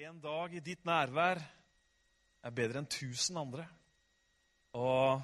En 0.00 0.16
dag 0.16 0.54
i 0.56 0.62
ditt 0.64 0.86
nærvær 0.88 1.36
er 2.40 2.52
bedre 2.56 2.80
enn 2.80 2.86
tusen 2.88 3.36
andre. 3.36 3.66
Og 4.72 5.20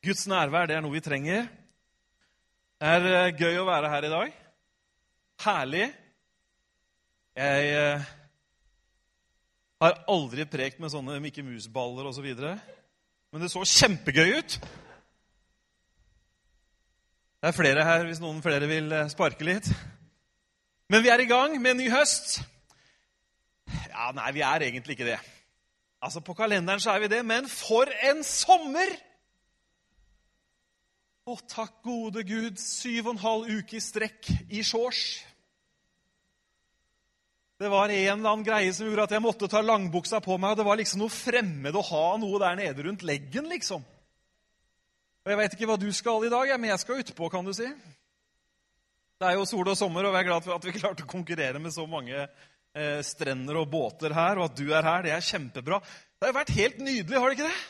Guds 0.00 0.22
nærvær, 0.32 0.70
det 0.70 0.78
er 0.78 0.80
noe 0.80 0.94
vi 0.94 1.02
trenger. 1.04 1.50
Det 2.80 2.94
er 2.94 3.08
eh, 3.10 3.34
gøy 3.36 3.60
å 3.60 3.66
være 3.68 3.90
her 3.92 4.06
i 4.08 4.12
dag. 4.14 4.38
Herlig. 5.44 5.90
Jeg 7.36 7.68
eh, 7.82 8.08
har 9.84 10.00
aldri 10.14 10.48
prekt 10.56 10.80
med 10.80 10.94
sånne 10.96 11.20
Mikke 11.20 11.44
Mus-baller 11.44 12.08
osv. 12.08 12.32
Men 12.32 13.44
det 13.44 13.52
så 13.52 13.60
kjempegøy 13.60 14.38
ut. 14.38 14.58
Det 17.36 17.52
er 17.52 17.60
flere 17.60 17.84
her 17.92 18.08
hvis 18.08 18.24
noen 18.24 18.40
flere 18.40 18.72
vil 18.72 18.88
eh, 19.02 19.12
sparke 19.12 19.52
litt. 19.52 19.68
Men 20.88 21.04
vi 21.04 21.12
er 21.12 21.20
i 21.20 21.28
gang 21.28 21.60
med 21.60 21.76
en 21.76 21.82
ny 21.84 21.92
høst. 21.92 22.38
Ja, 23.96 24.10
nei, 24.12 24.28
vi 24.36 24.44
er 24.44 24.64
egentlig 24.66 24.98
ikke 24.98 25.08
det. 25.08 25.18
Altså, 26.04 26.20
På 26.20 26.34
kalenderen 26.36 26.80
så 26.80 26.92
er 26.92 27.04
vi 27.06 27.08
det, 27.08 27.22
men 27.24 27.48
for 27.48 27.88
en 28.04 28.20
sommer! 28.24 28.92
Å, 31.26 31.34
takk 31.50 31.80
gode 31.82 32.22
Gud, 32.22 32.60
syv 32.60 33.08
og 33.08 33.16
en 33.16 33.22
halv 33.24 33.48
uke 33.56 33.78
i 33.78 33.82
strekk 33.82 34.28
i 34.52 34.60
shorts. 34.62 35.24
Det 37.56 37.70
var 37.72 37.88
en 37.88 38.20
eller 38.20 38.30
annen 38.30 38.44
greie 38.46 38.70
som 38.76 38.86
gjorde 38.86 39.08
at 39.08 39.14
jeg 39.16 39.24
måtte 39.24 39.48
ta 39.50 39.62
langbuksa 39.64 40.20
på 40.22 40.36
meg. 40.36 40.52
og 40.52 40.60
Det 40.60 40.66
var 40.68 40.78
liksom 40.78 41.00
noe 41.00 41.10
fremmed 41.10 41.74
å 41.74 41.84
ha 41.88 42.06
noe 42.20 42.40
der 42.42 42.58
nede 42.60 42.84
rundt 42.84 43.02
leggen, 43.08 43.48
liksom. 43.48 43.82
Og 45.24 45.32
Jeg 45.32 45.40
veit 45.40 45.56
ikke 45.56 45.70
hva 45.72 45.78
du 45.80 45.88
skal 45.90 46.28
i 46.28 46.30
dag, 46.30 46.52
men 46.60 46.70
jeg 46.70 46.84
skal 46.84 47.00
utpå, 47.02 47.30
kan 47.32 47.48
du 47.48 47.54
si. 47.56 47.66
Det 49.16 49.26
er 49.26 49.38
jo 49.40 49.48
sol 49.48 49.72
og 49.72 49.78
sommer, 49.80 50.04
og 50.04 50.12
vi 50.12 50.20
er 50.20 50.28
glad 50.28 50.44
for 50.44 50.54
at 50.54 50.68
vi 50.68 50.76
klarte 50.76 51.02
å 51.02 51.10
konkurrere 51.10 51.58
med 51.58 51.72
så 51.74 51.88
mange 51.88 52.28
eh, 52.76 53.00
strender 53.06 53.58
og 53.62 53.70
båter 53.72 54.14
her, 54.14 54.38
og 54.38 54.50
at 54.50 54.58
du 54.58 54.68
er 54.68 54.84
her. 54.86 55.06
Det 55.06 55.14
er 55.16 55.24
kjempebra. 55.24 55.80
Det 55.80 56.26
har 56.26 56.32
jo 56.32 56.38
vært 56.38 56.56
helt 56.56 56.82
nydelig, 56.84 57.18
har 57.18 57.32
det 57.32 57.38
ikke 57.38 57.48
det? 57.48 57.64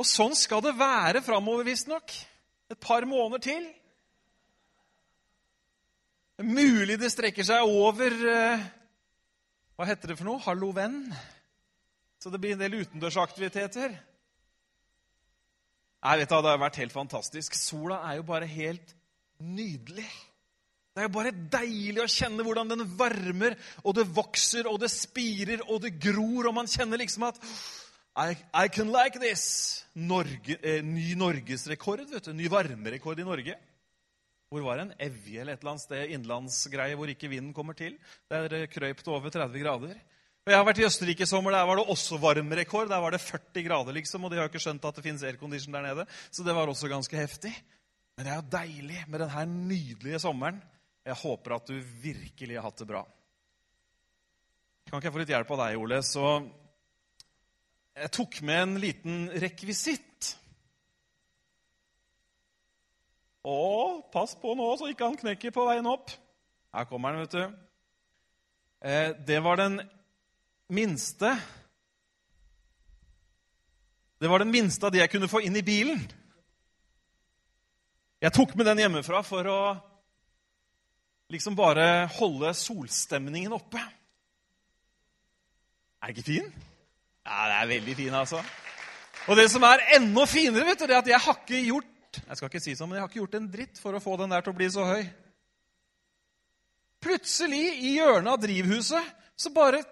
Og 0.00 0.08
sånn 0.08 0.34
skal 0.38 0.62
det 0.64 0.74
være 0.78 1.22
framover, 1.22 1.66
visstnok. 1.66 2.14
Et 2.72 2.80
par 2.80 3.06
måneder 3.06 3.44
til. 3.44 3.66
Mulig 6.42 6.96
det 6.98 7.12
strekker 7.14 7.46
seg 7.46 7.62
over 7.62 8.10
eh, 8.26 8.62
Hva 9.78 9.86
heter 9.86 10.10
det 10.10 10.16
for 10.18 10.26
noe? 10.26 10.42
Hallo, 10.42 10.72
venn? 10.74 11.04
Så 12.18 12.32
det 12.32 12.40
blir 12.42 12.56
en 12.56 12.62
del 12.62 12.80
utendørsaktiviteter. 12.80 13.94
Nei, 16.04 16.14
vet 16.18 16.30
du, 16.30 16.36
Det 16.36 16.50
har 16.50 16.62
vært 16.62 16.80
helt 16.82 16.94
fantastisk. 16.94 17.54
Sola 17.58 18.00
er 18.08 18.18
jo 18.18 18.26
bare 18.26 18.48
helt 18.50 18.94
nydelig. 19.38 20.08
Det 20.94 21.02
er 21.02 21.08
jo 21.08 21.14
bare 21.16 21.32
deilig 21.34 22.04
å 22.04 22.10
kjenne 22.10 22.44
hvordan 22.46 22.68
den 22.70 22.84
varmer, 22.94 23.56
og 23.82 23.96
det 23.98 24.04
vokser, 24.14 24.68
og 24.70 24.78
det 24.78 24.92
spirer, 24.94 25.64
og 25.66 25.80
det 25.82 25.96
gror, 25.98 26.46
og 26.46 26.54
man 26.54 26.70
kjenner 26.70 27.00
liksom 27.00 27.26
at 27.26 27.40
I, 28.14 28.36
I 28.54 28.68
can 28.70 28.92
like 28.94 29.18
this. 29.18 29.82
Norge, 29.98 30.54
eh, 30.62 30.84
ny 30.86 31.16
norgesrekord, 31.18 32.04
vet 32.12 32.28
du. 32.28 32.36
Ny 32.38 32.46
varmerekord 32.46 33.18
i 33.18 33.26
Norge. 33.26 33.56
Hvor 34.54 34.62
var 34.62 34.78
det? 34.78 34.84
En 34.84 35.08
Evje 35.08 35.40
eller 35.42 35.56
et 35.56 35.64
eller 35.64 35.72
annet 35.72 35.82
sted, 35.82 36.12
innlandsgreie 36.14 36.94
hvor 36.94 37.10
ikke 37.10 37.30
vinden 37.32 37.50
kommer 37.56 37.74
til. 37.74 37.96
Der 38.30 38.68
krøyp 38.70 39.02
det 39.02 39.10
over 39.10 39.34
30 39.34 39.64
grader. 39.64 39.96
Og 40.44 40.52
Jeg 40.52 40.60
har 40.60 40.68
vært 40.68 40.78
i 40.78 40.86
Østerrike 40.86 41.26
i 41.26 41.26
sommer. 41.26 41.56
Der 41.56 41.66
var 41.66 41.80
det 41.80 41.88
også 41.90 42.20
varmerekord. 42.22 42.86
Der 42.92 43.02
var 43.02 43.16
det 43.16 43.20
40 43.24 43.64
grader, 43.66 43.98
liksom, 43.98 44.22
og 44.22 44.30
de 44.30 44.38
har 44.38 44.46
ikke 44.46 44.62
skjønt 44.62 44.86
at 44.86 44.94
det 44.94 45.04
fins 45.08 45.26
aircondition 45.26 45.74
der 45.74 45.88
nede. 45.88 46.06
Så 46.30 46.46
det 46.46 46.54
var 46.54 46.70
også 46.70 46.86
ganske 46.92 47.18
heftig. 47.18 47.50
Men 48.14 48.28
det 48.28 48.32
er 48.32 48.38
jo 48.38 48.52
deilig 48.54 49.02
med 49.08 49.24
denne 49.24 49.44
nydelige 49.72 50.22
sommeren. 50.22 50.62
Jeg 51.04 51.20
håper 51.20 51.58
at 51.58 51.68
du 51.68 51.76
virkelig 52.00 52.56
har 52.56 52.64
hatt 52.64 52.80
det 52.80 52.88
bra. 52.88 53.02
Kan 54.88 54.98
ikke 54.98 55.10
jeg 55.10 55.14
få 55.16 55.20
litt 55.20 55.32
hjelp 55.34 55.50
av 55.52 55.60
deg, 55.60 55.80
Ole? 55.80 56.00
Så 56.04 56.24
jeg 57.94 58.12
tok 58.16 58.40
med 58.46 58.62
en 58.62 58.74
liten 58.80 59.18
rekvisitt. 59.42 60.30
Å, 63.44 63.58
pass 64.12 64.32
på 64.40 64.54
nå, 64.56 64.70
så 64.80 64.88
ikke 64.88 65.10
han 65.10 65.20
knekker 65.20 65.52
på 65.52 65.66
veien 65.68 65.88
opp. 65.90 66.14
Her 66.74 66.88
kommer 66.88 67.12
han, 67.12 67.26
vet 67.26 67.36
du. 67.36 67.60
Eh, 68.84 69.10
det 69.28 69.40
var 69.44 69.60
den 69.60 69.78
minste 70.72 71.30
Det 74.20 74.28
var 74.28 74.40
den 74.40 74.50
minste 74.52 74.86
av 74.86 74.92
de 74.92 75.02
jeg 75.02 75.10
kunne 75.12 75.28
få 75.28 75.42
inn 75.44 75.56
i 75.58 75.62
bilen. 75.64 75.98
Jeg 78.24 78.32
tok 78.32 78.54
med 78.56 78.64
den 78.70 78.80
hjemmefra 78.80 79.20
for 79.26 79.48
å 79.52 79.58
liksom 81.34 81.56
bare 81.58 82.06
holde 82.16 82.52
solstemningen 82.56 83.54
oppe. 83.56 83.82
Er 86.00 86.10
det 86.10 86.16
ikke 86.16 86.28
fin? 86.28 86.52
Ja, 87.24 87.48
det 87.48 87.56
er 87.58 87.72
veldig 87.74 87.96
fin, 87.98 88.14
altså. 88.14 88.42
Og 89.24 89.38
det 89.38 89.48
som 89.50 89.64
er 89.64 89.82
enda 89.96 90.26
finere, 90.28 90.66
vet 90.68 90.82
du, 90.82 90.86
det 90.88 90.96
er 90.96 91.02
at 91.02 91.12
jeg 91.14 91.22
har 91.26 91.42
ikke 91.42 91.66
gjort 91.66 91.90
jeg 92.22 92.38
skal 92.38 92.50
ikke 92.50 92.62
si 92.62 92.74
sånn, 92.78 92.90
men 92.90 92.98
jeg 92.98 93.04
har 93.04 93.10
ikke 93.10 93.20
gjort 93.22 93.36
en 93.40 93.50
dritt 93.50 93.80
for 93.82 93.96
å 93.96 94.02
få 94.02 94.16
den 94.20 94.30
der 94.30 94.44
til 94.44 94.54
å 94.54 94.58
bli 94.58 94.68
så 94.70 94.86
høy. 94.86 95.02
Plutselig, 97.04 97.64
i 97.84 97.96
hjørnet 97.98 98.30
av 98.32 98.40
drivhuset, 98.44 99.08
så 99.36 99.50
bare 99.54 99.82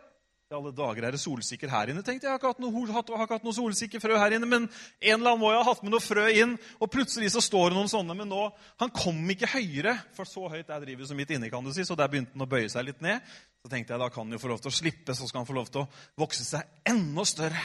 i 0.53 0.57
alle 0.59 0.73
dager 0.77 1.07
er 1.07 1.15
det 1.15 1.21
solsikker 1.23 1.71
her 1.73 1.91
inne, 1.93 2.03
tenkte 2.05 2.27
jeg. 2.27 2.29
Jeg 2.29 2.35
har 2.35 2.41
ikke 2.41 2.51
hatt 2.53 2.63
noe, 2.63 2.85
har 2.93 3.05
ikke 3.07 3.39
hatt 3.39 3.47
noe 3.47 3.57
solsikkerfrø 3.57 4.19
her 4.21 4.37
inne, 4.37 4.49
men 4.49 4.67
en 4.69 5.15
eller 5.17 5.33
annen 5.33 5.41
må 5.41 5.53
jo 5.55 5.63
ha 5.63 5.69
hatt 5.71 5.83
med 5.85 5.95
noe 5.95 6.05
frø 6.05 6.27
inn. 6.43 6.55
Og 6.79 6.91
plutselig 6.93 7.33
så 7.33 7.43
står 7.45 7.71
det 7.71 7.79
noen 7.79 7.91
sånne, 7.93 8.17
men 8.19 8.29
nå 8.29 8.45
Han 8.83 8.93
kom 8.93 9.19
ikke 9.33 9.49
høyere, 9.55 9.95
for 10.17 10.29
så 10.29 10.51
høyt 10.53 10.69
er 10.69 10.85
drivhuset 10.85 11.17
midt 11.17 11.33
inne, 11.33 11.51
kan 11.53 11.65
du 11.65 11.73
si, 11.73 11.87
så 11.89 11.97
der 11.99 12.11
begynte 12.13 12.37
han 12.37 12.45
å 12.45 12.51
bøye 12.51 12.69
seg 12.73 12.87
litt 12.89 13.01
ned. 13.05 13.25
Så 13.63 13.71
tenkte 13.73 13.95
jeg 13.95 14.03
da 14.03 14.11
kan 14.13 14.27
han 14.27 14.37
jo 14.37 14.43
få 14.43 14.53
lov 14.53 14.61
til 14.63 14.73
å 14.73 14.77
slippe, 14.77 15.17
så 15.17 15.29
skal 15.29 15.43
han 15.43 15.49
få 15.49 15.57
lov 15.57 15.73
til 15.73 15.85
å 15.85 15.89
vokse 16.21 16.45
seg 16.45 16.93
enda 16.93 17.25
større. 17.29 17.65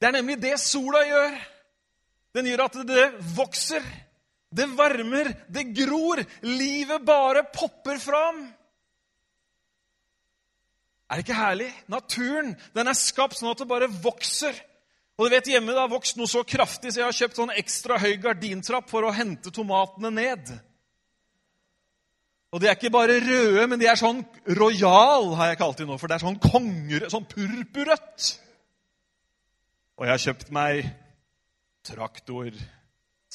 Det 0.00 0.08
er 0.08 0.16
nemlig 0.18 0.38
det 0.40 0.56
sola 0.62 1.02
gjør. 1.04 1.38
Den 2.36 2.50
gjør 2.50 2.66
at 2.66 2.82
det 2.88 3.06
vokser, 3.36 3.84
det 4.56 4.68
varmer, 4.76 5.32
det 5.52 5.68
gror. 5.76 6.22
Livet 6.46 7.04
bare 7.04 7.44
popper 7.52 8.00
fram. 8.00 8.44
Er 11.06 11.18
det 11.18 11.26
ikke 11.26 11.38
herlig? 11.38 11.68
Naturen 11.90 12.54
den 12.74 12.90
er 12.90 12.98
skapt 12.98 13.38
sånn 13.38 13.52
at 13.52 13.60
det 13.62 13.68
bare 13.70 13.90
vokser. 13.90 14.56
Og 15.16 15.28
du 15.28 15.32
vet, 15.32 15.48
Hjemme 15.48 15.72
det 15.72 15.80
har 15.80 15.92
vokst 15.92 16.18
noe 16.18 16.28
så 16.28 16.42
kraftig, 16.44 16.92
så 16.92 17.00
jeg 17.00 17.08
har 17.08 17.18
kjøpt 17.18 17.38
sånn 17.38 17.54
ekstra 17.56 17.96
høy 18.02 18.16
gardintrapp 18.20 18.90
for 18.90 19.06
å 19.06 19.14
hente 19.16 19.52
tomatene 19.54 20.10
ned. 20.12 20.50
Og 22.52 22.60
de 22.62 22.68
er 22.68 22.76
ikke 22.76 22.92
bare 22.92 23.18
røde, 23.20 23.64
men 23.68 23.80
de 23.80 23.88
er 23.88 23.98
sånn 24.00 24.20
royal, 24.58 25.32
har 25.38 25.50
jeg 25.50 25.60
kalt 25.60 25.80
dem 25.80 25.90
nå. 25.90 25.96
For 26.00 26.10
det 26.10 26.18
er 26.18 26.24
sånn 26.26 26.38
konger, 26.42 27.08
sånn 27.12 27.26
purpurrødt. 27.30 28.28
Og 29.96 30.04
jeg 30.06 30.12
har 30.12 30.24
kjøpt 30.26 30.52
meg 30.54 30.90
traktor 31.86 32.52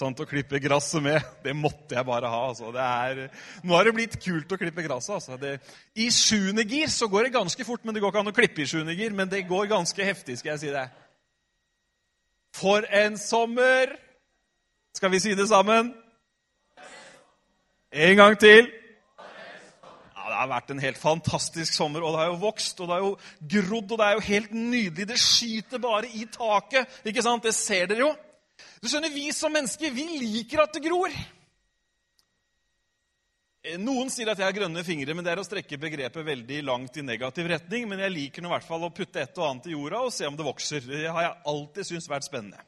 sånn 0.02 0.18
å 0.18 0.28
klippe 0.28 0.60
gresset 0.64 1.04
med. 1.06 1.22
Det 1.46 1.54
måtte 1.58 1.96
jeg 1.98 2.08
bare 2.08 2.32
ha. 2.32 2.42
altså. 2.50 2.74
Er, 2.74 3.28
nå 3.64 3.78
har 3.78 3.88
det 3.88 3.96
blitt 3.98 4.18
kult 4.22 4.52
å 4.52 4.60
klippe 4.60 4.86
gresset. 4.86 5.22
altså. 5.22 5.56
I 5.96 6.10
sjuende 6.14 6.66
gir 6.68 6.92
så 6.92 7.10
går 7.12 7.28
det 7.28 7.38
ganske 7.38 7.68
fort, 7.68 7.86
men 7.86 7.96
det 7.96 8.04
går 8.04 8.14
ikke 8.14 8.26
an 8.26 8.34
å 8.34 8.36
klippe 8.36 8.64
i 8.64 8.70
sjuende 8.70 8.98
gir. 8.98 9.16
Men 9.18 9.32
det 9.32 9.46
går 9.50 9.72
ganske 9.72 10.08
heftig, 10.12 10.40
skal 10.42 10.56
jeg 10.56 10.64
si 10.66 10.74
det. 10.74 10.88
For 12.58 12.86
en 12.92 13.18
sommer! 13.20 13.96
Skal 14.98 15.12
vi 15.14 15.22
si 15.24 15.32
det 15.40 15.48
sammen? 15.48 15.94
En 17.92 18.18
gang 18.18 18.36
til. 18.40 18.68
Ja, 20.16 20.26
Det 20.28 20.36
har 20.36 20.50
vært 20.52 20.74
en 20.74 20.84
helt 20.84 21.00
fantastisk 21.00 21.74
sommer, 21.74 22.04
og 22.04 22.14
det 22.14 22.20
har 22.22 22.34
jo 22.34 22.42
vokst 22.44 22.80
og 22.80 22.90
det 22.90 22.98
har 22.98 23.06
jo 23.06 23.14
grodd. 23.56 23.92
Og 23.92 24.02
det 24.02 24.08
er 24.08 24.18
jo 24.18 24.28
helt 24.28 24.52
nydelig. 24.52 25.08
Det 25.08 25.20
skyter 25.20 25.80
bare 25.80 26.12
i 26.12 26.28
taket. 26.32 27.00
ikke 27.06 27.24
sant? 27.24 27.44
Det 27.44 27.56
ser 27.56 27.88
dere 27.92 28.06
jo. 28.06 28.12
Du 28.82 28.90
skjønner, 28.90 29.14
Vi 29.14 29.30
som 29.36 29.54
mennesker 29.54 29.94
vi 29.94 30.08
liker 30.22 30.64
at 30.64 30.74
det 30.74 30.84
gror. 30.86 31.14
Eh, 33.62 33.78
noen 33.78 34.10
sier 34.10 34.32
at 34.32 34.40
jeg 34.42 34.48
har 34.48 34.56
grønne 34.58 34.82
fingre, 34.84 35.14
men 35.14 35.26
det 35.26 35.36
er 35.36 35.42
å 35.42 35.46
strekke 35.46 35.78
begrepet 35.78 36.26
veldig 36.26 36.64
langt 36.66 36.98
i 36.98 37.06
negativ 37.06 37.52
retning. 37.52 37.86
Men 37.90 38.02
jeg 38.02 38.16
liker 38.16 38.42
nå 38.42 38.50
i 38.50 38.56
hvert 38.56 38.68
fall 38.68 38.88
å 38.88 38.94
putte 38.94 39.22
et 39.22 39.38
og 39.38 39.48
annet 39.50 39.70
i 39.70 39.76
jorda 39.76 40.02
og 40.08 40.14
se 40.16 40.26
om 40.26 40.38
det 40.38 40.48
vokser. 40.48 40.88
Det 40.88 41.06
har 41.06 41.28
jeg 41.28 41.40
alltid 41.54 41.90
syntes 41.92 42.10
vært 42.10 42.26
spennende. 42.26 42.66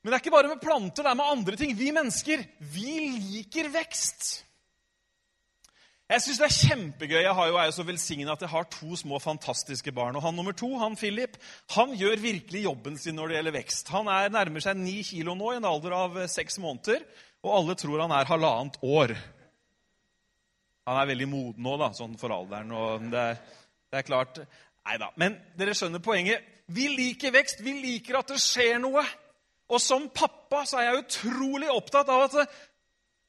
Men 0.00 0.12
det 0.12 0.16
er 0.16 0.22
ikke 0.22 0.32
bare 0.32 0.48
med 0.48 0.62
planter, 0.62 1.04
det 1.04 1.10
er 1.10 1.18
med 1.18 1.32
andre 1.32 1.56
ting. 1.60 1.74
Vi 1.76 1.90
mennesker 1.92 2.44
vi 2.72 2.92
liker 3.16 3.68
vekst. 3.72 4.30
Jeg 6.10 6.24
syns 6.24 6.40
det 6.40 6.46
er 6.48 6.54
kjempegøy. 6.56 7.20
Jeg 7.22 7.34
har 7.38 7.46
jo, 7.46 7.56
er 7.60 7.68
jo 7.68 7.74
så 7.76 7.84
velsigna 7.86 8.32
at 8.34 8.40
jeg 8.42 8.50
har 8.50 8.64
to 8.66 8.96
små 8.98 9.20
fantastiske 9.22 9.92
barn. 9.94 10.16
Og 10.18 10.24
han 10.24 10.34
nummer 10.34 10.56
to, 10.58 10.72
han 10.80 10.96
Philip, 10.98 11.36
han 11.76 11.92
gjør 11.94 12.18
virkelig 12.18 12.64
jobben 12.64 12.98
sin 12.98 13.14
når 13.14 13.30
det 13.30 13.36
gjelder 13.36 13.54
vekst. 13.54 13.92
Han 13.94 14.10
er 14.10 14.32
nærmer 14.34 14.64
seg 14.64 14.80
ni 14.80 14.96
kilo 15.06 15.36
nå, 15.38 15.52
i 15.52 15.60
en 15.60 15.68
alder 15.70 15.94
av 15.94 16.18
eh, 16.18 16.30
seks 16.30 16.58
måneder. 16.58 17.04
Og 17.46 17.54
alle 17.60 17.78
tror 17.78 18.02
han 18.02 18.16
er 18.16 18.26
halvannet 18.26 18.80
år. 18.82 19.14
Han 20.90 20.98
er 20.98 21.08
veldig 21.12 21.30
moden 21.30 21.62
nå, 21.62 21.76
da, 21.78 21.92
sånn 21.94 22.18
for 22.18 22.34
alderen. 22.34 22.74
og 22.74 23.06
det, 23.14 23.24
det 23.92 24.02
er 24.02 24.10
klart 24.10 24.42
Nei 24.80 24.96
da. 24.98 25.12
Men 25.20 25.36
dere 25.60 25.76
skjønner 25.76 26.02
poenget. 26.02 26.42
Vi 26.74 26.88
liker 26.90 27.30
vekst. 27.36 27.60
Vi 27.62 27.76
liker 27.84 28.18
at 28.18 28.32
det 28.32 28.40
skjer 28.42 28.80
noe. 28.82 29.04
Og 29.70 29.78
som 29.78 30.08
pappa 30.10 30.64
så 30.66 30.80
er 30.80 30.88
jeg 30.88 31.02
utrolig 31.04 31.68
opptatt 31.70 32.10
av 32.10 32.24
at 32.26 32.38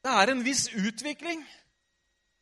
det 0.02 0.14
er 0.16 0.32
en 0.32 0.42
viss 0.42 0.70
utvikling. 0.74 1.44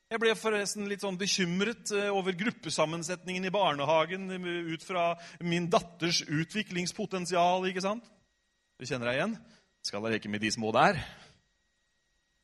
Jeg 0.10 0.18
ble 0.24 0.32
forresten 0.34 0.88
litt 0.90 1.04
sånn 1.04 1.20
bekymret 1.22 1.92
eh, 1.94 2.08
over 2.10 2.34
gruppesammensetningen 2.34 3.44
i 3.46 3.52
barnehagen 3.54 4.24
eh, 4.34 4.48
ut 4.74 4.82
fra 4.82 5.12
min 5.46 5.68
datters 5.70 6.24
utviklingspotensial. 6.26 7.68
ikke 7.70 7.84
sant? 7.86 8.08
Du 8.82 8.88
kjenner 8.90 9.12
deg 9.12 9.20
igjen? 9.20 9.36
Skal 9.86 10.08
jeg 10.08 10.16
leke 10.16 10.32
med 10.34 10.42
de 10.42 10.50
små 10.56 10.72
der? 10.74 10.98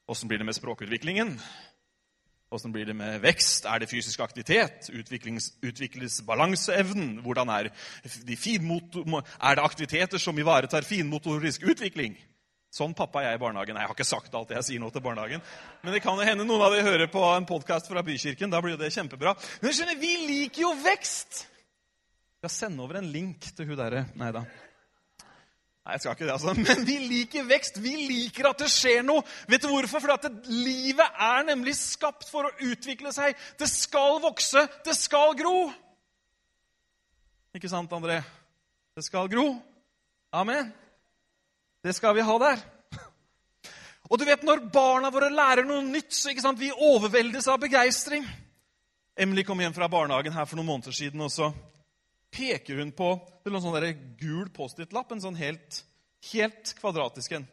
Åssen 0.05 0.29
blir 0.29 0.43
det 0.43 0.45
med 0.45 0.59
språkutviklingen? 0.59 1.33
Åssen 2.53 2.75
blir 2.75 2.85
det 2.85 2.93
med 2.99 3.17
vekst? 3.25 3.65
Er 3.65 3.81
det 3.81 3.89
fysisk 3.89 4.21
aktivitet? 4.21 4.91
Utvikles 4.93 6.21
balanseevnen? 6.27 7.23
Hvordan 7.25 7.49
er, 7.49 7.71
de 8.29 8.37
er 8.37 9.57
det 9.57 9.65
aktiviteter 9.65 10.21
som 10.21 10.37
ivaretar 10.37 10.85
finmotorisk 10.85 11.65
utvikling? 11.65 12.13
Sånn 12.75 12.91
pappa 12.91 13.21
er 13.21 13.29
jeg 13.29 13.39
i 13.39 13.39
barnehagen. 13.39 13.77
Nei, 13.77 13.85
jeg 13.85 13.87
har 13.87 13.95
ikke 13.95 14.07
sagt 14.07 14.33
alt 14.35 14.49
det 14.51 14.57
jeg 14.57 14.67
sier 14.67 14.81
nå 14.83 14.89
til 14.91 15.03
barnehagen. 15.05 15.43
Men 15.79 15.95
det 15.95 16.01
kan 16.03 16.17
jo 16.19 16.25
hende 16.27 16.43
noen 16.43 16.63
av 16.65 16.73
dere 16.73 16.83
hører 16.83 17.07
på 17.11 17.21
en 17.23 17.47
podkast 17.47 17.87
fra 17.87 18.03
Bykirken. 18.03 18.51
Da 18.51 18.59
blir 18.59 18.75
jo 18.75 18.81
det 18.81 18.91
kjempebra. 18.91 19.31
Men 19.61 19.75
skjønner, 19.77 19.95
vi 20.01 20.11
liker 20.25 20.65
jo 20.65 20.73
vekst! 20.83 21.45
Jeg 22.35 22.43
skal 22.43 22.53
sende 22.57 22.83
over 22.83 22.99
en 22.99 23.07
link 23.09 23.47
til 23.55 23.71
hun 23.71 23.79
derre 23.79 24.03
Nei 24.19 24.27
da. 24.35 24.43
Nei, 24.43 25.95
jeg 25.95 26.03
skal 26.03 26.17
ikke 26.17 26.27
det, 26.27 26.35
altså. 26.35 26.57
Men 26.67 26.85
vi 26.91 26.99
liker 27.07 27.47
vekst. 27.47 27.79
Vi 27.79 27.95
liker 28.11 28.51
at 28.51 28.59
det 28.65 28.71
skjer 28.75 29.07
noe. 29.07 29.23
Vet 29.47 29.63
du 29.63 29.71
hvorfor? 29.71 30.03
Fordi 30.03 30.19
at 30.19 30.51
livet 30.51 31.19
er 31.31 31.47
nemlig 31.47 31.77
skapt 31.79 32.27
for 32.27 32.49
å 32.49 32.55
utvikle 32.73 33.15
seg. 33.15 33.39
Det 33.55 33.71
skal 33.71 34.19
vokse. 34.25 34.67
Det 34.83 34.99
skal 34.99 35.37
gro. 35.39 35.69
Ikke 37.55 37.71
sant, 37.71 37.93
André? 37.95 38.19
Det 38.99 39.07
skal 39.07 39.31
gro. 39.31 39.53
Amen. 40.35 40.75
Det 41.85 41.93
skal 41.93 42.15
vi 42.17 42.23
ha 42.25 42.35
der. 42.41 42.61
Og 44.09 44.17
du 44.17 44.25
vet, 44.25 44.41
Når 44.43 44.63
barna 44.73 45.11
våre 45.13 45.29
lærer 45.29 45.67
noe 45.69 45.83
nytt, 45.85 46.13
så 46.17 46.31
ikke 46.31 46.41
sant, 46.41 46.57
vi 46.57 46.71
overveldes 46.73 47.45
av 47.51 47.59
begeistring. 47.61 48.25
Emily 49.15 49.43
kom 49.45 49.61
hjem 49.61 49.75
fra 49.75 49.89
barnehagen 49.89 50.33
her 50.33 50.47
for 50.49 50.57
noen 50.57 50.71
måneder 50.71 50.95
siden, 50.97 51.21
og 51.21 51.29
så 51.29 51.51
peker 52.33 52.81
hun 52.81 52.89
på 52.91 53.11
det 53.43 53.53
lå 53.53 53.61
en 53.61 53.67
sånn 53.67 54.01
gul 54.17 54.49
Post-It-lapp, 54.49 55.13
en 55.13 55.21
sånn 55.21 55.37
helt, 55.37 55.83
helt 56.31 56.73
kvadratisk 56.79 57.37
en. 57.37 57.45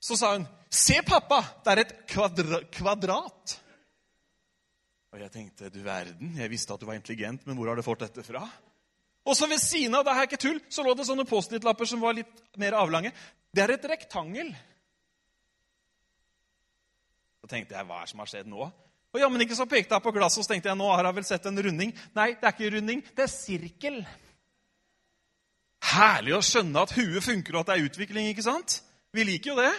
Så 0.00 0.16
sa 0.16 0.34
hun, 0.36 0.46
'Se, 0.68 1.00
pappa, 1.02 1.40
det 1.64 1.72
er 1.72 1.80
et 1.80 2.06
kvadra 2.06 2.60
kvadrat.' 2.70 3.58
Og 5.12 5.18
jeg 5.20 5.32
tenkte, 5.32 5.72
du 5.72 5.82
verden, 5.82 6.36
jeg 6.36 6.50
visste 6.50 6.74
at 6.74 6.80
du 6.80 6.86
var 6.86 6.94
intelligent, 6.94 7.46
men 7.46 7.56
hvor 7.56 7.68
har 7.68 7.76
du 7.76 7.82
fått 7.82 8.04
dette 8.04 8.22
fra? 8.22 8.44
Og 9.28 9.36
så 9.36 9.48
ved 9.50 9.60
siden 9.60 9.94
av 9.98 10.04
det 10.06 10.14
er 10.14 10.28
ikke 10.28 10.40
tull, 10.40 10.60
så 10.72 10.84
lå 10.84 10.94
det 10.96 11.04
sånne 11.08 11.26
Post-It-lapper 11.28 11.88
som 11.88 12.00
var 12.02 12.16
litt 12.16 12.32
mer 12.60 12.76
avlange. 12.80 13.12
Det 13.52 13.64
er 13.64 13.74
et 13.74 13.88
rektangel. 13.92 14.52
Så 17.40 17.50
tenkte 17.50 17.76
jeg, 17.76 17.86
hva 17.88 18.00
er 18.00 18.08
det 18.08 18.14
som 18.14 18.22
har 18.22 18.30
skjedd 18.30 18.48
nå? 18.50 18.70
Og 19.10 19.18
jammen 19.18 19.42
ikke 19.42 19.58
så 19.58 19.66
pekte 19.68 19.96
jeg 19.96 20.04
på 20.04 20.12
glasset 20.14 20.40
og 20.40 20.46
så 20.46 20.54
tenkte 20.54 20.70
jeg, 20.70 20.78
nå 20.78 20.88
har 20.92 21.08
jeg 21.08 21.18
vel 21.18 21.26
sett 21.26 21.46
en 21.50 21.62
runding. 21.66 21.92
Nei, 22.16 22.28
det 22.38 22.46
er 22.46 22.54
ikke 22.54 22.72
runding, 22.76 23.02
det 23.16 23.26
er 23.26 23.32
sirkel. 23.32 24.02
Herlig 25.90 26.36
å 26.36 26.44
skjønne 26.44 26.84
at 26.84 26.94
huet 26.94 27.24
funker, 27.24 27.56
og 27.56 27.64
at 27.64 27.72
det 27.72 27.76
er 27.76 27.88
utvikling. 27.88 28.28
ikke 28.30 28.46
sant? 28.46 28.80
Vi 29.16 29.24
liker 29.26 29.52
jo 29.52 29.58
det. 29.58 29.72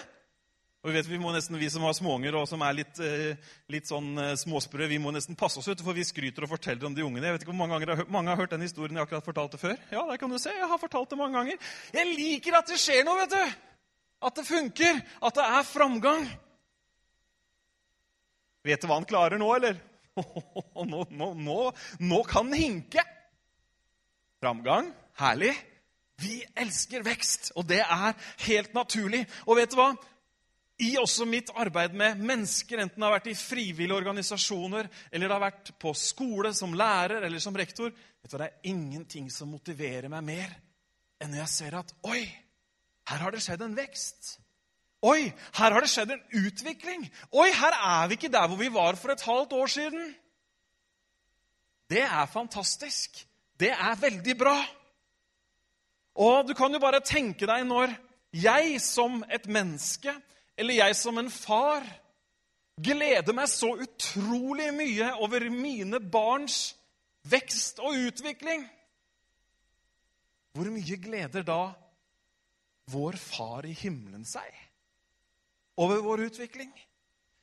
Og 0.82 0.90
Vi 0.90 0.96
vet 0.96 1.10
vi 1.12 1.20
må 1.22 1.30
nesten, 1.30 1.60
vi 1.62 1.68
som 1.70 1.84
har 1.86 1.94
småunger 1.94 2.34
og 2.40 2.48
som 2.50 2.62
er 2.66 2.74
litt, 2.74 3.00
eh, 3.06 3.38
litt 3.70 3.86
sånn 3.86 4.16
eh, 4.18 4.32
småsprø, 4.34 4.88
vi 4.90 4.98
må 4.98 5.12
nesten 5.14 5.38
passe 5.38 5.60
oss 5.62 5.70
ut, 5.70 5.84
for 5.86 5.94
vi 5.94 6.02
skryter 6.02 6.48
og 6.48 6.50
forteller 6.56 6.88
om 6.88 6.96
de 6.98 7.06
ungene. 7.06 7.28
Jeg 7.28 7.36
vet 7.36 7.46
ikke 7.46 7.54
hvor 7.54 7.60
Mange 7.62 7.78
ganger 7.86 8.10
mange 8.10 8.34
har 8.34 8.40
hørt 8.40 8.56
den 8.56 8.66
historien 8.66 8.98
jeg 8.98 9.06
akkurat 9.06 9.28
fortalte 9.28 9.60
før. 9.62 9.78
Ja, 9.94 10.02
der 10.10 10.18
kan 10.18 10.34
du 10.34 10.40
se, 10.42 10.50
jeg 10.50 10.72
har 10.72 10.82
fortalt 10.82 11.14
det 11.14 11.20
mange 11.22 11.38
ganger. 11.38 11.70
Jeg 11.94 12.16
liker 12.18 12.58
at 12.58 12.74
det 12.74 12.80
skjer 12.82 13.06
noe, 13.06 13.22
vet 13.22 13.36
du. 13.36 13.54
At 14.26 14.42
det 14.42 14.48
funker. 14.50 15.06
At 15.22 15.38
det 15.38 15.46
er 15.46 15.70
framgang. 15.70 16.28
Vet 18.66 18.82
du 18.82 18.90
hva 18.90 18.98
han 18.98 19.10
klarer 19.10 19.42
nå, 19.42 19.54
eller? 19.54 19.78
Nå, 20.92 21.06
nå, 21.14 21.28
nå, 21.38 21.60
nå 22.02 22.24
kan 22.28 22.50
han 22.50 22.58
hinke. 22.58 23.06
Framgang. 24.42 24.90
Herlig. 25.22 25.54
Vi 26.22 26.42
elsker 26.58 27.06
vekst, 27.06 27.54
og 27.58 27.70
det 27.70 27.80
er 27.86 28.18
helt 28.48 28.74
naturlig. 28.74 29.24
Og 29.46 29.62
vet 29.62 29.72
du 29.72 29.78
hva? 29.80 29.94
I 30.82 30.96
også 30.98 31.28
mitt 31.30 31.52
arbeid 31.54 31.94
med 31.98 32.22
mennesker, 32.26 32.82
enten 32.82 32.98
det 32.98 33.06
har 33.06 33.14
vært 33.14 33.30
i 33.30 33.38
frivillige 33.38 33.98
organisasjoner 34.00 34.90
eller 35.12 35.28
det 35.28 35.36
har 35.36 35.44
vært 35.44 35.72
på 35.82 35.94
skole 35.98 36.54
som 36.58 36.74
lærer 36.78 37.28
eller 37.28 37.44
som 37.44 37.58
rektor 37.58 37.92
vet 37.92 38.32
du, 38.32 38.38
Det 38.38 38.48
er 38.48 38.70
ingenting 38.72 39.30
som 39.34 39.52
motiverer 39.54 40.10
meg 40.10 40.26
mer 40.26 40.56
enn 41.22 41.34
når 41.34 41.44
jeg 41.44 41.54
ser 41.54 41.78
at 41.78 41.94
Oi, 42.10 42.24
her 43.12 43.22
har 43.22 43.34
det 43.34 43.44
skjedd 43.46 43.62
en 43.66 43.78
vekst. 43.78 44.38
Oi, 45.06 45.30
her 45.58 45.74
har 45.74 45.82
det 45.82 45.90
skjedd 45.90 46.14
en 46.14 46.26
utvikling. 46.46 47.06
Oi, 47.34 47.50
her 47.58 47.78
er 47.78 48.10
vi 48.10 48.18
ikke 48.18 48.34
der 48.34 48.50
hvor 48.50 48.58
vi 48.58 48.70
var 48.74 48.98
for 48.98 49.14
et 49.14 49.26
halvt 49.26 49.54
år 49.58 49.72
siden. 49.74 50.12
Det 51.90 52.04
er 52.06 52.30
fantastisk. 52.30 53.22
Det 53.60 53.70
er 53.74 54.02
veldig 54.02 54.38
bra. 54.38 54.58
Og 56.22 56.48
du 56.48 56.54
kan 56.58 56.74
jo 56.74 56.82
bare 56.82 57.02
tenke 57.06 57.50
deg 57.50 57.66
når 57.70 57.94
jeg 58.34 58.78
som 58.82 59.24
et 59.30 59.48
menneske 59.52 60.14
eller 60.62 60.78
jeg 60.78 60.96
som 61.00 61.18
en 61.18 61.32
far 61.34 61.86
gleder 62.82 63.34
meg 63.36 63.50
så 63.50 63.74
utrolig 63.82 64.70
mye 64.76 65.10
over 65.22 65.48
mine 65.54 66.00
barns 66.14 66.76
vekst 67.30 67.82
og 67.82 67.98
utvikling. 68.10 68.64
Hvor 70.54 70.70
mye 70.70 70.98
gleder 71.02 71.46
da 71.48 71.62
vår 72.92 73.18
far 73.22 73.66
i 73.70 73.74
himmelen 73.78 74.26
seg 74.28 74.50
over 75.82 76.02
vår 76.06 76.28
utvikling? 76.28 76.72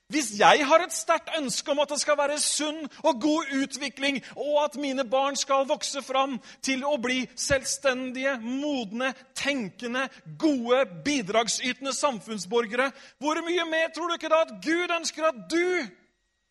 Hvis 0.08 0.30
jeg 0.38 0.64
har 0.64 0.80
et 0.80 0.94
sterkt 0.96 1.34
ønske 1.36 1.68
om 1.68 1.82
at 1.82 1.90
det 1.92 1.98
skal 2.00 2.16
være 2.16 2.38
sunn 2.40 2.86
og 3.04 3.18
god 3.20 3.50
utvikling, 3.60 4.22
og 4.40 4.62
at 4.64 4.78
mine 4.80 5.04
barn 5.04 5.36
skal 5.36 5.66
vokse 5.68 6.00
fram 6.02 6.38
til 6.64 6.80
å 6.88 6.94
bli 6.96 7.26
selvstendige, 7.36 8.38
modne, 8.40 9.12
tenkende, 9.36 10.06
gode, 10.40 10.86
bidragsytende 11.04 11.92
samfunnsborgere, 11.92 12.88
hvor 13.20 13.42
mye 13.44 13.68
mer 13.68 13.92
tror 13.92 14.08
du 14.08 14.16
ikke 14.16 14.32
da 14.32 14.40
at 14.46 14.56
Gud 14.64 14.96
ønsker 14.96 15.28
at 15.28 15.44
du 15.52 15.84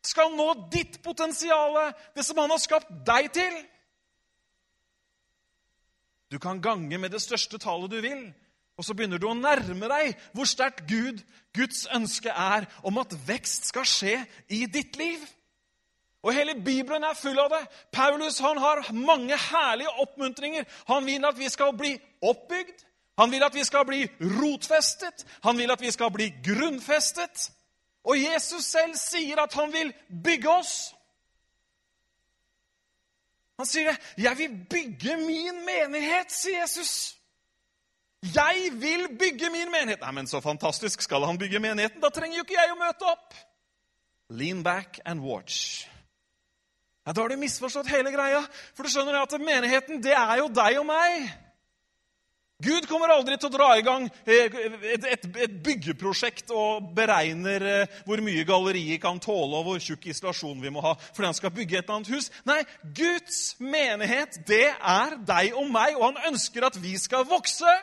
skal 0.06 0.38
nå 0.38 0.51
ditt 0.69 1.01
potensial, 1.01 1.81
det 2.13 2.25
som 2.30 2.38
han 2.38 2.53
har 2.53 2.62
skapt 2.62 2.94
deg 3.10 3.33
til? 3.33 3.57
Du 6.30 6.38
kan 6.38 6.62
gange 6.62 6.98
med 7.01 7.10
det 7.10 7.25
største 7.25 7.57
tallet 7.57 7.89
du 7.89 8.03
vil. 8.06 8.27
Og 8.77 8.85
så 8.85 8.94
begynner 8.94 9.18
du 9.18 9.25
å 9.29 9.38
nærme 9.38 9.89
deg 9.89 10.13
hvor 10.38 10.45
sterkt 10.50 10.85
Gud, 10.89 11.24
Guds 11.57 11.88
ønske 11.95 12.29
er 12.29 12.68
om 12.85 13.00
at 13.01 13.15
vekst 13.27 13.71
skal 13.71 13.88
skje 13.89 14.19
i 14.53 14.65
ditt 14.69 15.00
liv. 15.00 15.24
Og 16.21 16.33
Hele 16.33 16.53
Bibelen 16.56 17.06
er 17.07 17.18
full 17.18 17.39
av 17.39 17.50
det. 17.53 17.63
Paulus 17.94 18.38
han 18.44 18.57
har 18.62 18.83
mange 18.94 19.38
herlige 19.38 19.94
oppmuntringer. 20.03 20.65
Han 20.88 21.05
vil 21.05 21.25
at 21.25 21.39
vi 21.39 21.50
skal 21.50 21.74
bli 21.77 21.96
oppbygd, 22.22 22.84
han 23.17 23.31
vil 23.31 23.43
at 23.43 23.55
vi 23.55 23.63
skal 23.65 23.86
bli 23.86 24.03
rotfestet, 24.22 25.25
han 25.43 25.57
vil 25.57 25.72
at 25.74 25.81
vi 25.81 25.91
skal 25.91 26.12
bli 26.13 26.29
grunnfestet. 26.46 27.50
Og 28.05 28.19
Jesus 28.22 28.65
selv 28.65 28.93
sier 29.00 29.41
at 29.41 29.53
han 29.57 29.74
vil 29.74 29.93
bygge 30.24 30.50
oss. 30.50 30.75
Han 33.57 33.65
sier 33.65 33.91
det. 33.91 33.98
'Jeg 34.17 34.38
vil 34.38 34.65
bygge 34.69 35.17
min 35.17 35.65
menighet', 35.65 36.31
sier 36.31 36.62
Jesus. 36.62 37.16
'Jeg 38.24 38.71
vil 38.74 39.17
bygge 39.19 39.50
min 39.50 39.69
menighet'. 39.71 40.01
Nei, 40.01 40.12
men 40.12 40.27
så 40.27 40.39
fantastisk. 40.41 41.01
Skal 41.01 41.25
han 41.25 41.38
bygge 41.38 41.59
menigheten? 41.59 42.01
Da 42.01 42.09
trenger 42.09 42.38
jo 42.38 42.43
ikke 42.43 42.57
jeg 42.57 42.71
å 42.74 42.79
møte 42.79 43.05
opp. 43.05 43.33
Lean 44.29 44.63
back 44.63 45.00
and 45.05 45.21
watch. 45.21 45.88
Ja, 47.07 47.12
Da 47.12 47.21
har 47.21 47.29
du 47.29 47.38
misforstått 47.38 47.88
hele 47.88 48.12
greia. 48.12 48.41
For 48.75 48.83
du 48.83 48.89
skjønner 48.89 49.21
at 49.21 49.36
menigheten, 49.39 50.03
det 50.03 50.12
er 50.13 50.38
jo 50.38 50.47
deg 50.50 50.79
og 50.79 50.86
meg. 50.86 51.29
Gud 52.63 52.88
kommer 52.89 53.12
aldri 53.13 53.36
til 53.38 53.51
å 53.51 53.53
dra 53.53 53.67
i 53.77 53.83
gang 53.86 54.07
eh, 54.25 54.47
et, 54.50 55.03
et, 55.05 55.25
et 55.45 55.57
byggeprosjekt 55.63 56.50
og 56.50 56.88
beregner 56.97 57.62
eh, 57.62 58.00
hvor 58.07 58.17
mye 58.25 58.47
galleriet 58.50 59.01
kan 59.03 59.19
tåle, 59.21 59.59
og 59.59 59.67
hvor 59.67 59.83
tjukk 59.83 60.07
isolasjon 60.09 60.63
vi 60.63 60.71
må 60.74 60.81
ha 60.81 60.95
fordi 60.97 61.27
han 61.27 61.38
skal 61.38 61.53
bygge 61.53 61.77
et 61.83 61.91
annet 61.93 62.09
hus. 62.15 62.31
Nei, 62.50 62.63
Guds 62.97 63.59
menighet, 63.62 64.39
det 64.50 64.71
er 64.74 65.19
deg 65.29 65.53
og 65.53 65.69
meg, 65.69 66.00
og 66.01 66.07
han 66.09 66.33
ønsker 66.33 66.65
at 66.65 66.81
vi 66.81 66.95
skal 66.97 67.29
vokse 67.29 67.77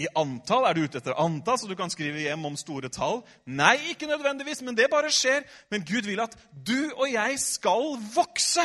i 0.00 0.08
antall? 0.16 0.66
Er 0.66 0.76
du 0.76 0.84
ute 0.84 1.00
etter 1.00 1.16
antall, 1.20 1.58
så 1.60 1.68
du 1.68 1.76
kan 1.78 1.92
skrive 1.92 2.22
hjem 2.24 2.46
om 2.48 2.58
store 2.58 2.90
tall? 2.92 3.20
Nei, 3.44 3.76
ikke 3.92 4.08
nødvendigvis, 4.10 4.62
men 4.64 4.76
det 4.78 4.88
bare 4.92 5.12
skjer. 5.12 5.44
Men 5.72 5.84
Gud 5.86 6.08
vil 6.08 6.22
at 6.24 6.36
du 6.52 6.90
og 6.96 7.06
jeg 7.12 7.40
skal 7.42 7.96
vokse. 8.14 8.64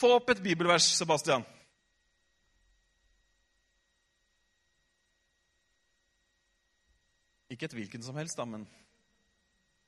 Få 0.00 0.16
opp 0.16 0.32
et 0.32 0.42
bibelvers, 0.42 0.88
Sebastian. 0.96 1.44
Ikke 7.52 7.68
et 7.68 7.76
hvilken 7.76 8.02
som 8.02 8.16
helst, 8.16 8.38
da, 8.40 8.46
men 8.48 8.64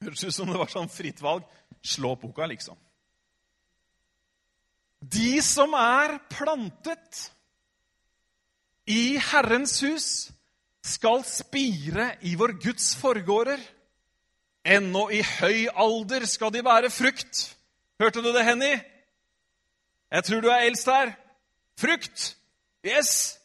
høres 0.04 0.26
ut 0.26 0.36
som 0.36 0.50
det 0.50 0.60
var 0.60 0.68
sånn 0.68 0.90
fritt 0.92 1.22
valg. 1.24 1.46
Slå 1.84 2.12
boka, 2.20 2.44
liksom. 2.50 2.76
De 5.00 5.40
som 5.44 5.72
er 5.76 6.18
plantet 6.32 7.30
i 8.86 9.16
Herrens 9.18 9.78
hus 9.84 10.08
skal 10.84 11.24
spire 11.24 12.14
i 12.22 12.34
vår 12.36 12.56
Guds 12.60 12.92
forgårder. 13.00 13.60
Ennå 14.64 15.08
i 15.12 15.20
høy 15.24 15.66
alder 15.72 16.26
skal 16.28 16.52
de 16.52 16.64
være 16.64 16.90
frukt. 16.92 17.44
Hørte 18.00 18.22
du 18.24 18.30
det, 18.32 18.44
Henny? 18.44 18.74
Jeg 20.10 20.24
tror 20.24 20.40
du 20.40 20.50
er 20.52 20.66
eldst 20.68 20.88
her. 20.88 21.14
Frukt. 21.80 22.26
Yes. 22.84 23.38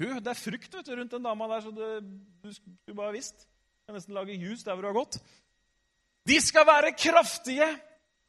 Hun, 0.00 0.18
det 0.22 0.32
er 0.32 0.38
frukt 0.38 0.74
vet 0.74 0.86
du, 0.86 0.94
rundt 0.94 1.12
den 1.12 1.24
dama 1.24 1.48
der, 1.50 1.60
så 1.60 1.70
det, 1.74 1.90
du 2.44 2.52
skulle 2.54 2.96
bare 2.96 3.12
visst. 3.12 3.44
Jeg 3.44 3.92
kan 3.92 3.98
nesten 3.98 4.14
lage 4.14 4.36
juice 4.38 4.64
der 4.64 4.74
hvor 4.74 4.82
du 4.82 4.88
har 4.88 4.98
gått. 5.00 5.20
De 6.28 6.40
skal 6.44 6.66
være 6.68 6.92
kraftige 6.92 7.68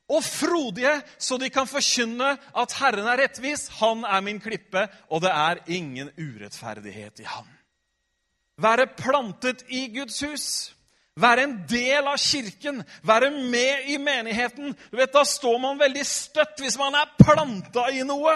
og 0.09 0.23
frodige, 0.25 0.95
så 1.21 1.37
de 1.37 1.51
kan 1.53 1.69
forkynne 1.69 2.33
at 2.57 2.75
Herren 2.79 3.07
er 3.11 3.21
rettvis. 3.23 3.67
Han 3.79 4.03
er 4.07 4.25
min 4.25 4.41
klippe, 4.41 4.87
og 5.09 5.21
det 5.21 5.29
er 5.29 5.61
ingen 5.67 6.09
urettferdighet 6.17 7.21
i 7.21 7.29
ham. 7.29 7.47
Være 8.59 8.89
plantet 8.97 9.63
i 9.69 9.87
Guds 9.93 10.19
hus. 10.25 10.47
Være 11.19 11.43
en 11.43 11.55
del 11.67 12.07
av 12.07 12.17
kirken, 12.21 12.83
være 13.03 13.29
med 13.31 13.89
i 13.91 13.97
menigheten. 13.99 14.75
Du 14.91 14.97
vet, 14.97 15.13
Da 15.13 15.23
står 15.27 15.57
man 15.59 15.79
veldig 15.79 16.05
støtt 16.05 16.61
hvis 16.63 16.77
man 16.79 16.95
er 16.95 17.11
planta 17.19 17.89
i 17.91 18.05
noe. 18.07 18.35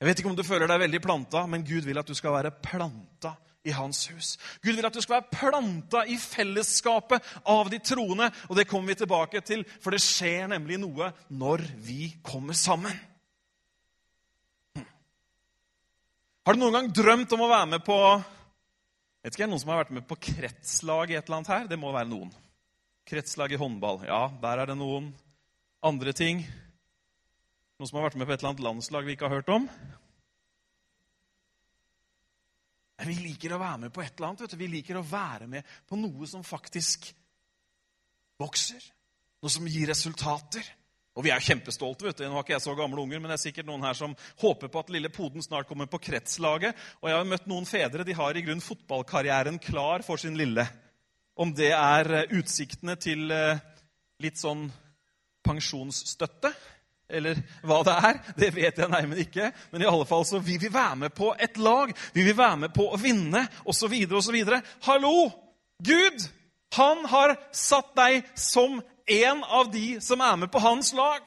Jeg 0.00 0.08
vet 0.08 0.18
ikke 0.20 0.30
om 0.30 0.36
du 0.36 0.44
føler 0.44 0.68
deg 0.68 0.80
veldig 0.80 1.00
planta, 1.04 1.46
men 1.46 1.64
Gud 1.64 1.84
vil 1.84 1.98
at 1.98 2.08
du 2.08 2.14
skal 2.16 2.32
være 2.32 2.54
planta 2.64 3.36
i 3.66 3.74
hans 3.74 4.04
hus. 4.12 4.36
Gud 4.62 4.76
vil 4.76 4.86
at 4.86 4.94
du 4.94 5.02
skal 5.02 5.18
være 5.18 5.34
planta 5.34 6.04
i 6.06 6.16
fellesskapet 6.20 7.24
av 7.50 7.70
de 7.72 7.80
troende. 7.82 8.30
Og 8.48 8.56
det 8.58 8.68
kommer 8.70 8.92
vi 8.92 9.00
tilbake 9.02 9.42
til, 9.46 9.66
for 9.82 9.94
det 9.94 10.02
skjer 10.04 10.46
nemlig 10.54 10.78
noe 10.82 11.10
når 11.28 11.64
vi 11.82 12.12
kommer 12.26 12.56
sammen. 12.58 12.94
Hm. 14.78 14.86
Har 16.46 16.56
du 16.56 16.62
noen 16.62 16.78
gang 16.78 16.90
drømt 16.94 17.36
om 17.36 17.44
å 17.46 17.52
være 17.52 17.70
med 17.76 17.86
på 17.86 18.00
Vet 19.26 19.34
ikke, 19.34 19.48
Noen 19.50 19.58
som 19.58 19.72
har 19.72 19.80
vært 19.80 19.96
med 19.96 20.04
på 20.06 20.14
kretslag 20.22 21.10
i 21.10 21.16
et 21.18 21.26
eller 21.26 21.40
annet 21.40 21.48
her? 21.50 21.64
Det 21.66 21.76
må 21.82 21.88
være 21.90 22.06
noen. 22.06 22.28
Kretslag 23.10 23.50
i 23.50 23.58
håndball. 23.58 24.04
Ja, 24.06 24.28
der 24.38 24.62
er 24.62 24.70
det 24.70 24.76
noen. 24.78 25.08
Andre 25.82 26.14
ting. 26.14 26.44
Noen 27.74 27.90
som 27.90 27.98
har 27.98 28.06
vært 28.06 28.20
med 28.20 28.28
på 28.28 28.36
et 28.36 28.38
eller 28.38 28.52
annet 28.52 28.62
landslag 28.62 29.08
vi 29.08 29.16
ikke 29.16 29.26
har 29.26 29.40
hørt 29.40 29.50
om? 29.50 29.66
Vi 33.04 33.18
liker 33.20 33.52
å 33.52 33.60
være 33.60 33.84
med 33.84 33.92
på 33.92 34.00
et 34.00 34.14
eller 34.16 34.30
annet. 34.30 34.56
Vi 34.56 34.68
liker 34.72 34.96
å 34.96 35.04
være 35.04 35.48
med 35.50 35.66
på 35.88 35.98
noe 36.00 36.28
som 36.28 36.44
faktisk 36.46 37.10
vokser. 38.40 38.80
Noe 39.44 39.52
som 39.52 39.68
gir 39.68 39.90
resultater. 39.90 40.64
Og 41.16 41.24
vi 41.24 41.32
er 41.32 41.44
kjempestolte. 41.44 42.04
vet 42.04 42.18
du. 42.18 42.24
Nå 42.24 42.36
har 42.36 42.44
ikke 42.44 42.56
jeg 42.56 42.64
så 42.64 42.76
gamle 42.76 43.00
unger, 43.00 43.20
men 43.20 43.30
det 43.30 43.36
er 43.38 43.44
sikkert 43.46 43.68
noen 43.68 43.84
her 43.84 43.96
som 43.96 44.16
håper 44.40 44.72
på 44.72 44.80
at 44.80 44.92
lille 44.92 45.12
poden 45.12 45.44
snart 45.44 45.68
kommer 45.68 45.88
på 45.88 46.00
kretslaget. 46.08 46.76
Og 47.00 47.08
jeg 47.10 47.18
har 47.18 47.28
møtt 47.28 47.48
noen 47.48 47.68
fedre. 47.68 48.04
De 48.04 48.16
har 48.16 48.36
i 48.36 48.44
grunn 48.44 48.64
fotballkarrieren 48.64 49.60
klar 49.60 50.04
for 50.04 50.20
sin 50.20 50.36
lille. 50.36 50.66
Om 51.36 51.52
det 51.56 51.72
er 51.76 52.12
eh, 52.16 52.36
utsiktene 52.36 52.96
til 53.00 53.28
eh, 53.32 53.60
litt 54.24 54.40
sånn 54.40 54.70
pensjonsstøtte 55.44 56.52
eller 57.08 57.38
hva 57.62 57.82
det 57.86 57.94
er, 58.08 58.18
det 58.36 58.50
vet 58.56 58.78
jeg 58.80 58.90
neimen 58.90 59.20
ikke. 59.22 59.50
Men 59.70 59.84
i 59.84 59.88
alle 59.88 60.06
fall 60.08 60.24
så 60.26 60.40
vil 60.42 60.58
vi 60.62 60.72
være 60.72 60.96
med 61.04 61.14
på 61.14 61.30
et 61.38 61.58
lag. 61.58 61.92
Vi 62.14 62.24
vil 62.26 62.36
være 62.38 62.64
med 62.66 62.74
på 62.74 62.88
å 62.90 62.98
vinne, 63.00 63.46
osv., 63.64 63.94
osv. 64.18 64.38
Hallo! 64.88 65.16
Gud, 65.86 66.24
han 66.74 67.04
har 67.12 67.36
satt 67.54 67.92
deg 67.98 68.24
som 68.34 68.80
en 69.06 69.42
av 69.44 69.70
de 69.70 70.00
som 70.02 70.22
er 70.24 70.38
med 70.40 70.50
på 70.50 70.62
hans 70.64 70.92
lag. 70.96 71.20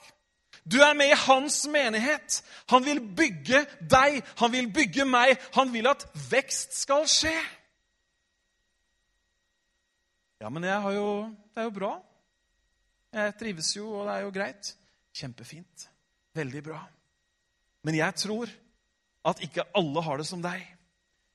Du 0.69 0.81
er 0.83 0.93
med 0.97 1.13
i 1.13 1.21
hans 1.25 1.61
menighet. 1.71 2.41
Han 2.69 2.83
vil 2.85 2.99
bygge 3.15 3.63
deg, 3.79 4.19
han 4.41 4.51
vil 4.53 4.67
bygge 4.73 5.05
meg. 5.07 5.37
Han 5.55 5.71
vil 5.73 5.87
at 5.89 6.03
vekst 6.29 6.75
skal 6.81 7.07
skje. 7.09 7.37
Ja, 10.39 10.51
men 10.51 10.63
jeg 10.63 10.81
har 10.81 10.93
jo, 10.95 11.07
det 11.55 11.63
er 11.63 11.67
jo 11.67 11.75
bra. 11.75 11.93
Jeg 13.15 13.33
trives 13.39 13.71
jo, 13.75 13.87
og 13.89 14.05
det 14.07 14.13
er 14.17 14.27
jo 14.27 14.35
greit. 14.35 14.75
Kjempefint. 15.19 15.89
Veldig 16.37 16.63
bra. 16.63 16.79
Men 17.83 17.97
jeg 17.99 18.15
tror 18.23 18.51
at 19.29 19.41
ikke 19.43 19.67
alle 19.75 20.03
har 20.03 20.19
det 20.19 20.27
som 20.29 20.41
deg. 20.43 20.63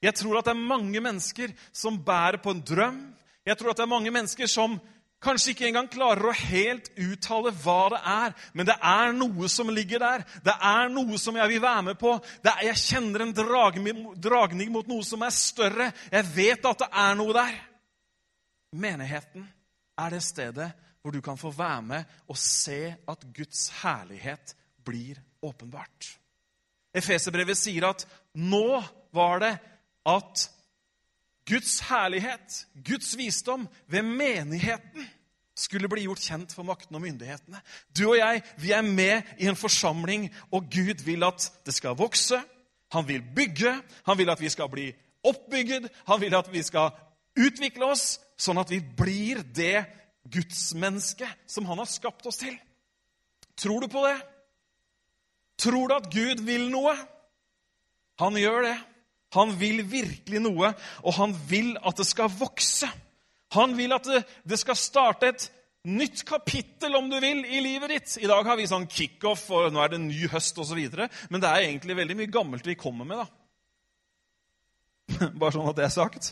Jeg 0.05 0.17
tror 0.19 0.39
at 0.39 0.49
det 0.49 0.55
er 0.55 0.67
mange 0.73 1.01
mennesker 1.01 1.53
som 1.73 2.01
bærer 2.05 2.41
på 2.43 2.53
en 2.53 2.65
drøm. 2.65 2.99
Jeg 3.45 3.57
tror 3.61 3.73
at 3.73 3.81
det 3.81 3.85
er 3.85 3.93
mange 3.93 4.13
mennesker 4.13 4.49
som 4.51 4.77
kanskje 5.25 5.55
ikke 5.55 5.69
engang 5.71 5.89
klarer 5.89 6.29
å 6.29 6.37
helt 6.37 6.91
uttale 7.01 7.53
hva 7.63 7.79
det 7.95 8.01
er, 8.13 8.35
men 8.53 8.69
det 8.69 8.75
er 8.77 9.15
noe 9.17 9.49
som 9.49 9.71
ligger 9.73 10.03
der. 10.03 10.25
Det 10.45 10.53
er 10.53 10.93
noe 10.93 11.19
som 11.21 11.37
jeg 11.41 11.53
vil 11.55 11.63
være 11.65 11.87
med 11.89 11.99
på. 12.01 12.13
Er, 12.45 12.65
jeg 12.69 12.83
kjenner 12.83 13.25
en 13.25 13.35
dragning 13.37 14.73
mot 14.75 14.91
noe 14.91 15.05
som 15.07 15.25
er 15.25 15.33
større. 15.33 15.91
Jeg 16.13 16.29
vet 16.35 16.69
at 16.69 16.85
det 16.85 16.91
er 17.05 17.17
noe 17.21 17.37
der. 17.37 17.57
Menigheten 18.75 19.47
er 20.01 20.13
det 20.13 20.25
stedet 20.27 20.73
hvor 21.05 21.13
du 21.13 21.21
kan 21.21 21.37
få 21.37 21.51
være 21.53 21.83
med 21.85 22.13
og 22.33 22.39
se 22.41 22.95
at 22.97 23.25
Guds 23.37 23.69
herlighet 23.83 24.55
blir 24.85 25.19
åpenbart. 25.45 26.15
Efeserbrevet 26.97 27.59
sier 27.61 27.85
at 27.91 28.07
nå 28.41 28.81
var 29.13 29.43
det 29.43 29.53
at 30.09 30.47
Guds 31.45 31.83
herlighet, 31.91 32.63
Guds 32.87 33.13
visdom, 33.21 33.67
ved 33.87 34.07
menigheten 34.07 35.05
skulle 35.55 35.91
bli 35.93 36.07
gjort 36.07 36.25
kjent 36.25 36.55
for 36.57 36.65
makten 36.65 36.97
og 36.97 37.05
myndighetene. 37.05 37.61
Du 37.93 38.07
og 38.09 38.17
jeg, 38.17 38.41
vi 38.57 38.73
er 38.73 38.83
med 38.87 39.37
i 39.39 39.51
en 39.51 39.61
forsamling, 39.61 40.31
og 40.51 40.71
Gud 40.73 41.05
vil 41.05 41.27
at 41.29 41.51
det 41.67 41.75
skal 41.77 41.99
vokse. 42.01 42.41
Han 42.97 43.05
vil 43.09 43.21
bygge, 43.37 43.75
han 44.07 44.19
vil 44.19 44.33
at 44.33 44.41
vi 44.41 44.49
skal 44.49 44.73
bli 44.73 44.89
oppbygget, 45.25 45.91
han 46.09 46.21
vil 46.21 46.35
at 46.35 46.49
vi 46.53 46.65
skal 46.65 46.97
utvikle 47.37 47.93
oss, 47.93 48.17
sånn 48.41 48.59
at 48.63 48.73
vi 48.73 48.81
blir 48.81 49.45
det 49.55 49.85
gudsmenneske 50.33 51.29
som 51.47 51.67
han 51.69 51.81
har 51.81 51.91
skapt 51.91 52.27
oss 52.27 52.41
til. 52.41 52.57
Tror 53.61 53.85
du 53.85 53.89
på 53.93 54.05
det? 54.07 54.17
Tror 55.61 55.89
du 55.89 55.95
at 55.97 56.11
Gud 56.13 56.43
vil 56.47 56.71
noe? 56.73 56.95
Han 58.23 58.39
gjør 58.39 58.63
det. 58.69 58.77
Han 59.35 59.51
vil 59.59 59.83
virkelig 59.91 60.41
noe, 60.43 60.71
og 61.03 61.13
han 61.17 61.35
vil 61.51 61.75
at 61.83 61.99
det 61.99 62.07
skal 62.07 62.31
vokse. 62.31 62.87
Han 63.55 63.77
vil 63.79 63.93
at 63.95 64.07
det, 64.07 64.23
det 64.47 64.59
skal 64.61 64.77
starte 64.79 65.33
et 65.33 65.51
nytt 65.91 66.23
kapittel, 66.27 66.95
om 66.97 67.11
du 67.11 67.19
vil, 67.21 67.45
i 67.45 67.61
livet 67.63 67.91
ditt. 67.91 68.19
I 68.23 68.31
dag 68.31 68.47
har 68.47 68.57
vi 68.59 68.67
sånn 68.71 68.87
kickoff, 68.91 69.51
og 69.53 69.73
nå 69.75 69.83
er 69.83 69.89
det 69.91 69.99
en 70.01 70.09
ny 70.09 70.29
høst 70.33 70.59
osv. 70.63 70.81
Men 71.31 71.43
det 71.43 71.51
er 71.51 71.67
egentlig 71.67 71.99
veldig 71.99 72.17
mye 72.21 72.33
gammelt 72.33 72.71
vi 72.71 72.79
kommer 72.79 73.05
med, 73.09 73.25
da. 73.25 73.29
Bare 75.41 75.55
sånn 75.57 75.71
at 75.71 75.79
det 75.79 75.87
er 75.89 75.95
sagt. 75.95 76.25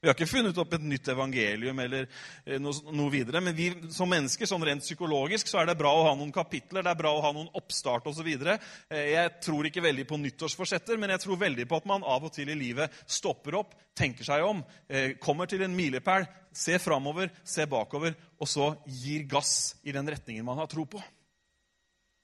Vi 0.00 0.08
har 0.08 0.16
ikke 0.16 0.30
funnet 0.30 0.56
opp 0.56 0.70
et 0.72 0.84
nytt 0.88 1.10
evangelium 1.12 1.80
eller 1.82 2.06
eh, 2.06 2.56
noe, 2.56 2.72
noe, 2.96 3.12
videre. 3.12 3.42
Men 3.44 3.52
vi 3.52 3.66
som 3.92 4.08
mennesker, 4.08 4.48
sånn 4.48 4.64
rent 4.64 4.80
psykologisk, 4.80 5.50
så 5.50 5.60
er 5.60 5.68
det 5.68 5.76
bra 5.76 5.92
å 5.92 6.06
ha 6.06 6.14
noen 6.16 6.32
kapitler, 6.32 6.86
det 6.86 6.94
er 6.94 7.00
bra 7.02 7.12
å 7.12 7.20
ha 7.20 7.34
noen 7.36 7.50
oppstart 7.60 8.08
osv. 8.08 8.30
Eh, 8.32 9.04
jeg 9.12 9.34
tror 9.44 9.68
ikke 9.68 9.84
veldig 9.84 10.06
på 10.08 10.16
nyttårsforsetter, 10.22 10.96
men 10.96 11.12
jeg 11.12 11.26
tror 11.26 11.42
veldig 11.44 11.68
på 11.68 11.82
at 11.82 11.90
man 11.92 12.06
av 12.08 12.24
og 12.30 12.32
til 12.32 12.48
i 12.48 12.56
livet 12.56 12.96
stopper 13.04 13.60
opp, 13.60 13.76
tenker 13.92 14.24
seg 14.24 14.46
om, 14.46 14.64
eh, 14.88 15.18
kommer 15.20 15.50
til 15.50 15.66
en 15.66 15.76
milepæl, 15.76 16.24
ser 16.56 16.80
framover, 16.80 17.28
ser 17.44 17.68
bakover, 17.68 18.16
og 18.40 18.48
så 18.48 18.72
gir 18.88 19.28
gass 19.28 19.74
i 19.84 19.92
den 19.92 20.08
retningen 20.08 20.48
man 20.48 20.64
har 20.64 20.70
tro 20.70 20.88
på. 20.88 21.02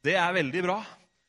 Det 0.00 0.16
er 0.16 0.32
veldig 0.32 0.64
bra. 0.64 0.80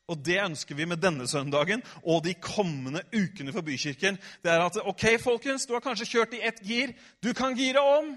Og 0.07 0.19
det 0.23 0.37
ønsker 0.39 0.75
vi 0.75 0.85
med 0.87 1.01
denne 1.03 1.27
søndagen 1.27 1.81
og 2.03 2.21
de 2.23 2.33
kommende 2.39 3.01
ukene 3.11 3.51
for 3.51 3.65
Bykirken. 3.67 4.15
Det 4.43 4.51
er 4.53 4.63
at 4.63 4.79
ok, 4.79 5.03
folkens, 5.19 5.67
du 5.67 5.73
har 5.75 5.83
kanskje 5.83 6.07
kjørt 6.07 6.37
i 6.37 6.43
ett 6.47 6.61
gir. 6.63 6.93
Du 7.23 7.33
kan 7.35 7.57
gire 7.57 7.83
om. 7.83 8.13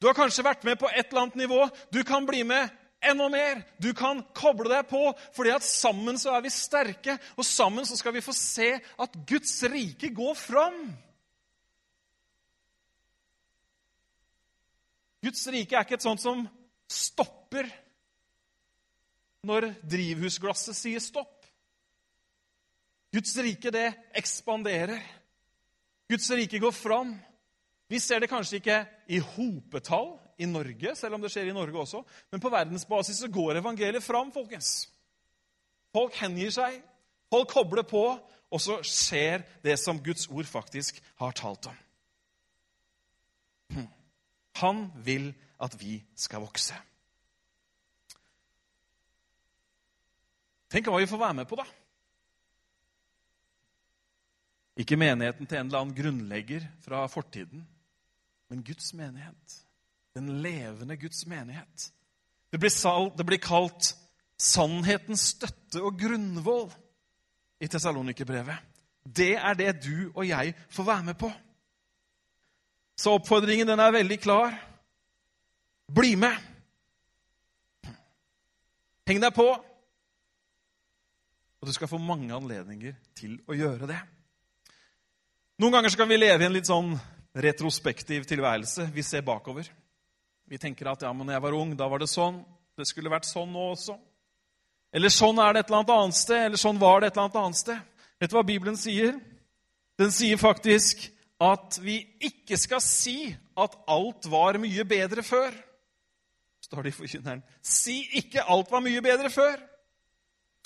Du 0.00 0.08
har 0.08 0.16
kanskje 0.16 0.44
vært 0.44 0.66
med 0.68 0.76
på 0.80 0.88
et 0.92 1.08
eller 1.08 1.24
annet 1.24 1.40
nivå. 1.40 1.64
Du 1.92 2.02
kan 2.04 2.28
bli 2.28 2.42
med 2.44 2.68
enda 3.00 3.28
mer. 3.32 3.62
Du 3.80 3.94
kan 3.96 4.20
koble 4.36 4.68
deg 4.68 4.88
på, 4.88 5.00
fordi 5.36 5.52
at 5.54 5.64
sammen 5.64 6.20
så 6.20 6.36
er 6.36 6.44
vi 6.44 6.52
sterke. 6.52 7.16
Og 7.40 7.44
sammen 7.48 7.88
så 7.88 7.96
skal 7.96 8.14
vi 8.16 8.24
få 8.24 8.36
se 8.36 8.74
at 8.76 9.20
Guds 9.28 9.56
rike 9.64 10.12
går 10.12 10.36
fram. 10.36 10.80
Guds 15.24 15.46
rike 15.52 15.76
er 15.76 15.84
ikke 15.84 16.00
et 16.00 16.04
sånt 16.04 16.20
som 16.20 16.44
stopper 16.90 17.68
når 19.46 19.70
drivhusglasset 19.88 20.76
sier 20.76 21.02
stopp. 21.02 21.46
Guds 23.10 23.32
rike, 23.42 23.72
det 23.74 23.88
ekspanderer. 24.14 25.00
Guds 26.10 26.30
rike 26.30 26.60
går 26.62 26.74
fram. 26.74 27.14
Vi 27.90 27.98
ser 27.98 28.22
det 28.22 28.30
kanskje 28.30 28.60
ikke 28.60 28.78
i 29.10 29.18
hopetall 29.18 30.12
i 30.38 30.46
Norge, 30.46 30.94
selv 30.96 31.16
om 31.16 31.22
det 31.22 31.30
skjer 31.32 31.50
i 31.50 31.54
Norge 31.54 31.78
også, 31.82 32.04
men 32.30 32.40
på 32.40 32.52
verdensbasis 32.52 33.18
så 33.24 33.28
går 33.28 33.58
evangeliet 33.58 34.04
fram, 34.04 34.30
folkens. 34.32 34.88
Folk 35.92 36.14
hengir 36.22 36.52
seg, 36.54 36.78
folk 37.30 37.50
kobler 37.50 37.84
på, 37.84 38.04
og 38.50 38.62
så 38.62 38.78
skjer 38.86 39.42
det 39.62 39.76
som 39.78 39.98
Guds 40.02 40.28
ord 40.30 40.46
faktisk 40.46 41.02
har 41.20 41.34
talt 41.36 41.66
om. 41.70 41.82
Hm. 43.74 43.90
Han 44.62 44.86
vil 45.04 45.32
at 45.60 45.76
vi 45.82 45.98
skal 46.16 46.46
vokse. 46.46 46.78
Tenk 50.70 50.86
hva 50.86 51.00
vi 51.02 51.08
får 51.10 51.18
være 51.18 51.38
med 51.40 51.48
på, 51.50 51.58
da. 51.58 51.66
Ikke 54.80 54.96
menigheten 54.96 55.48
til 55.48 55.58
en 55.58 55.68
eller 55.68 55.82
annen 55.82 55.96
grunnlegger 55.96 56.66
fra 56.84 57.06
fortiden. 57.10 57.66
men 58.50 58.64
Guds 58.64 58.94
menighet. 58.94 59.66
Den 60.14 60.42
levende 60.42 60.96
Guds 60.96 61.26
menighet. 61.26 61.92
Det 62.50 62.58
blir, 62.58 62.70
sal, 62.70 63.12
det 63.16 63.26
blir 63.26 63.38
kalt 63.38 63.92
sannhetens 64.40 65.22
støtte 65.36 65.82
og 65.82 65.98
grunnvoll 66.00 66.66
i 67.60 67.68
Tessalonikerbrevet. 67.70 68.56
Det 69.06 69.36
er 69.36 69.54
det 69.54 69.84
du 69.84 70.10
og 70.14 70.26
jeg 70.26 70.54
får 70.68 70.84
være 70.84 71.04
med 71.04 71.14
på. 71.14 71.30
Så 72.98 73.14
oppfordringen 73.14 73.68
den 73.68 73.80
er 73.80 73.94
veldig 73.94 74.18
klar. 74.20 74.56
Bli 75.94 76.16
med! 76.16 76.34
Heng 79.06 79.22
deg 79.22 79.34
på! 79.34 79.46
Og 81.60 81.68
du 81.68 81.74
skal 81.76 81.90
få 81.90 82.00
mange 82.00 82.32
anledninger 82.32 82.94
til 83.16 83.36
å 83.48 83.56
gjøre 83.56 83.88
det. 83.90 83.98
Noen 85.60 85.76
ganger 85.76 85.96
kan 85.98 86.08
vi 86.08 86.16
leve 86.16 86.44
i 86.44 86.48
en 86.48 86.54
litt 86.56 86.68
sånn 86.70 86.94
retrospektiv 87.36 88.24
tilværelse. 88.28 88.86
Vi 88.94 89.04
ser 89.04 89.24
bakover. 89.26 89.68
Vi 90.48 90.58
tenker 90.58 90.88
at 90.90 91.04
ja, 91.04 91.12
men 91.12 91.28
når 91.28 91.36
jeg 91.36 91.44
var 91.44 91.56
ung, 91.58 91.74
da 91.76 91.88
var 91.90 92.00
det 92.00 92.08
sånn. 92.10 92.40
Det 92.80 92.88
skulle 92.88 93.12
vært 93.12 93.28
sånn 93.28 93.52
nå 93.52 93.66
også. 93.74 93.98
Eller 94.90 95.12
sånn 95.12 95.38
er 95.38 95.52
det 95.52 95.62
et 95.62 95.68
eller 95.68 95.82
annet 95.82 95.94
annet 95.98 96.18
sted. 96.18 96.44
Eller 96.48 96.62
sånn 96.64 96.80
var 96.80 97.00
det 97.02 97.10
et 97.10 97.14
eller 97.18 97.28
annet 97.28 97.40
annet 97.42 97.60
sted. 97.60 98.06
Vet 98.20 98.32
du 98.32 98.38
hva 98.38 98.46
Bibelen 98.48 98.78
sier? 98.80 99.18
Den 100.00 100.14
sier 100.16 100.40
faktisk 100.40 101.10
at 101.40 101.76
vi 101.84 102.00
ikke 102.24 102.56
skal 102.60 102.80
si 102.84 103.30
at 103.60 103.76
alt 103.88 104.26
var 104.32 104.58
mye 104.60 104.84
bedre 104.88 105.22
før. 105.24 105.52
Står 106.64 106.84
det 106.84 106.92
i 106.92 106.96
Forkynneren. 106.96 107.44
Si 107.60 108.00
ikke 108.20 108.44
alt 108.48 108.72
var 108.72 108.84
mye 108.84 109.04
bedre 109.04 109.30
før. 109.32 109.60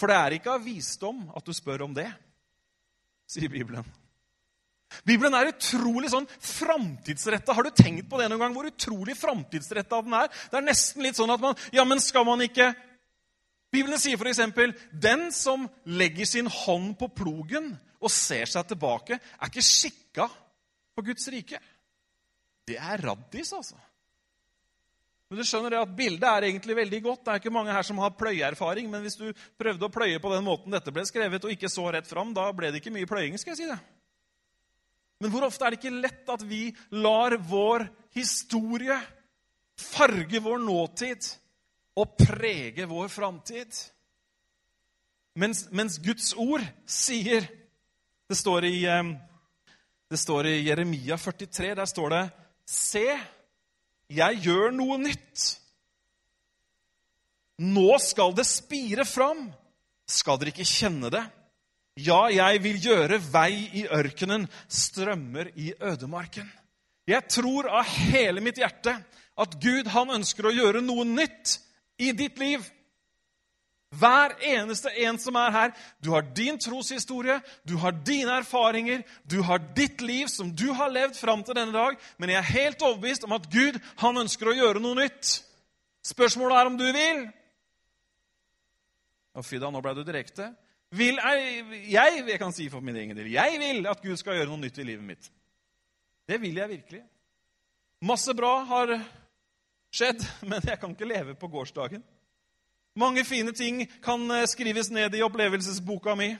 For 0.00 0.10
det 0.10 0.16
er 0.18 0.36
ikke 0.36 0.54
av 0.56 0.64
visdom 0.64 1.26
at 1.36 1.46
du 1.46 1.54
spør 1.54 1.86
om 1.86 1.94
det, 1.96 2.08
sier 3.30 3.50
Bibelen. 3.52 3.86
Bibelen 5.02 5.34
er 5.34 5.50
utrolig 5.50 6.10
sånn 6.12 6.26
framtidsretta. 6.38 7.54
Har 7.56 7.66
du 7.66 7.74
tenkt 7.74 8.06
på 8.10 8.20
det 8.20 8.28
noen 8.30 8.44
gang? 8.44 8.54
Hvor 8.54 8.68
utrolig 8.68 9.16
framtidsretta 9.18 10.02
den 10.04 10.14
er? 10.18 10.28
Det 10.50 10.58
er 10.60 10.66
nesten 10.66 11.02
litt 11.02 11.18
sånn 11.18 11.32
at 11.34 11.42
man 11.42 11.58
Ja, 11.74 11.86
men 11.88 12.02
skal 12.02 12.26
man 12.28 12.44
ikke 12.44 12.70
Bibelen 13.74 13.98
sier 13.98 14.20
f.eks.: 14.20 14.38
Den 14.92 15.32
som 15.34 15.66
legger 15.84 16.28
sin 16.30 16.46
hånd 16.46 16.94
på 16.98 17.08
plogen 17.10 17.72
og 17.98 18.12
ser 18.12 18.46
seg 18.46 18.68
tilbake, 18.70 19.18
er 19.18 19.50
ikke 19.50 19.64
skikka 19.66 20.28
på 20.94 21.02
Guds 21.08 21.26
rike. 21.32 21.58
Det 22.68 22.76
er 22.78 23.02
raddis, 23.02 23.50
altså. 23.56 23.74
Men 25.30 25.40
du 25.40 25.46
skjønner 25.48 25.72
det 25.72 25.80
at 25.80 25.96
Bildet 25.96 26.26
er 26.28 26.46
egentlig 26.50 26.76
veldig 26.76 27.00
godt. 27.06 27.22
Det 27.24 27.32
er 27.32 27.40
ikke 27.40 27.54
mange 27.54 27.72
her 27.72 27.86
som 27.86 27.98
har 28.02 28.12
pløyeerfaring, 28.18 28.90
men 28.92 29.02
hvis 29.02 29.16
du 29.18 29.26
prøvde 29.58 29.88
å 29.88 29.92
pløye 29.92 30.20
på 30.22 30.32
den 30.34 30.44
måten 30.46 30.74
dette 30.74 30.92
ble 30.94 31.06
skrevet, 31.08 31.46
og 31.46 31.54
ikke 31.54 31.70
så 31.72 31.88
rett 31.94 32.08
fram, 32.08 32.34
da 32.36 32.50
ble 32.52 32.70
det 32.70 32.82
ikke 32.82 32.92
mye 32.94 33.08
pløying. 33.08 33.38
skal 33.40 33.54
jeg 33.54 33.62
si 33.62 33.70
det. 33.70 33.78
Men 35.22 35.32
hvor 35.32 35.46
ofte 35.46 35.64
er 35.64 35.72
det 35.72 35.80
ikke 35.80 36.02
lett 36.04 36.28
at 36.34 36.42
vi 36.44 36.66
lar 37.00 37.38
vår 37.40 37.86
historie 38.16 38.98
farge 39.80 40.40
vår 40.44 40.60
nåtid 40.62 41.28
og 41.98 42.16
prege 42.20 42.86
vår 42.90 43.08
framtid? 43.08 43.78
Mens, 45.40 45.64
mens, 45.74 45.98
Guds 45.98 46.34
ord 46.38 46.62
sier 46.86 47.46
det 48.28 48.36
står, 48.38 48.68
i, 48.68 48.84
eh, 48.86 49.14
det 50.10 50.20
står 50.20 50.46
i 50.52 50.58
Jeremia 50.68 51.16
43, 51.18 51.74
der 51.74 51.88
står 51.90 52.14
det 52.14 52.24
Se, 52.64 53.08
jeg 54.12 54.40
gjør 54.44 54.74
noe 54.74 54.98
nytt. 55.00 55.44
Nå 57.64 57.94
skal 58.02 58.34
det 58.36 58.46
spire 58.48 59.06
fram. 59.06 59.46
Skal 60.10 60.38
dere 60.40 60.52
ikke 60.52 60.66
kjenne 60.68 61.10
det? 61.12 61.22
Ja, 62.02 62.26
jeg 62.32 62.60
vil 62.64 62.80
gjøre 62.82 63.20
vei 63.30 63.68
i 63.78 63.84
ørkenen, 63.86 64.48
strømmer 64.66 65.52
i 65.54 65.70
ødemarken. 65.78 66.48
Jeg 67.06 67.28
tror 67.30 67.68
av 67.70 67.86
hele 67.86 68.42
mitt 68.42 68.58
hjerte 68.58 68.96
at 69.38 69.54
Gud 69.62 69.90
han 69.94 70.10
ønsker 70.16 70.48
å 70.48 70.54
gjøre 70.54 70.82
noe 70.82 71.04
nytt 71.06 71.58
i 72.02 72.10
ditt 72.16 72.40
liv. 72.42 72.64
Hver 74.00 74.34
eneste 74.54 74.90
en 75.04 75.18
som 75.20 75.36
er 75.38 75.54
her. 75.54 75.74
Du 76.02 76.10
har 76.14 76.26
din 76.36 76.58
troshistorie, 76.60 77.40
du 77.68 77.76
har 77.82 77.94
dine 78.06 78.40
erfaringer, 78.40 79.04
du 79.30 79.40
har 79.42 79.62
ditt 79.76 80.00
liv 80.00 80.26
som 80.32 80.50
du 80.50 80.66
har 80.72 80.92
levd 80.92 81.16
fram 81.20 81.44
til 81.44 81.56
denne 81.58 81.74
dag. 81.74 81.96
Men 82.18 82.34
jeg 82.34 82.40
er 82.40 82.52
helt 82.54 82.82
overbevist 82.82 83.24
om 83.28 83.36
at 83.36 83.48
Gud 83.52 83.78
han 84.02 84.24
ønsker 84.24 84.50
å 84.50 84.58
gjøre 84.58 84.82
noe 84.82 85.04
nytt. 85.04 85.38
Spørsmålet 86.04 86.58
er 86.58 86.72
om 86.72 86.76
du 86.80 86.86
vil. 86.92 87.24
Og 89.34 89.56
da, 89.58 89.70
nå 89.70 89.82
ble 89.82 89.96
du 89.96 90.04
direkte 90.06 90.52
vil 90.94 91.18
jeg, 91.18 91.64
jeg, 91.90 92.22
jeg 92.28 92.38
kan 92.38 92.54
si 92.54 92.68
for 92.70 92.84
min 92.84 92.96
egen 93.00 93.16
del 93.16 93.32
jeg 93.32 93.58
vil 93.58 93.86
at 93.90 94.02
Gud 94.02 94.18
skal 94.20 94.38
gjøre 94.38 94.50
noe 94.52 94.62
nytt 94.62 94.78
i 94.78 94.86
livet 94.86 95.06
mitt. 95.06 95.30
Det 96.24 96.38
vil 96.40 96.56
jeg 96.60 96.70
virkelig. 96.70 97.02
Masse 98.04 98.34
bra 98.36 98.56
har 98.68 98.94
skjedd, 99.94 100.22
men 100.50 100.64
jeg 100.64 100.78
kan 100.80 100.94
ikke 100.94 101.08
leve 101.08 101.36
på 101.38 101.50
gårsdagen. 101.52 102.04
Mange 102.94 103.24
fine 103.26 103.52
ting 103.52 103.82
kan 104.02 104.22
eh, 104.30 104.46
skrives 104.46 104.90
ned 104.94 105.14
i 105.14 105.22
opplevelsesboka 105.26 106.14
mi. 106.18 106.30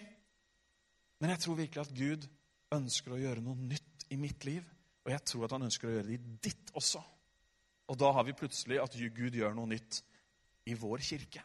Men 1.21 1.33
jeg 1.35 1.43
tror 1.43 1.59
virkelig 1.59 1.83
at 1.83 1.97
Gud 1.97 2.29
ønsker 2.75 3.15
å 3.15 3.19
gjøre 3.19 3.43
noe 3.43 3.59
nytt 3.59 4.07
i 4.15 4.19
mitt 4.21 4.47
liv. 4.47 4.63
Og 5.05 5.13
jeg 5.13 5.25
tror 5.27 5.47
at 5.47 5.57
han 5.57 5.67
ønsker 5.67 5.89
å 5.89 5.97
gjøre 5.97 6.09
det 6.09 6.19
i 6.19 6.37
ditt 6.47 6.71
også. 6.79 7.03
Og 7.91 7.99
da 8.01 8.13
har 8.17 8.25
vi 8.25 8.37
plutselig 8.39 8.79
at 8.81 8.95
Gud 8.95 9.35
gjør 9.37 9.57
noe 9.57 9.69
nytt 9.75 10.01
i 10.71 10.77
vår 10.79 11.03
kirke. 11.05 11.43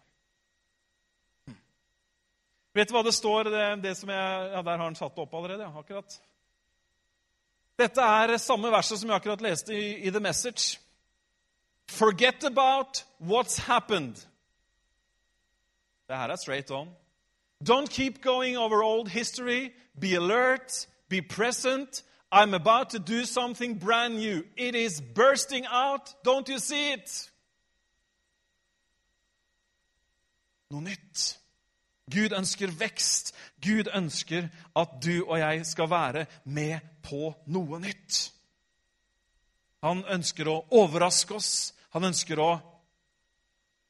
Vet 2.77 2.91
du 2.91 2.93
hva 2.93 3.01
det 3.03 3.15
står 3.17 3.49
det, 3.49 3.67
det 3.83 3.95
som 3.97 4.11
jeg, 4.13 4.49
ja, 4.53 4.61
Der 4.61 4.77
har 4.77 4.85
han 4.85 4.95
satt 4.95 5.15
det 5.15 5.23
opp 5.25 5.33
allerede. 5.33 5.65
Ja, 5.65 5.81
akkurat. 5.81 6.19
Dette 7.79 8.05
er 8.05 8.37
samme 8.37 8.71
verset 8.71 9.01
som 9.01 9.09
jeg 9.09 9.17
akkurat 9.17 9.41
leste 9.41 9.73
i, 9.73 10.05
i 10.05 10.13
The 10.13 10.21
Message. 10.21 10.77
Forget 11.89 12.43
about 12.43 13.03
what's 13.19 13.57
happened. 13.65 14.28
Det 16.09 16.17
her 16.17 16.27
er 16.27 16.35
straight 16.35 16.71
on. 16.71 16.89
Don't 17.69 17.89
keep 17.89 18.21
going 18.21 18.57
over 18.57 18.83
old 18.83 19.09
history. 19.09 19.71
Be 20.01 20.15
alert. 20.15 20.87
Be 21.09 21.21
present. 21.21 22.03
I'm 22.31 22.53
about 22.53 22.89
to 22.89 22.99
do 22.99 23.25
something 23.25 23.79
brand 23.79 24.15
new. 24.17 24.43
It 24.57 24.75
is 24.75 25.01
bursting 25.15 25.65
out. 25.69 26.15
Don't 26.25 26.49
you 26.49 26.59
see 26.59 26.93
it? 26.93 27.31
Noe 30.71 30.81
nytt. 30.81 31.39
Gud 32.09 32.33
ønsker 32.33 32.71
vekst. 32.79 33.35
Gud 33.61 33.89
ønsker 33.93 34.49
at 34.75 34.89
du 35.05 35.25
og 35.27 35.39
jeg 35.39 35.65
skal 35.65 35.89
være 35.89 36.25
med 36.45 36.79
på 37.03 37.33
noe 37.45 37.79
nytt. 37.79 38.31
Han 39.85 40.03
ønsker 40.09 40.49
å 40.49 40.63
overraske 40.71 41.37
oss. 41.37 41.73
Han 41.93 42.09
ønsker 42.09 42.41
å 42.41 42.51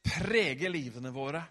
prege 0.03 0.69
livene 0.71 1.11
våre, 1.11 1.41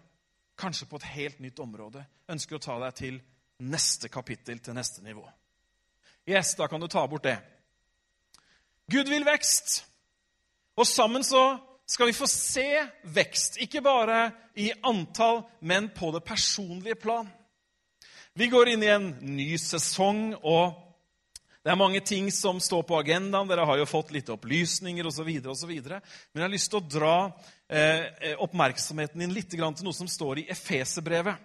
kanskje 0.59 0.89
på 0.91 0.99
et 0.99 1.11
helt 1.15 1.41
nytt 1.41 1.61
område. 1.63 2.05
Ønsker 2.29 2.59
å 2.59 2.63
ta 2.63 2.79
deg 2.83 2.97
til 2.99 3.21
neste 3.65 4.11
kapittel, 4.13 4.61
til 4.63 4.77
neste 4.77 5.03
nivå. 5.05 5.25
Yes, 6.29 6.55
da 6.59 6.69
kan 6.69 6.81
du 6.81 6.89
ta 6.91 7.07
bort 7.09 7.25
det. 7.25 7.39
Gud 8.91 9.09
vil 9.09 9.25
vekst. 9.25 9.83
Og 10.79 10.87
sammen 10.87 11.25
så 11.25 11.59
skal 11.89 12.11
vi 12.11 12.17
få 12.17 12.27
se 12.29 12.69
vekst, 13.03 13.57
ikke 13.65 13.81
bare 13.83 14.31
i 14.61 14.71
antall, 14.85 15.43
men 15.61 15.89
på 15.97 16.11
det 16.13 16.23
personlige 16.25 16.99
plan. 17.01 17.29
Vi 18.35 18.47
går 18.53 18.75
inn 18.75 18.85
i 18.85 18.93
en 18.93 19.09
ny 19.25 19.57
sesong, 19.59 20.35
og 20.45 20.77
det 21.69 21.75
er 21.75 21.77
mange 21.77 22.01
ting 22.01 22.31
som 22.33 22.57
står 22.65 22.87
på 22.89 22.97
agendaen. 22.97 23.45
Dere 23.45 23.67
har 23.69 23.77
jo 23.77 23.85
fått 23.85 24.15
litt 24.15 24.31
opplysninger 24.33 25.05
osv. 25.05 25.27
Men 25.29 26.01
jeg 26.01 26.41
har 26.41 26.49
lyst 26.49 26.71
til 26.73 26.81
å 26.81 26.89
dra 26.89 27.17
eh, 27.69 28.33
oppmerksomheten 28.41 29.21
din 29.21 29.35
litt 29.37 29.51
til 29.53 29.61
noe 29.61 29.93
som 29.93 30.09
står 30.09 30.41
i 30.41 30.47
Efeserbrevet. 30.49 31.37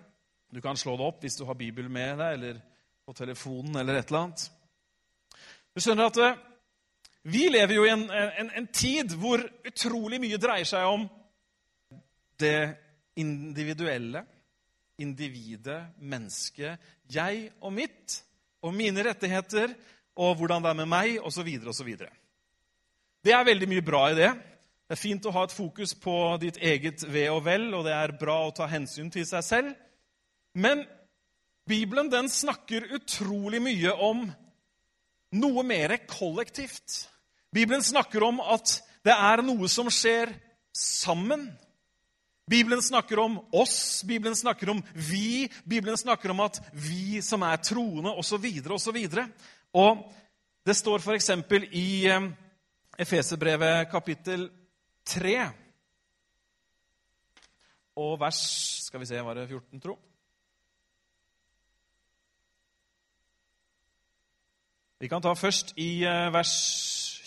Du 0.47 0.61
kan 0.63 0.79
slå 0.79 0.95
det 0.95 1.09
opp 1.09 1.27
hvis 1.27 1.35
du 1.35 1.43
har 1.43 1.59
Bibelen 1.59 1.91
med 1.91 2.23
deg, 2.23 2.37
eller 2.37 2.63
på 3.03 3.17
telefonen, 3.19 3.75
eller 3.81 3.99
et 3.99 4.07
eller 4.07 4.21
annet. 4.21 4.47
Du 5.75 5.83
skjønner 5.83 6.07
at 6.07 6.23
eh, 6.23 6.41
vi 7.35 7.45
lever 7.51 7.81
jo 7.81 7.83
i 7.83 7.91
en, 7.91 8.07
en, 8.07 8.55
en, 8.63 8.71
tid 8.71 9.19
hvor 9.19 9.43
utrolig 9.67 10.23
mye 10.23 10.39
dreier 10.39 10.71
seg 10.71 10.87
om 10.87 11.03
det 12.39 12.59
individuelle, 13.19 14.23
individet, 15.03 15.81
mennesket, 15.99 16.93
jeg 17.11 17.49
og 17.59 17.75
mitt, 17.75 18.21
og 18.63 18.71
mine 18.71 19.03
rettigheter, 19.03 19.75
og 20.15 20.37
hvordan 20.37 20.63
det 20.63 20.71
er 20.71 20.79
med 20.81 20.89
meg, 20.91 21.19
osv., 21.25 21.47
osv. 21.67 21.93
Det 23.23 23.33
er 23.33 23.47
veldig 23.47 23.69
mye 23.71 23.85
bra 23.85 24.07
i 24.11 24.17
det. 24.17 24.31
Det 24.83 24.97
er 24.97 24.99
fint 24.99 25.25
å 25.25 25.33
ha 25.33 25.45
et 25.47 25.55
fokus 25.55 25.95
på 25.97 26.15
ditt 26.41 26.59
eget 26.61 27.05
ve 27.09 27.29
og 27.31 27.45
vel, 27.45 27.69
og 27.73 27.85
det 27.87 27.95
er 27.95 28.17
bra 28.19 28.43
å 28.45 28.53
ta 28.55 28.67
hensyn 28.69 29.09
til 29.13 29.25
seg 29.25 29.45
selv. 29.47 29.73
Men 30.53 30.83
Bibelen 31.69 32.11
den 32.11 32.27
snakker 32.29 32.91
utrolig 32.93 33.61
mye 33.63 33.93
om 34.03 34.25
noe 35.33 35.63
mer 35.65 35.95
kollektivt. 36.09 37.07
Bibelen 37.53 37.83
snakker 37.85 38.25
om 38.27 38.41
at 38.43 38.81
det 39.05 39.13
er 39.15 39.43
noe 39.45 39.69
som 39.71 39.89
skjer 39.91 40.33
sammen. 40.75 41.47
Bibelen 42.49 42.81
snakker 42.83 43.21
om 43.23 43.37
oss, 43.55 44.03
Bibelen 44.03 44.35
snakker 44.35 44.73
om 44.73 44.81
vi, 44.93 45.47
Bibelen 45.63 45.97
snakker 45.97 46.33
om 46.33 46.43
at 46.43 46.59
vi 46.75 47.21
som 47.23 47.45
er 47.47 47.61
troende, 47.63 48.11
osv., 48.19 48.49
osv. 48.75 48.99
Og 49.73 50.03
det 50.65 50.75
står 50.77 51.01
f.eks. 51.01 51.29
i 51.71 52.05
eh, 52.05 52.29
Efeserbrevet 52.99 53.89
kapittel 53.89 54.49
3 55.05 55.37
og 57.95 58.19
vers 58.21 58.41
Skal 58.85 59.01
vi 59.01 59.05
se, 59.09 59.21
var 59.25 59.33
det 59.33 59.47
14, 59.47 59.79
tro? 59.81 59.95
Vi 65.01 65.09
kan 65.09 65.21
ta 65.21 65.33
først 65.33 65.73
i 65.81 66.05
eh, 66.05 66.29
vers 66.33 66.53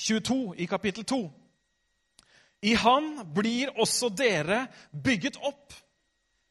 22 0.06 0.54
i 0.62 0.66
kapittel 0.70 1.04
2. 1.04 1.18
I 2.62 2.74
Han 2.74 3.10
blir 3.34 3.74
også 3.74 4.08
dere 4.08 4.66
bygget 5.04 5.36
opp, 5.42 5.74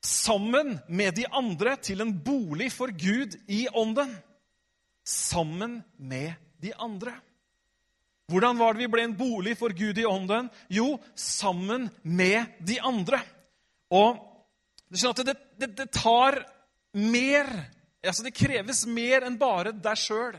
sammen 0.03 0.79
med 0.89 1.15
de 1.17 1.25
andre, 1.31 1.75
til 1.75 2.01
en 2.01 2.13
bolig 2.23 2.71
for 2.71 2.91
Gud 2.91 3.39
i 3.47 3.67
ånden. 3.73 4.11
Sammen 5.05 5.79
med 5.97 6.33
de 6.61 6.73
andre. 6.81 7.13
Hvordan 8.31 8.57
var 8.57 8.73
det 8.73 8.85
vi 8.85 8.89
ble 8.89 9.03
en 9.05 9.17
bolig 9.17 9.53
for 9.59 9.73
Gud 9.77 9.99
i 10.01 10.07
ånden? 10.09 10.49
Jo, 10.73 10.95
sammen 11.15 11.89
med 12.01 12.57
de 12.65 12.79
andre. 12.81 13.21
Og 13.93 14.17
du 14.89 14.97
skjønner 14.97 15.21
at 15.21 15.29
det, 15.29 15.37
det, 15.61 15.69
det 15.77 15.91
tar 15.93 16.41
mer 16.95 17.49
altså 18.05 18.21
Det 18.21 18.35
kreves 18.37 18.83
mer 18.85 19.23
enn 19.25 19.37
bare 19.41 19.71
deg 19.73 19.97
sjøl 19.97 20.35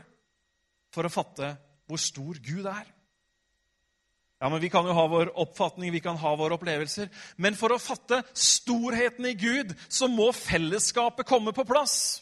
for 0.95 1.03
å 1.03 1.11
fatte 1.11 1.49
hvor 1.87 1.99
stor 1.99 2.39
Gud 2.43 2.67
er. 2.67 2.85
Ja, 4.37 4.49
men 4.49 4.61
Vi 4.61 4.69
kan 4.69 4.85
jo 4.85 4.93
ha 4.93 5.07
vår 5.09 5.31
oppfatning, 5.39 5.91
vi 5.91 6.03
kan 6.03 6.17
ha 6.21 6.35
våre 6.37 6.55
opplevelser. 6.57 7.09
Men 7.41 7.57
for 7.57 7.73
å 7.73 7.81
fatte 7.81 8.21
storheten 8.37 9.25
i 9.25 9.33
Gud, 9.33 9.73
så 9.89 10.07
må 10.07 10.29
fellesskapet 10.35 11.27
komme 11.27 11.53
på 11.57 11.65
plass. 11.65 12.21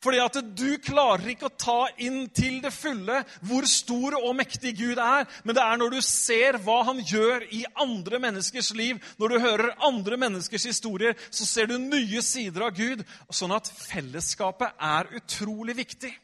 Fordi 0.00 0.20
at 0.22 0.36
du 0.56 0.78
klarer 0.80 1.28
ikke 1.28 1.50
å 1.50 1.56
ta 1.60 1.80
inn 2.00 2.22
til 2.32 2.62
det 2.64 2.72
fulle 2.72 3.18
hvor 3.44 3.66
stor 3.68 4.16
og 4.22 4.32
mektig 4.38 4.72
Gud 4.78 4.96
er. 4.96 5.26
Men 5.44 5.56
det 5.56 5.64
er 5.64 5.80
når 5.80 5.92
du 5.92 6.00
ser 6.04 6.56
hva 6.64 6.78
han 6.88 7.02
gjør 7.04 7.44
i 7.52 7.66
andre 7.84 8.20
menneskers 8.22 8.72
liv, 8.78 8.96
når 9.20 9.34
du 9.34 9.44
hører 9.44 9.74
andre 9.84 10.16
menneskers 10.20 10.64
historier, 10.70 11.18
så 11.28 11.44
ser 11.44 11.68
du 11.68 11.76
nye 11.76 12.24
sider 12.24 12.64
av 12.70 12.72
Gud. 12.78 13.04
Sånn 13.28 13.52
at 13.52 13.68
fellesskapet 13.68 14.72
er 14.80 15.12
utrolig 15.20 15.76
viktig. 15.82 16.14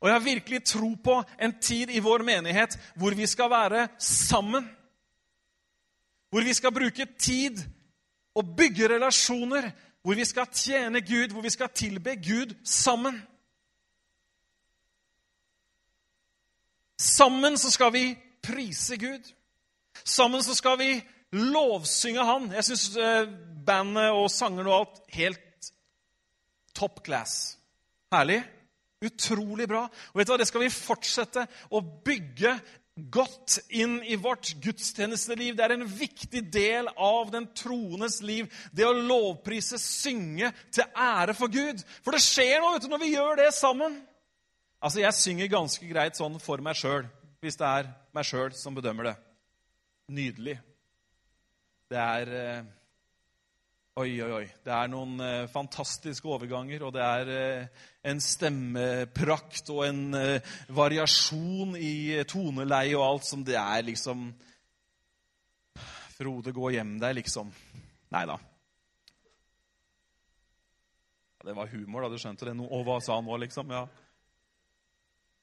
Og 0.00 0.08
jeg 0.08 0.16
har 0.16 0.24
virkelig 0.24 0.62
tro 0.64 0.94
på 1.04 1.18
en 1.36 1.52
tid 1.60 1.92
i 1.92 2.00
vår 2.00 2.24
menighet 2.24 2.78
hvor 2.96 3.12
vi 3.16 3.28
skal 3.28 3.52
være 3.52 3.90
sammen. 4.00 4.64
Hvor 6.32 6.46
vi 6.46 6.56
skal 6.56 6.72
bruke 6.72 7.04
tid 7.20 7.60
og 8.32 8.56
bygge 8.56 8.88
relasjoner. 8.94 9.68
Hvor 10.02 10.14
vi 10.14 10.24
skal 10.24 10.46
tjene 10.52 11.00
Gud, 11.00 11.32
hvor 11.32 11.44
vi 11.44 11.50
skal 11.50 11.68
tilbe 11.74 12.16
Gud 12.16 12.54
sammen. 12.64 13.22
Sammen 17.00 17.58
så 17.58 17.70
skal 17.70 17.92
vi 17.92 18.18
prise 18.42 18.96
Gud. 18.96 19.32
Sammen 20.04 20.42
så 20.42 20.54
skal 20.54 20.78
vi 20.78 21.02
lovsynge 21.32 22.24
Han. 22.24 22.52
Jeg 22.52 22.64
syns 22.64 22.96
eh, 22.96 23.28
bandet 23.66 24.10
og 24.10 24.30
sangerne 24.30 24.70
og 24.70 24.80
alt 24.80 25.02
helt 25.14 25.72
top 26.74 27.04
class. 27.04 27.58
Herlig. 28.12 28.42
Utrolig 29.04 29.68
bra. 29.68 29.86
Og 30.12 30.18
vet 30.18 30.28
du 30.28 30.32
hva, 30.32 30.40
Det 30.40 30.48
skal 30.48 30.64
vi 30.64 30.72
fortsette 30.74 31.46
å 31.72 31.80
bygge 31.80 32.56
godt 33.12 33.58
inn 33.74 33.98
i 34.04 34.18
vårt 34.20 34.52
gudstjenesteliv. 34.62 35.54
Det 35.56 35.64
er 35.64 35.74
en 35.76 35.86
viktig 35.86 36.42
del 36.52 36.90
av 36.96 37.30
den 37.32 37.48
troendes 37.56 38.20
liv, 38.26 38.50
det 38.72 38.86
å 38.86 38.96
lovprise, 38.96 39.78
synge 39.80 40.52
til 40.72 40.86
ære 40.94 41.36
for 41.38 41.52
Gud. 41.52 41.82
For 42.04 42.16
det 42.16 42.22
skjer 42.24 42.60
noe 42.60 42.76
vet 42.76 42.86
du, 42.86 42.90
når 42.92 43.02
vi 43.04 43.12
gjør 43.14 43.40
det 43.42 43.50
sammen. 43.56 44.00
Altså, 44.80 45.00
Jeg 45.04 45.16
synger 45.18 45.52
ganske 45.52 45.86
greit 45.88 46.16
sånn 46.16 46.38
for 46.40 46.62
meg 46.64 46.78
sjøl, 46.78 47.08
hvis 47.40 47.58
det 47.60 47.68
er 47.68 47.90
meg 48.16 48.28
sjøl 48.28 48.52
som 48.56 48.76
bedømmer 48.76 49.10
det. 49.10 49.16
Nydelig. 50.10 50.56
Det 51.90 51.98
er 51.98 52.36
eh, 52.38 52.68
Oi, 53.98 54.20
oi, 54.22 54.30
oi. 54.30 54.44
Det 54.62 54.70
er 54.70 54.90
noen 54.92 55.16
eh, 55.24 55.48
fantastiske 55.50 56.28
overganger, 56.30 56.84
og 56.86 56.92
det 56.94 57.02
er 57.02 57.30
eh, 57.34 57.88
en 58.06 58.20
stemmeprakt 58.22 59.72
og 59.74 59.82
en 59.88 60.14
eh, 60.14 60.52
variasjon 60.70 61.74
i 61.74 62.20
toneleie 62.30 62.94
og 62.94 63.02
alt 63.08 63.26
som 63.26 63.42
det 63.46 63.58
er 63.58 63.82
liksom 63.88 64.30
Frode, 66.20 66.52
gå 66.52 66.70
hjem 66.74 66.98
deg, 67.00 67.16
liksom. 67.16 67.50
Nei 68.12 68.22
da. 68.28 68.36
Ja, 71.40 71.46
det 71.48 71.54
var 71.56 71.70
humor, 71.72 72.04
da. 72.04 72.10
Du 72.12 72.20
skjønte 72.20 72.46
det? 72.46 72.54
Og 72.60 72.84
hva 72.84 72.98
sa 73.02 73.16
han 73.16 73.24
nå, 73.26 73.38
liksom? 73.40 73.72
Ja. 73.72 73.86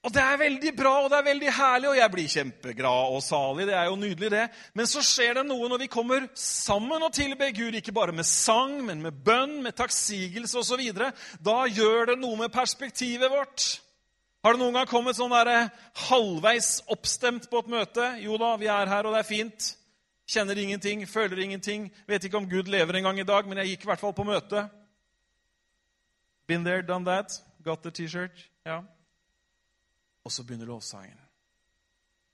Og 0.08 0.14
det 0.16 0.22
er 0.24 0.38
veldig 0.40 0.72
bra 0.72 0.92
og 1.04 1.10
det 1.12 1.18
er 1.18 1.26
veldig 1.26 1.50
herlig, 1.52 1.88
og 1.90 1.98
jeg 1.98 2.12
blir 2.14 2.30
kjempeglad 2.32 3.16
og 3.18 3.24
salig. 3.26 3.66
Det 3.68 3.74
er 3.76 3.90
jo 3.90 3.98
nydelig, 4.00 4.30
det. 4.32 4.46
Men 4.80 4.88
så 4.88 5.04
skjer 5.04 5.36
det 5.36 5.44
noe 5.50 5.68
når 5.68 5.82
vi 5.82 5.90
kommer 5.92 6.30
sammen 6.40 7.04
og 7.04 7.12
tilber 7.18 7.52
Gud, 7.52 7.76
ikke 7.76 7.92
bare 7.92 8.16
med 8.16 8.24
sang, 8.30 8.78
men 8.88 9.04
med 9.04 9.20
bønn, 9.28 9.58
med 9.66 9.76
takksigelse 9.76 10.64
osv. 10.64 10.86
Da 11.44 11.58
gjør 11.68 12.14
det 12.14 12.18
noe 12.24 12.40
med 12.40 12.56
perspektivet 12.56 13.36
vårt. 13.36 13.68
Har 14.48 14.56
det 14.56 14.64
noen 14.64 14.80
gang 14.80 14.88
kommet 14.88 15.20
sånn 15.20 15.36
der, 15.36 15.52
eh, 15.52 15.70
halvveis 16.08 16.78
oppstemt 16.88 17.52
på 17.52 17.66
et 17.66 17.72
møte? 17.76 18.10
Jo 18.24 18.40
da, 18.40 18.56
vi 18.56 18.72
er 18.72 18.88
her, 18.88 19.04
og 19.04 19.12
det 19.12 19.26
er 19.26 19.32
fint. 19.36 19.72
Kjenner 20.24 20.56
ingenting, 20.56 21.04
føler 21.04 21.44
ingenting. 21.44 21.92
Vet 22.08 22.24
ikke 22.24 22.40
om 22.40 22.48
Gud 22.48 22.72
lever 22.72 22.96
en 22.96 23.12
gang 23.12 23.20
i 23.20 23.28
dag, 23.28 23.44
men 23.44 23.60
jeg 23.60 23.76
gikk 23.76 23.84
i 23.84 23.92
hvert 23.92 24.08
fall 24.08 24.16
på 24.16 24.24
møte. 24.24 24.70
Been 26.48 26.64
there, 26.64 26.82
done 26.82 27.04
that. 27.04 27.42
Got 27.62 27.84
the 27.84 27.92
T-shirt. 27.92 28.48
Ja 28.64 28.86
og 30.28 30.34
så 30.34 30.44
begynner 30.44 30.68
lovsangen. 30.68 31.20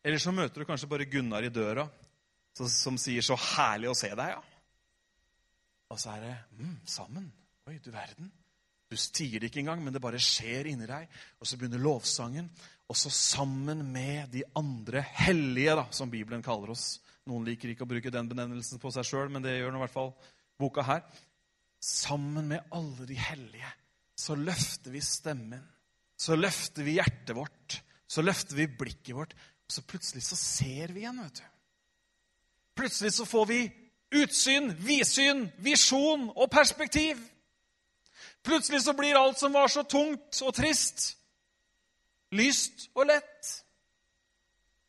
Eller 0.03 0.19
så 0.19 0.33
møter 0.33 0.63
du 0.63 0.67
kanskje 0.67 0.89
bare 0.89 1.05
Gunnar 1.07 1.45
i 1.45 1.53
døra, 1.53 1.85
som, 2.53 2.97
sier 2.97 3.21
'så 3.21 3.37
herlig 3.37 3.89
å 3.89 3.97
se 3.97 4.09
deg', 4.09 4.33
ja. 4.33 4.41
Og 5.93 5.99
så 5.99 6.15
er 6.15 6.21
det 6.21 6.37
mm, 6.57 6.79
sammen. 6.85 7.31
Oi, 7.69 7.77
du 7.77 7.91
verden. 7.91 8.31
Du 8.89 8.97
sier 8.97 9.39
det 9.39 9.49
ikke 9.49 9.61
engang, 9.61 9.83
men 9.83 9.93
det 9.93 10.01
bare 10.01 10.19
skjer 10.21 10.67
inni 10.71 10.87
deg. 10.89 11.07
Og 11.39 11.47
så 11.47 11.57
begynner 11.57 11.81
lovsangen. 11.81 12.49
Og 12.89 12.97
så 12.97 13.09
sammen 13.13 13.85
med 13.91 14.29
de 14.33 14.43
andre 14.55 15.01
hellige, 15.01 15.75
da, 15.75 15.85
som 15.91 16.09
Bibelen 16.09 16.43
kaller 16.43 16.73
oss. 16.73 16.99
Noen 17.29 17.45
liker 17.45 17.69
ikke 17.69 17.85
å 17.85 17.89
bruke 17.93 18.11
den 18.11 18.29
benevnelsen 18.29 18.81
på 18.81 18.91
seg 18.91 19.05
sjøl, 19.05 19.29
men 19.29 19.45
det 19.45 19.59
gjør 19.59 19.71
nå 19.71 19.77
i 19.77 19.85
hvert 19.85 19.93
fall 19.93 20.13
boka 20.59 20.81
her. 20.81 21.05
Sammen 21.79 22.49
med 22.49 22.65
alle 22.71 23.05
de 23.05 23.15
hellige 23.15 23.69
så 24.17 24.35
løfter 24.35 24.91
vi 24.91 25.01
stemmen 25.01 25.63
så 26.23 26.37
løfter 26.39 26.85
vi 26.85 26.97
hjertet 26.99 27.35
vårt, 27.35 27.79
så 28.13 28.21
løfter 28.21 28.57
vi 28.57 28.69
blikket 28.69 29.15
vårt, 29.17 29.33
og 29.65 29.73
så 29.73 29.81
plutselig 29.87 30.23
så 30.25 30.37
ser 30.37 30.93
vi 30.93 31.03
igjen, 31.03 31.21
vet 31.23 31.41
du. 31.41 31.49
Plutselig 32.77 33.13
så 33.15 33.25
får 33.25 33.45
vi 33.49 33.59
utsyn, 34.13 34.71
vidsyn, 34.85 35.47
visjon 35.65 36.29
og 36.33 36.49
perspektiv. 36.53 37.21
Plutselig 38.45 38.83
så 38.83 38.93
blir 38.97 39.17
alt 39.17 39.39
som 39.39 39.53
var 39.55 39.71
så 39.71 39.85
tungt 39.87 40.41
og 40.45 40.53
trist, 40.57 41.13
lyst 42.35 42.89
og 42.93 43.07
lett. 43.09 43.53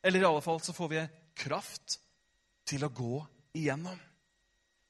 Eller 0.05 0.21
i 0.21 0.29
alle 0.29 0.43
fall 0.45 0.61
så 0.61 0.75
får 0.77 0.91
vi 0.91 1.05
kraft 1.45 2.01
til 2.69 2.85
å 2.85 2.93
gå 2.93 3.21
igjennom. 3.57 3.97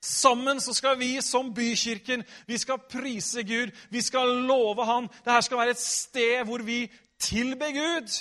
Sammen 0.05 0.61
så 0.61 0.75
skal 0.77 0.99
vi 1.01 1.15
som 1.25 1.49
bykirken 1.57 2.25
vi 2.47 2.59
skal 2.61 2.83
prise 2.91 3.43
Gud, 3.43 3.71
vi 3.89 4.03
skal 4.05 4.35
love 4.45 4.85
Han. 4.85 5.09
Dette 5.25 5.47
skal 5.47 5.61
være 5.63 5.73
et 5.77 5.81
sted 5.81 6.45
hvor 6.45 6.65
vi 6.67 6.83
tilber 7.25 7.73
Gud. 7.75 8.15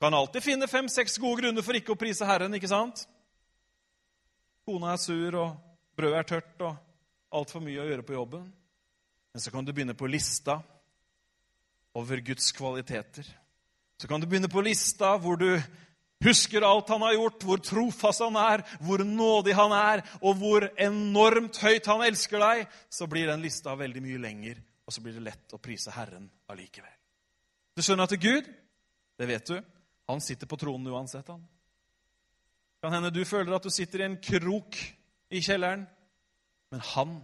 Kan 0.00 0.14
alltid 0.14 0.44
finne 0.44 0.68
fem-seks 0.70 1.18
gode 1.22 1.42
grunner 1.42 1.64
for 1.64 1.76
ikke 1.78 1.94
å 1.94 1.98
prise 1.98 2.26
Herren, 2.28 2.54
ikke 2.56 2.70
sant? 2.70 3.06
Kona 4.64 4.94
er 4.94 5.00
sur, 5.00 5.36
og 5.40 5.54
brødet 5.96 6.18
er 6.18 6.28
tørt, 6.28 6.64
og 6.64 7.34
altfor 7.34 7.62
mye 7.64 7.82
å 7.82 7.88
gjøre 7.88 8.06
på 8.06 8.16
jobben. 8.16 8.44
Men 9.34 9.42
så 9.42 9.52
kan 9.52 9.66
du 9.66 9.72
begynne 9.74 9.96
på 9.98 10.08
lista 10.10 10.60
over 11.94 12.20
Guds 12.24 12.50
kvaliteter. 12.54 13.26
Så 13.98 14.10
kan 14.10 14.20
du 14.20 14.26
begynne 14.26 14.50
på 14.50 14.62
lista 14.64 15.14
hvor 15.22 15.38
du 15.40 15.48
husker 16.24 16.64
alt 16.66 16.88
han 16.88 17.04
har 17.04 17.14
gjort, 17.16 17.44
hvor 17.44 17.62
trofast 17.62 18.24
han 18.24 18.36
er, 18.40 18.64
hvor 18.80 19.04
nådig 19.04 19.54
han 19.58 19.74
er, 19.76 20.02
og 20.22 20.40
hvor 20.40 20.68
enormt 20.80 21.60
høyt 21.62 21.88
han 21.90 22.04
elsker 22.06 22.42
deg, 22.42 22.66
så 22.88 23.08
blir 23.10 23.28
den 23.30 23.44
lista 23.44 23.76
veldig 23.78 24.04
mye 24.04 24.22
lenger, 24.22 24.60
og 24.86 24.94
så 24.94 25.04
blir 25.04 25.18
det 25.18 25.26
lett 25.28 25.56
å 25.56 25.62
prise 25.62 25.92
Herren 25.94 26.28
allikevel. 26.50 26.92
Du 27.74 27.82
skjønner 27.82 28.06
at 28.06 28.20
Gud, 28.22 28.46
det 29.18 29.26
vet 29.28 29.50
du, 29.50 29.58
han 30.08 30.22
sitter 30.22 30.46
på 30.46 30.58
tronen 30.60 30.92
uansett, 30.92 31.28
han. 31.28 31.42
Kan 32.84 32.92
hende 32.92 33.10
du 33.14 33.22
føler 33.26 33.56
at 33.56 33.64
du 33.64 33.72
sitter 33.72 34.02
i 34.02 34.08
en 34.10 34.18
krok 34.20 34.76
i 35.32 35.40
kjelleren, 35.42 35.86
men 36.70 36.82
han 36.94 37.16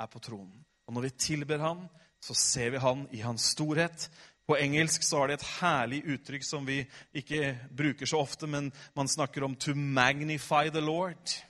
er 0.00 0.08
på 0.08 0.22
tronen. 0.22 0.60
Og 0.86 0.94
når 0.94 1.08
vi 1.08 1.16
tilber 1.26 1.62
han, 1.62 1.84
så 2.20 2.36
ser 2.36 2.72
vi 2.74 2.82
han 2.82 3.06
i 3.16 3.22
hans 3.24 3.50
storhet. 3.54 4.08
På 4.46 4.56
engelsk 4.58 5.04
så 5.06 5.20
har 5.20 5.30
det 5.30 5.38
et 5.38 5.48
herlig 5.60 6.00
uttrykk 6.14 6.46
som 6.46 6.64
vi 6.66 6.80
ikke 7.16 7.52
bruker 7.76 8.08
så 8.08 8.20
ofte, 8.22 8.48
men 8.50 8.72
man 8.98 9.08
snakker 9.08 9.44
om 9.44 9.54
'to 9.56 9.74
magnify 9.74 10.70
the 10.70 10.80
Lord'. 10.80 11.42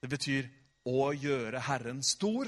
Det 0.00 0.10
betyr 0.10 0.48
å 0.84 1.12
gjøre 1.12 1.60
Herren 1.60 2.02
stor. 2.02 2.44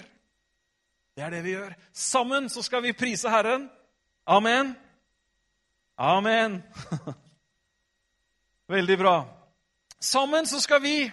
Det 1.16 1.24
er 1.24 1.30
det 1.30 1.44
vi 1.44 1.54
gjør. 1.54 1.74
Sammen 1.92 2.48
så 2.48 2.62
skal 2.62 2.82
vi 2.82 2.92
prise 2.92 3.30
Herren. 3.30 3.70
Amen. 4.26 4.74
Amen. 5.96 6.62
Veldig 8.68 8.98
bra. 8.98 9.16
Sammen 9.98 10.46
så 10.46 10.60
skal 10.60 10.82
vi 10.82 11.12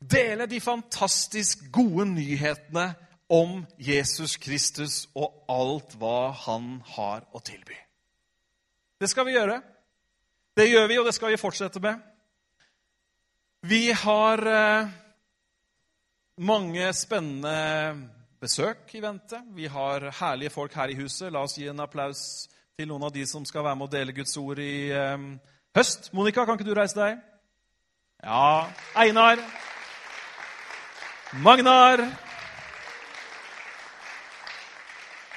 dele 0.00 0.46
de 0.46 0.60
fantastisk 0.60 1.66
gode 1.72 2.06
nyhetene 2.14 2.94
om 3.28 3.66
Jesus 3.76 4.38
Kristus 4.40 5.04
og 5.12 5.44
alt 5.48 5.92
hva 6.00 6.32
han 6.46 6.80
har 6.96 7.28
å 7.32 7.44
tilby. 7.44 7.76
Det 9.00 9.12
skal 9.12 9.28
vi 9.28 9.36
gjøre. 9.36 9.60
Det 10.56 10.70
gjør 10.70 10.88
vi, 10.88 10.98
og 10.98 11.08
det 11.08 11.14
skal 11.18 11.34
vi 11.34 11.40
fortsette 11.40 11.84
med. 11.84 12.00
Vi 13.68 13.90
har 13.92 14.40
eh, 14.48 14.92
mange 16.40 16.92
spennende 16.96 18.23
besøk 18.44 18.90
i 18.92 19.00
vente. 19.00 19.38
Vi 19.56 19.66
har 19.66 20.10
herlige 20.20 20.52
folk 20.52 20.74
her 20.76 20.90
i 20.92 20.96
huset. 20.98 21.32
La 21.32 21.44
oss 21.46 21.56
gi 21.56 21.68
en 21.70 21.80
applaus 21.80 22.20
til 22.76 22.88
noen 22.90 23.06
av 23.06 23.12
de 23.14 23.24
som 23.26 23.44
skal 23.48 23.64
være 23.64 23.78
med 23.80 23.86
å 23.86 23.92
dele 23.94 24.12
Guds 24.16 24.36
ord 24.36 24.60
i 24.60 24.90
eh, 24.92 25.22
høst. 25.76 26.10
Monica, 26.12 26.44
kan 26.44 26.58
ikke 26.58 26.68
du 26.68 26.74
reise 26.76 26.98
deg? 26.98 27.22
Ja. 28.24 28.66
Einar. 29.00 29.40
Magnar. 31.40 32.04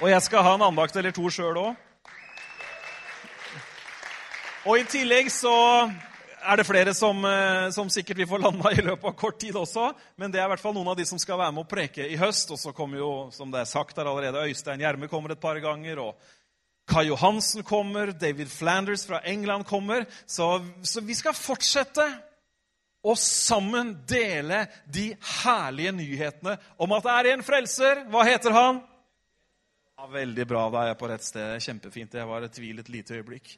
Og 0.02 0.12
jeg 0.12 0.22
skal 0.28 0.44
ha 0.44 0.56
en 0.58 0.68
andakt 0.68 1.00
eller 1.00 1.16
to 1.16 1.32
sjøl 1.32 1.62
òg. 1.64 1.84
Og 4.68 4.82
i 4.82 4.88
tillegg 4.92 5.32
så 5.32 5.56
er 6.42 6.58
det 6.58 6.66
flere 6.68 6.94
som, 6.94 7.26
eh, 7.26 7.70
som 7.70 7.90
sikkert 7.90 8.18
vil 8.18 8.28
få 8.28 8.38
landa 8.42 8.72
i 8.72 8.82
løpet 8.82 9.06
av 9.06 9.16
kort 9.18 9.40
tid 9.40 9.56
også. 9.56 9.92
Men 10.16 10.32
det 10.32 10.40
er 10.40 10.46
i 10.46 10.52
hvert 10.54 10.64
fall 10.64 10.76
noen 10.76 10.92
av 10.92 10.98
de 10.98 11.06
som 11.06 11.20
skal 11.20 11.40
være 11.40 11.54
med 11.56 11.66
å 11.66 11.70
preke 11.70 12.06
i 12.08 12.18
høst. 12.18 12.52
Og 12.52 12.60
så 12.60 12.74
kommer 12.76 13.02
jo, 13.02 13.12
som 13.32 13.52
det 13.52 13.62
er 13.62 13.70
sagt 13.70 13.98
her 13.98 14.10
allerede, 14.10 14.46
Øystein 14.48 14.82
Gjerme 14.82 15.10
kommer 15.10 15.32
et 15.32 15.42
par 15.42 15.60
ganger. 15.60 16.00
og 16.00 16.16
Kai 16.88 17.08
Johansen 17.10 17.64
kommer, 17.64 18.14
David 18.14 18.48
Flanders 18.48 19.06
fra 19.06 19.22
England 19.24 19.66
kommer. 19.66 20.06
Så, 20.26 20.66
så 20.84 21.02
vi 21.04 21.16
skal 21.18 21.36
fortsette 21.36 22.08
å 23.04 23.16
sammen 23.16 23.94
dele 24.08 24.66
de 24.86 25.10
herlige 25.44 25.92
nyhetene 25.96 26.58
om 26.78 26.96
at 26.96 27.04
det 27.04 27.16
er 27.16 27.32
en 27.34 27.44
frelser. 27.46 28.06
Hva 28.12 28.24
heter 28.28 28.56
han? 28.56 28.82
Ja, 29.98 30.08
veldig 30.12 30.46
bra. 30.48 30.68
Da 30.70 30.84
er 30.84 30.92
jeg 30.92 31.00
på 31.00 31.10
rett 31.10 31.26
sted. 31.26 31.64
Kjempefint. 31.64 32.20
Jeg 32.20 32.30
var 32.30 32.46
i 32.46 32.52
tvil 32.54 32.84
et 32.84 32.92
lite 32.94 33.18
øyeblikk. 33.18 33.58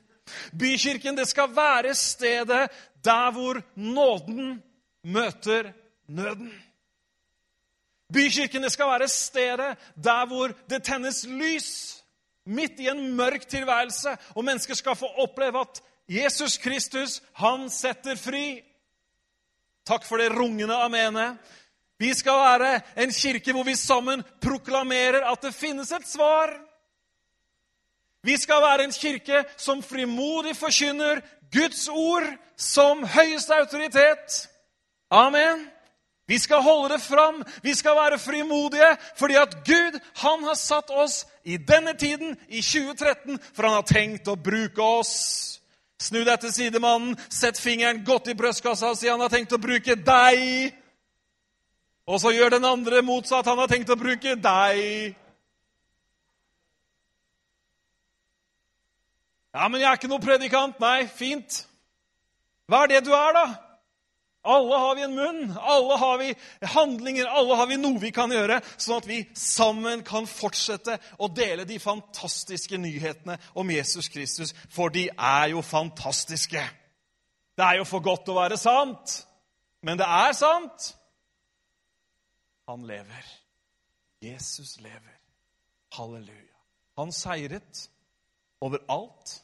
Bykirken 0.60 1.18
det 1.18 1.28
skal 1.28 1.56
være 1.56 1.96
stedet 1.96 2.70
der 3.04 3.32
hvor 3.32 3.62
nåden 3.76 4.64
møter 5.04 5.72
nøden. 6.08 6.52
Bykirken 8.14 8.64
det 8.64 8.72
skal 8.72 8.86
være 8.86 9.08
stedet 9.08 9.78
der 9.96 10.26
hvor 10.26 10.54
det 10.70 10.84
tennes 10.84 11.26
lys 11.28 12.00
midt 12.50 12.80
i 12.82 12.90
en 12.90 13.14
mørk 13.16 13.46
tilværelse, 13.48 14.16
og 14.36 14.46
mennesker 14.46 14.74
skal 14.74 14.98
få 14.98 15.06
oppleve 15.22 15.62
at 15.62 15.82
Jesus 16.10 16.58
Kristus, 16.58 17.20
han 17.38 17.70
setter 17.70 18.18
fri. 18.18 18.62
Takk 19.86 20.06
for 20.06 20.22
det 20.22 20.32
rungende 20.34 20.76
amenet. 20.76 21.38
Vi 22.00 22.14
skal 22.14 22.34
være 22.34 22.82
en 23.04 23.12
kirke 23.12 23.54
hvor 23.54 23.68
vi 23.68 23.76
sammen 23.76 24.24
proklamerer 24.42 25.26
at 25.32 25.42
det 25.44 25.54
finnes 25.54 25.92
et 25.92 26.08
svar. 26.08 26.54
Vi 28.24 28.38
skal 28.38 28.62
være 28.62 28.84
en 28.84 28.92
kirke 28.92 29.44
som 29.58 29.84
frimodig 29.84 30.56
forkynner 30.58 31.22
Guds 31.54 31.88
ord 31.88 32.26
som 32.58 33.04
høyeste 33.08 33.56
autoritet. 33.56 34.50
Amen. 35.12 35.68
Vi 36.30 36.38
skal 36.38 36.62
holde 36.62 36.94
det 36.94 37.02
fram, 37.02 37.44
vi 37.64 37.74
skal 37.74 37.96
være 37.96 38.20
frimodige, 38.20 38.98
fordi 39.18 39.36
at 39.36 39.56
Gud 39.66 40.00
han 40.16 40.44
har 40.44 40.54
satt 40.54 40.90
oss 40.90 41.28
i 41.44 41.58
denne 41.58 41.94
tiden, 41.98 42.38
i 42.50 42.62
2013, 42.62 43.40
for 43.54 43.66
han 43.66 43.74
har 43.74 43.88
tenkt 43.90 44.28
å 44.30 44.36
bruke 44.38 44.82
oss. 44.82 45.16
Snu 46.00 46.22
deg 46.24 46.38
til 46.40 46.54
sidemannen, 46.54 47.18
sett 47.30 47.58
fingeren 47.60 48.04
godt 48.06 48.30
i 48.30 48.38
brystkassa 48.38 48.92
og 48.94 49.00
si 49.00 49.10
han 49.10 49.20
har 49.20 49.34
tenkt 49.34 49.58
å 49.58 49.60
bruke 49.60 49.96
deg. 49.96 50.70
Og 52.06 52.22
så 52.22 52.32
gjør 52.34 52.56
den 52.56 52.66
andre 52.66 53.02
motsatt. 53.02 53.50
Han 53.50 53.60
har 53.60 53.68
tenkt 53.68 53.90
å 53.90 53.98
bruke 53.98 54.38
deg. 54.38 55.18
Ja, 59.56 59.66
men 59.68 59.82
jeg 59.82 59.90
er 59.90 59.98
ikke 59.98 60.12
noe 60.12 60.24
predikant. 60.24 60.78
Nei, 60.82 61.08
fint. 61.10 61.64
Hva 62.70 62.84
er 62.86 62.94
det 62.94 63.02
du 63.08 63.14
er, 63.18 63.34
da? 63.34 63.48
Alle 64.50 64.78
har 64.80 64.96
vi 64.96 65.04
en 65.04 65.16
munn, 65.18 65.40
alle 65.60 65.96
har 66.00 66.20
vi 66.22 66.30
handlinger, 66.74 67.28
alle 67.28 67.58
har 67.60 67.68
vi 67.68 67.76
noe 67.78 68.00
vi 68.00 68.12
kan 68.16 68.32
gjøre, 68.32 68.62
sånn 68.80 69.02
at 69.02 69.08
vi 69.10 69.18
sammen 69.36 70.00
kan 70.08 70.30
fortsette 70.32 70.96
å 71.20 71.28
dele 71.28 71.66
de 71.68 71.76
fantastiske 71.84 72.80
nyhetene 72.80 73.36
om 73.60 73.74
Jesus 73.74 74.08
Kristus. 74.08 74.56
For 74.72 74.94
de 74.96 75.10
er 75.12 75.52
jo 75.52 75.66
fantastiske. 75.66 76.64
Det 77.60 77.66
er 77.66 77.82
jo 77.82 77.90
for 77.90 78.06
godt 78.06 78.32
å 78.32 78.38
være 78.40 78.58
sant, 78.58 79.20
men 79.84 80.00
det 80.00 80.08
er 80.08 80.32
sant. 80.38 80.94
Han 82.72 82.88
lever. 82.88 83.28
Jesus 84.24 84.78
lever. 84.80 85.20
Halleluja. 85.98 86.56
Han 87.00 87.12
seiret 87.16 87.90
over 88.62 88.84
alt. 88.88 89.40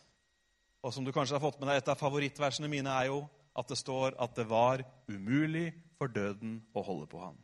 Og 0.85 0.93
som 0.93 1.05
du 1.05 1.11
kanskje 1.11 1.37
har 1.37 1.43
fått 1.43 1.59
med 1.59 1.69
deg, 1.69 1.77
Et 1.77 1.89
av 1.89 1.99
favorittversene 1.99 2.69
mine 2.69 2.89
er 2.89 3.09
jo 3.09 3.23
at 3.55 3.67
det 3.67 3.77
står 3.77 4.15
at 4.19 4.35
det 4.35 4.47
var 4.49 4.83
umulig 5.07 5.73
for 5.97 6.07
døden 6.07 6.59
å 6.75 6.83
holde 6.83 7.07
på 7.07 7.19
ham. 7.19 7.37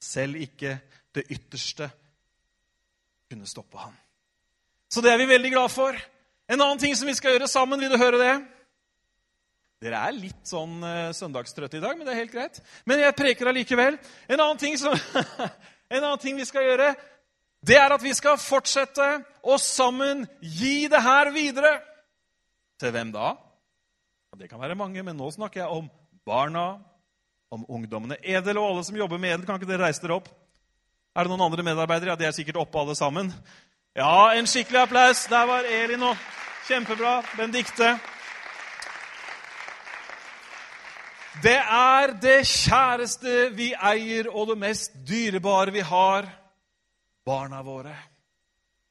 Selv 0.00 0.36
ikke 0.40 0.78
det 1.12 1.26
ytterste 1.28 1.90
kunne 3.30 3.46
stoppe 3.46 3.78
ham. 3.78 3.96
Så 4.90 5.02
det 5.02 5.12
er 5.12 5.18
vi 5.18 5.26
veldig 5.30 5.50
glad 5.52 5.70
for. 5.70 5.98
En 6.50 6.60
annen 6.60 6.78
ting 6.78 6.96
som 6.96 7.06
vi 7.06 7.14
skal 7.14 7.36
gjøre 7.36 7.50
sammen, 7.50 7.80
vil 7.80 7.92
du 7.92 7.98
høre 7.98 8.18
det? 8.18 8.32
Dere 9.80 10.00
er 10.08 10.16
litt 10.16 10.48
sånn 10.48 10.80
uh, 10.82 11.12
søndagstrøtte 11.16 11.78
i 11.78 11.82
dag, 11.82 11.96
men 11.96 12.04
det 12.04 12.12
er 12.12 12.22
helt 12.24 12.34
greit. 12.34 12.58
Men 12.90 13.00
jeg 13.00 13.16
preker 13.16 13.48
allikevel. 13.48 13.96
En 14.28 14.40
en 14.40 16.02
annen 16.04 16.20
ting 16.20 16.36
vi 16.36 16.48
skal 16.48 16.66
gjøre, 16.66 16.90
det 17.66 17.76
er 17.76 17.92
at 17.92 18.02
vi 18.02 18.12
skal 18.16 18.40
fortsette 18.40 19.06
å 19.44 19.56
sammen 19.60 20.24
gi 20.40 20.88
det 20.88 21.00
her 21.04 21.30
videre. 21.34 21.76
Til 22.80 22.92
hvem 22.94 23.12
da? 23.12 23.34
Det 24.38 24.48
kan 24.48 24.62
være 24.62 24.78
mange, 24.78 25.02
men 25.04 25.18
nå 25.18 25.28
snakker 25.34 25.60
jeg 25.60 25.80
om 25.80 25.90
barna, 26.24 26.78
om 27.52 27.66
ungdommene. 27.68 28.16
Edel 28.22 28.60
og 28.60 28.70
alle 28.70 28.84
som 28.86 28.96
jobber 28.96 29.20
med 29.20 29.34
Edel, 29.34 29.44
kan 29.48 29.58
ikke 29.58 29.68
dere 29.68 29.84
reise 29.88 30.00
dere 30.00 30.16
opp? 30.16 30.30
Er 31.12 31.26
det 31.26 31.32
noen 31.32 31.44
andre 31.44 31.66
medarbeidere? 31.66 32.14
Ja, 32.14 32.16
De 32.16 32.28
er 32.28 32.36
sikkert 32.36 32.60
oppe, 32.62 32.78
alle 32.78 32.94
sammen. 32.96 33.32
Ja, 33.98 34.30
en 34.38 34.46
skikkelig 34.46 34.84
applaus. 34.86 35.26
Der 35.28 35.44
var 35.50 35.66
Elin 35.66 36.06
òg. 36.06 36.26
Kjempebra. 36.68 37.18
Benedicte. 37.36 37.98
Det 41.42 41.58
er 41.58 42.14
det 42.22 42.40
kjæreste 42.46 43.48
vi 43.56 43.72
eier, 43.74 44.30
og 44.30 44.52
det 44.52 44.60
mest 44.62 44.94
dyrebare 45.08 45.74
vi 45.74 45.82
har 45.84 46.28
barna 47.26 47.62
våre. 47.62 47.96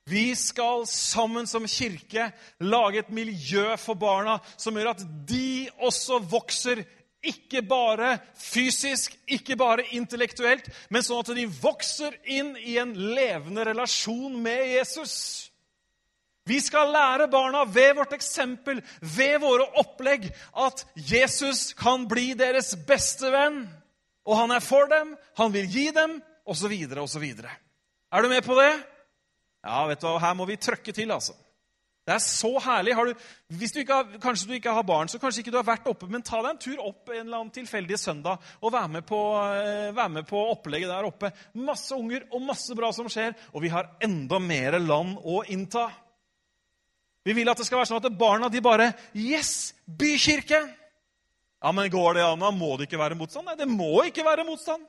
Vi 0.09 0.35
skal 0.35 0.87
sammen 0.87 1.47
som 1.47 1.67
kirke 1.69 2.31
lage 2.65 3.03
et 3.03 3.11
miljø 3.13 3.75
for 3.77 3.99
barna 3.99 4.39
som 4.57 4.77
gjør 4.77 4.95
at 4.95 5.03
de 5.29 5.69
også 5.85 6.17
vokser, 6.31 6.81
ikke 7.19 7.61
bare 7.67 8.15
fysisk, 8.39 9.17
ikke 9.27 9.57
bare 9.59 9.83
intellektuelt, 9.93 10.69
men 10.89 11.03
sånn 11.03 11.19
at 11.21 11.33
de 11.35 11.45
vokser 11.51 12.15
inn 12.31 12.53
i 12.57 12.77
en 12.79 12.95
levende 12.95 13.65
relasjon 13.67 14.39
med 14.41 14.63
Jesus. 14.71 15.15
Vi 16.49 16.57
skal 16.63 16.89
lære 16.95 17.27
barna 17.29 17.65
ved 17.69 17.93
vårt 17.99 18.15
eksempel, 18.15 18.81
ved 19.01 19.37
våre 19.43 19.67
opplegg, 19.83 20.29
at 20.55 20.85
Jesus 20.95 21.73
kan 21.77 22.07
bli 22.09 22.31
deres 22.39 22.71
beste 22.87 23.29
venn. 23.29 23.67
Og 24.25 24.39
han 24.39 24.55
er 24.55 24.63
for 24.63 24.89
dem, 24.89 25.13
han 25.37 25.53
vil 25.53 25.69
gi 25.69 25.89
dem, 25.93 26.17
osv., 26.49 26.73
osv. 27.03 27.27
Er 28.09 28.25
du 28.25 28.31
med 28.31 28.41
på 28.45 28.57
det? 28.57 28.71
Ja, 29.65 29.83
vet 29.89 30.01
du 30.01 30.07
hva, 30.07 30.17
her 30.23 30.35
må 30.37 30.47
vi 30.49 30.57
trøkke 30.57 30.93
til, 30.95 31.11
altså. 31.13 31.35
Det 32.09 32.15
er 32.15 32.23
så 32.25 32.49
herlig. 32.63 32.95
Du, 32.95 33.25
hvis 33.59 33.73
du 33.75 33.83
har, 33.85 34.07
kanskje 34.23 34.47
du 34.49 34.53
ikke 34.57 34.73
har 34.73 34.85
barn, 34.87 35.09
så 35.11 35.19
kanskje 35.21 35.43
ikke 35.43 35.51
du 35.53 35.59
har 35.59 35.67
vært 35.67 35.89
oppe, 35.91 36.07
men 36.09 36.23
ta 36.25 36.39
deg 36.41 36.55
en 36.55 36.61
tur 36.63 36.79
opp 36.81 37.11
en 37.11 37.19
eller 37.21 37.37
annen 37.37 37.51
tilfeldig 37.53 37.99
søndag 38.01 38.41
og 38.63 38.73
vær 38.73 38.87
med, 38.89 39.05
på, 39.05 39.19
eh, 39.53 39.91
vær 39.93 40.09
med 40.09 40.25
på 40.25 40.41
opplegget 40.55 40.89
der 40.89 41.05
oppe. 41.05 41.29
Masse 41.61 41.93
unger 41.93 42.25
og 42.31 42.41
masse 42.47 42.73
bra 42.77 42.89
som 42.95 43.11
skjer, 43.11 43.35
og 43.53 43.61
vi 43.61 43.69
har 43.69 43.91
enda 44.01 44.39
mer 44.41 44.79
land 44.81 45.19
å 45.21 45.43
innta. 45.53 45.85
Vi 47.29 47.35
vil 47.37 47.51
at 47.51 47.61
det 47.61 47.67
skal 47.67 47.83
være 47.83 47.91
sånn 47.91 48.01
at 48.01 48.17
barna 48.17 48.49
de 48.49 48.63
bare 48.63 48.89
Yes! 49.13 49.75
Bykirke! 49.85 50.63
Ja, 51.59 51.73
men 51.75 51.91
går 51.93 52.17
det 52.17 52.25
an? 52.25 52.47
Må 52.57 52.71
det 52.79 52.87
ikke 52.87 53.03
være 53.03 53.19
motstand? 53.19 53.51
Nei, 53.51 53.59
det 53.59 53.69
må 53.69 53.99
ikke 54.07 54.25
være 54.25 54.47
motstand. 54.47 54.81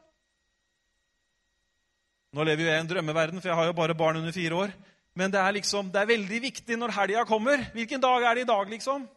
Nå 2.32 2.44
lever 2.46 2.62
jo 2.62 2.70
jeg 2.70 2.78
i 2.78 2.84
en 2.84 2.90
drømmeverden, 2.90 3.40
for 3.40 3.50
jeg 3.50 3.58
har 3.58 3.70
jo 3.70 3.76
bare 3.78 3.96
barn 3.98 4.20
under 4.20 4.32
fire 4.32 4.54
år. 4.54 4.74
Men 5.18 5.32
det 5.32 5.40
er 5.40 5.56
liksom, 5.56 5.88
det 5.90 6.00
er 6.00 6.12
veldig 6.12 6.42
viktig 6.42 6.76
når 6.78 6.94
helga 6.94 7.24
kommer. 7.26 7.64
Hvilken 7.74 8.02
dag 8.02 8.22
er 8.22 8.38
det 8.38 8.44
i 8.44 8.50
dag, 8.52 8.70
liksom? 8.70 9.08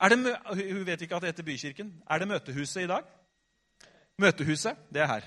Det, 0.00 0.36
hun 0.70 0.86
vet 0.86 1.02
ikke 1.02 1.16
at 1.16 1.24
det 1.24 1.32
heter 1.32 1.44
Bykirken. 1.44 1.90
Er 2.08 2.18
det 2.22 2.28
Møtehuset 2.28 2.84
i 2.84 2.88
dag? 2.88 3.08
Møtehuset, 4.20 4.78
det 4.92 5.02
er 5.02 5.10
her. 5.10 5.26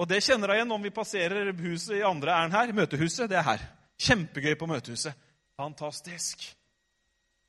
Og 0.00 0.08
det 0.08 0.22
kjenner 0.24 0.50
jeg 0.50 0.62
igjen 0.62 0.74
om 0.74 0.82
vi 0.82 0.90
passerer 0.90 1.52
huset 1.62 2.00
i 2.00 2.04
andre 2.04 2.34
ærend 2.34 2.56
her. 2.56 2.72
Møtehuset, 2.74 3.30
det 3.30 3.38
er 3.38 3.46
her. 3.46 3.64
Kjempegøy 4.02 4.56
på 4.58 4.66
Møtehuset. 4.66 5.14
Fantastisk. 5.56 6.44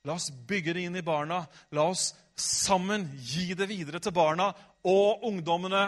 La 0.06 0.17
oss 0.17 0.30
bygge 0.30 0.76
det 0.76 0.86
inn 0.86 1.00
i 1.00 1.06
barna. 1.06 1.41
La 1.72 1.88
oss 1.89 2.12
sammen 2.39 3.08
gi 3.17 3.54
det 3.58 3.67
videre 3.69 4.00
til 4.04 4.13
barna 4.13 4.52
og 4.84 5.24
ungdommene. 5.26 5.86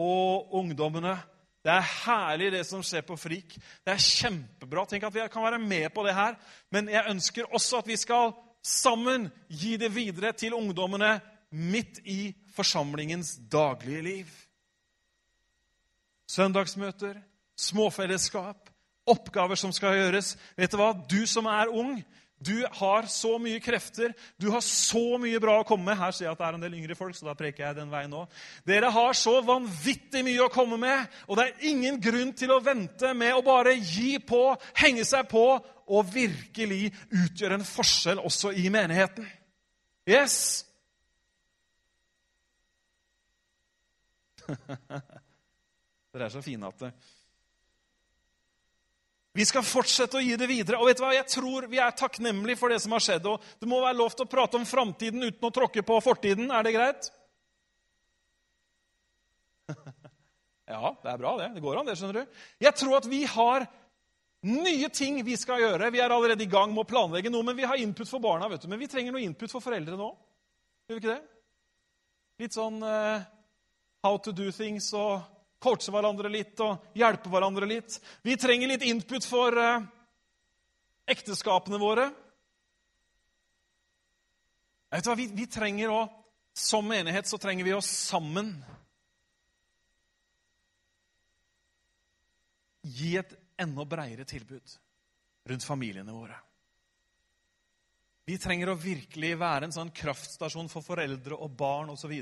Og 0.00 0.54
ungdommene. 0.60 1.14
Det 1.60 1.72
er 1.72 1.88
herlig, 2.06 2.52
det 2.54 2.62
som 2.66 2.82
skjer 2.84 3.02
på 3.04 3.18
Frik. 3.20 3.56
Det 3.84 3.92
er 3.92 4.00
kjempebra. 4.00 4.86
Tenk 4.88 5.04
at 5.04 5.14
vi 5.14 5.26
kan 5.32 5.44
være 5.44 5.60
med 5.60 5.90
på 5.92 6.04
det 6.06 6.14
her. 6.16 6.38
Men 6.72 6.88
jeg 6.88 7.12
ønsker 7.12 7.50
også 7.52 7.82
at 7.82 7.90
vi 7.90 7.98
skal 8.00 8.32
sammen 8.64 9.28
gi 9.48 9.76
det 9.80 9.92
videre 9.94 10.32
til 10.32 10.56
ungdommene 10.56 11.18
midt 11.50 12.00
i 12.08 12.32
forsamlingens 12.54 13.36
daglige 13.52 14.02
liv. 14.02 14.32
Søndagsmøter, 16.30 17.18
småfellesskap, 17.58 18.70
oppgaver 19.06 19.58
som 19.58 19.72
skal 19.74 19.96
gjøres. 19.98 20.36
Vet 20.56 20.72
du 20.72 20.78
hva? 20.78 20.92
Du 21.10 21.26
som 21.26 21.48
er 21.50 21.72
ung, 21.72 21.98
du 22.40 22.64
har 22.72 23.04
så 23.12 23.34
mye 23.38 23.60
krefter, 23.60 24.14
du 24.40 24.48
har 24.50 24.62
så 24.64 25.18
mye 25.20 25.40
bra 25.42 25.58
å 25.60 25.64
komme 25.68 25.90
med. 25.90 25.98
Her 26.00 26.14
ser 26.16 26.24
jeg 26.24 26.32
at 26.32 26.40
det 26.40 26.46
er 26.46 26.56
en 26.56 26.62
del 26.64 26.76
yngre 26.78 26.96
folk, 26.96 27.12
så 27.16 27.26
da 27.28 27.34
preker 27.36 27.66
jeg 27.66 27.76
den 27.76 27.90
veien 27.92 28.08
nå. 28.12 28.22
Dere 28.64 28.88
har 28.94 29.12
så 29.18 29.34
vanvittig 29.44 30.22
mye 30.24 30.46
å 30.46 30.52
komme 30.52 30.78
med, 30.80 31.04
og 31.28 31.36
det 31.36 31.44
er 31.46 31.68
ingen 31.68 32.00
grunn 32.00 32.32
til 32.32 32.54
å 32.54 32.62
vente 32.64 33.12
med 33.12 33.36
å 33.36 33.44
bare 33.44 33.76
gi 33.76 34.16
på, 34.24 34.56
henge 34.80 35.04
seg 35.04 35.28
på 35.28 35.44
og 35.90 36.10
virkelig 36.14 36.94
utgjøre 37.10 37.60
en 37.60 37.66
forskjell 37.66 38.24
også 38.24 38.54
i 38.56 38.72
menigheten. 38.72 39.28
Yes! 40.08 40.64
Dere 46.10 46.24
er 46.24 46.32
så 46.32 46.40
fine 46.42 46.72
at 46.72 46.80
det 46.86 46.94
Vi 49.36 49.46
skal 49.46 49.62
fortsette 49.62 50.18
å 50.18 50.22
gi 50.24 50.34
det 50.38 50.48
videre. 50.50 50.80
Og 50.80 50.88
vet 50.90 50.98
du 50.98 51.04
hva? 51.04 51.12
Jeg 51.14 51.28
tror 51.30 51.68
vi 51.70 51.78
er 51.78 51.94
takknemlige 51.94 52.58
for 52.58 52.72
det 52.72 52.80
som 52.82 52.94
har 52.96 53.04
skjedd. 53.04 53.28
Og 53.30 53.44
det 53.62 53.68
må 53.70 53.78
være 53.82 53.98
lov 54.00 54.14
til 54.16 54.26
å 54.26 54.30
prate 54.30 54.58
om 54.58 54.66
framtiden 54.66 55.22
uten 55.22 55.46
å 55.46 55.52
tråkke 55.54 55.84
på 55.86 55.98
fortiden. 56.02 56.50
Er 56.50 56.66
det 56.66 56.76
greit? 56.76 57.10
Ja, 60.70 60.92
det 61.02 61.08
er 61.10 61.18
bra, 61.18 61.32
det. 61.34 61.48
Det 61.56 61.62
går 61.64 61.80
an, 61.80 61.88
det, 61.88 61.96
skjønner 61.98 62.20
du. 62.20 62.42
Jeg 62.62 62.70
tror 62.78 62.92
at 63.00 63.06
vi 63.10 63.24
har 63.26 63.64
nye 64.46 64.88
ting 64.94 65.16
vi 65.26 65.34
skal 65.34 65.58
gjøre. 65.64 65.90
Vi 65.90 65.98
er 65.98 66.12
allerede 66.14 66.44
i 66.46 66.50
gang 66.50 66.70
med 66.70 66.84
å 66.84 66.86
planlegge 66.86 67.32
noe, 67.32 67.42
men 67.48 67.56
vi 67.58 67.66
har 67.66 67.80
input 67.80 68.06
for 68.06 68.22
barna. 68.22 68.46
vet 68.48 68.62
du. 68.62 68.68
Men 68.70 68.78
vi 68.78 68.86
trenger 68.86 69.16
noe 69.16 69.24
input 69.24 69.50
for 69.50 69.64
foreldre 69.64 69.98
nå. 69.98 70.12
Gjør 70.86 71.00
vi 71.00 71.02
ikke 71.02 71.16
det? 71.16 71.20
Litt 72.44 72.54
sånn 72.54 72.78
uh, 72.86 73.18
how 74.06 74.22
to 74.22 74.32
do 74.32 74.46
things 74.54 74.92
og 74.94 75.26
coache 75.60 75.92
hverandre 75.92 76.30
litt 76.32 76.60
og 76.64 76.96
hjelpe 76.96 77.30
hverandre 77.32 77.68
litt. 77.68 77.98
Vi 78.24 78.36
trenger 78.40 78.72
litt 78.72 78.84
input 78.88 79.26
for 79.28 79.56
eh, 79.60 79.86
ekteskapene 81.12 81.80
våre. 81.80 82.08
Vet 84.90 85.06
hva? 85.06 85.14
Vi, 85.18 85.28
vi 85.36 85.46
trenger 85.50 85.92
å, 85.94 86.00
Som 86.50 86.88
menighet 86.90 87.28
så 87.30 87.38
trenger 87.38 87.64
vi 87.64 87.72
oss 87.72 87.86
sammen 87.86 88.48
gi 92.82 93.12
et 93.20 93.30
enda 93.60 93.84
bredere 93.86 94.26
tilbud 94.26 94.74
rundt 95.46 95.64
familiene 95.64 96.12
våre. 96.12 96.36
Vi 98.30 98.36
trenger 98.38 98.70
å 98.70 98.78
virkelig 98.78 99.32
være 99.40 99.66
en 99.66 99.72
sånn 99.74 99.88
kraftstasjon 99.90 100.68
for 100.70 100.86
foreldre 100.86 101.34
og 101.34 101.50
barn 101.58 101.88
osv. 101.90 102.12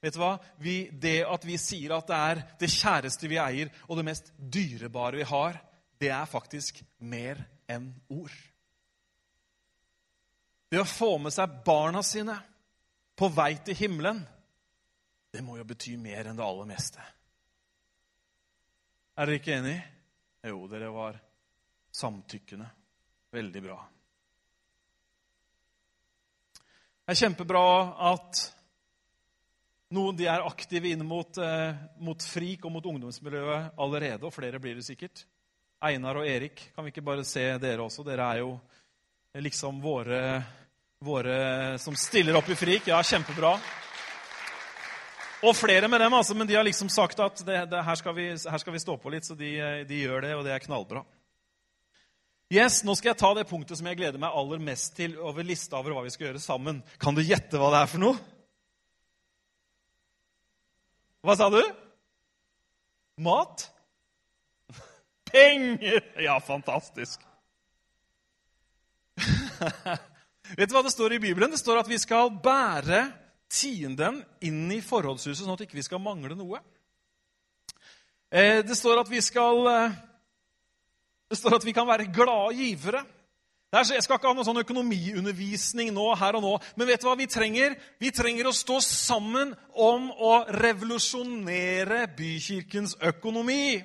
Vet 0.00 0.14
du 0.14 0.20
hva? 0.22 0.30
Det 0.56 1.18
at 1.28 1.44
vi 1.44 1.58
sier 1.60 1.92
at 1.92 2.08
det 2.08 2.20
er 2.30 2.40
det 2.62 2.70
kjæreste 2.72 3.28
vi 3.28 3.36
eier, 3.42 3.68
og 3.84 3.98
det 3.98 4.06
mest 4.08 4.30
dyrebare 4.40 5.20
vi 5.20 5.26
har, 5.28 5.58
det 6.00 6.08
er 6.16 6.30
faktisk 6.30 6.80
mer 7.04 7.42
enn 7.68 7.90
ord. 8.08 8.32
Det 10.70 10.80
å 10.80 10.88
få 10.88 11.10
med 11.20 11.36
seg 11.36 11.60
barna 11.66 12.00
sine 12.06 12.38
på 13.20 13.28
vei 13.36 13.52
til 13.66 13.76
himmelen, 13.76 14.24
det 15.28 15.44
må 15.44 15.60
jo 15.60 15.68
bety 15.68 15.98
mer 16.00 16.30
enn 16.30 16.40
det 16.40 16.46
aller 16.46 16.72
meste. 16.72 17.04
Er 19.20 19.28
dere 19.28 19.42
ikke 19.42 19.56
enige? 19.60 19.86
Jo, 20.48 20.64
dere 20.72 20.88
var 20.94 21.20
samtykkende. 21.92 22.72
Veldig 23.36 23.68
bra. 23.68 23.82
Det 27.10 27.16
er 27.16 27.24
kjempebra 27.24 27.60
at 28.06 28.40
noen 29.98 30.14
de 30.14 30.28
er 30.30 30.44
aktive 30.46 30.92
inn 30.92 31.00
mot, 31.02 31.40
eh, 31.42 31.72
mot 31.98 32.22
FRIK 32.22 32.68
og 32.68 32.70
mot 32.70 32.84
ungdomsmiljøet 32.86 33.80
allerede, 33.82 34.22
og 34.28 34.30
flere 34.30 34.60
blir 34.62 34.76
det 34.78 34.84
sikkert. 34.86 35.24
Einar 35.82 36.20
og 36.20 36.28
Erik, 36.30 36.68
kan 36.70 36.86
vi 36.86 36.92
ikke 36.94 37.02
bare 37.02 37.24
se 37.26 37.42
dere 37.58 37.82
også? 37.82 38.04
Dere 38.06 38.28
er 38.30 38.44
jo 38.44 38.52
liksom 39.34 39.82
våre, 39.82 40.20
våre 41.02 41.40
som 41.82 41.98
stiller 41.98 42.38
opp 42.38 42.46
i 42.46 42.54
FRIK. 42.54 42.92
Ja, 42.94 43.02
kjempebra. 43.02 43.56
Og 45.42 45.58
flere 45.58 45.90
med 45.90 46.06
dem, 46.06 46.14
altså, 46.14 46.38
men 46.38 46.46
de 46.46 46.54
har 46.54 46.62
liksom 46.62 46.94
sagt 46.94 47.18
at 47.26 47.42
det, 47.42 47.64
det, 47.74 47.84
her, 47.90 47.98
skal 47.98 48.14
vi, 48.14 48.28
her, 48.38 48.62
skal 48.62 48.78
vi, 48.78 48.84
stå 48.86 49.00
på 49.02 49.10
litt, 49.10 49.26
så 49.26 49.34
de, 49.34 49.50
de, 49.82 50.04
gjør 50.06 50.28
det, 50.28 50.36
og 50.38 50.46
det 50.46 50.54
er 50.54 50.62
knallbra. 50.62 51.02
Yes, 52.50 52.80
Nå 52.82 52.96
skal 52.98 53.12
jeg 53.12 53.20
ta 53.20 53.28
det 53.38 53.46
punktet 53.46 53.78
som 53.78 53.86
jeg 53.86 54.00
gleder 54.00 54.18
meg 54.18 54.34
aller 54.34 54.58
mest 54.58 54.96
til 54.98 55.12
over 55.22 55.46
lista 55.46 55.78
over 55.78 55.94
hva 55.94 56.02
vi 56.02 56.10
skal 56.10 56.26
gjøre 56.26 56.42
sammen. 56.42 56.80
Kan 56.98 57.14
du 57.14 57.22
gjette 57.22 57.60
hva 57.60 57.68
det 57.70 57.82
er 57.84 57.90
for 57.92 58.02
noe? 58.02 58.18
Hva 61.22 61.36
sa 61.38 61.46
du? 61.52 61.60
Mat? 63.22 63.68
Penger! 65.30 66.02
Ja, 66.26 66.40
fantastisk. 66.42 67.22
Vet 70.58 70.66
du 70.66 70.74
hva 70.74 70.82
det 70.82 70.96
står 70.96 71.14
i 71.14 71.22
Bibelen? 71.22 71.54
Det 71.54 71.62
står 71.62 71.84
at 71.84 71.90
vi 71.92 72.02
skal 72.02 72.34
bære 72.42 73.04
tienden 73.46 74.24
inn 74.42 74.66
i 74.74 74.82
forholdshuset, 74.82 75.44
sånn 75.44 75.54
at 75.54 75.62
vi 75.62 75.70
ikke 75.70 75.86
skal 75.86 76.02
mangle 76.02 76.34
noe. 76.34 76.58
Eh, 78.30 78.66
det 78.66 78.74
står 78.74 79.04
at 79.04 79.10
vi 79.12 79.22
skal 79.22 79.66
eh, 79.70 80.00
Det 81.30 81.38
står 81.38 81.60
at 81.60 81.64
vi 81.64 81.74
kan 81.74 81.86
være 81.86 82.10
glade 82.10 82.56
givere. 82.58 83.04
Jeg 83.70 84.02
skal 84.02 84.16
ikke 84.18 84.26
ha 84.26 84.34
noen 84.34 84.46
sånn 84.48 84.64
økonomiundervisning 84.64 85.92
nå, 85.94 86.08
her 86.18 86.34
og 86.34 86.42
nå, 86.42 86.56
men 86.74 86.88
vet 86.88 87.04
du 87.04 87.06
hva 87.06 87.14
vi 87.14 87.28
trenger? 87.30 87.76
Vi 88.02 88.10
trenger 88.10 88.48
å 88.50 88.54
stå 88.56 88.80
sammen 88.82 89.52
om 89.78 90.08
å 90.10 90.32
revolusjonere 90.58 92.00
bykirkens 92.18 92.96
økonomi. 93.12 93.78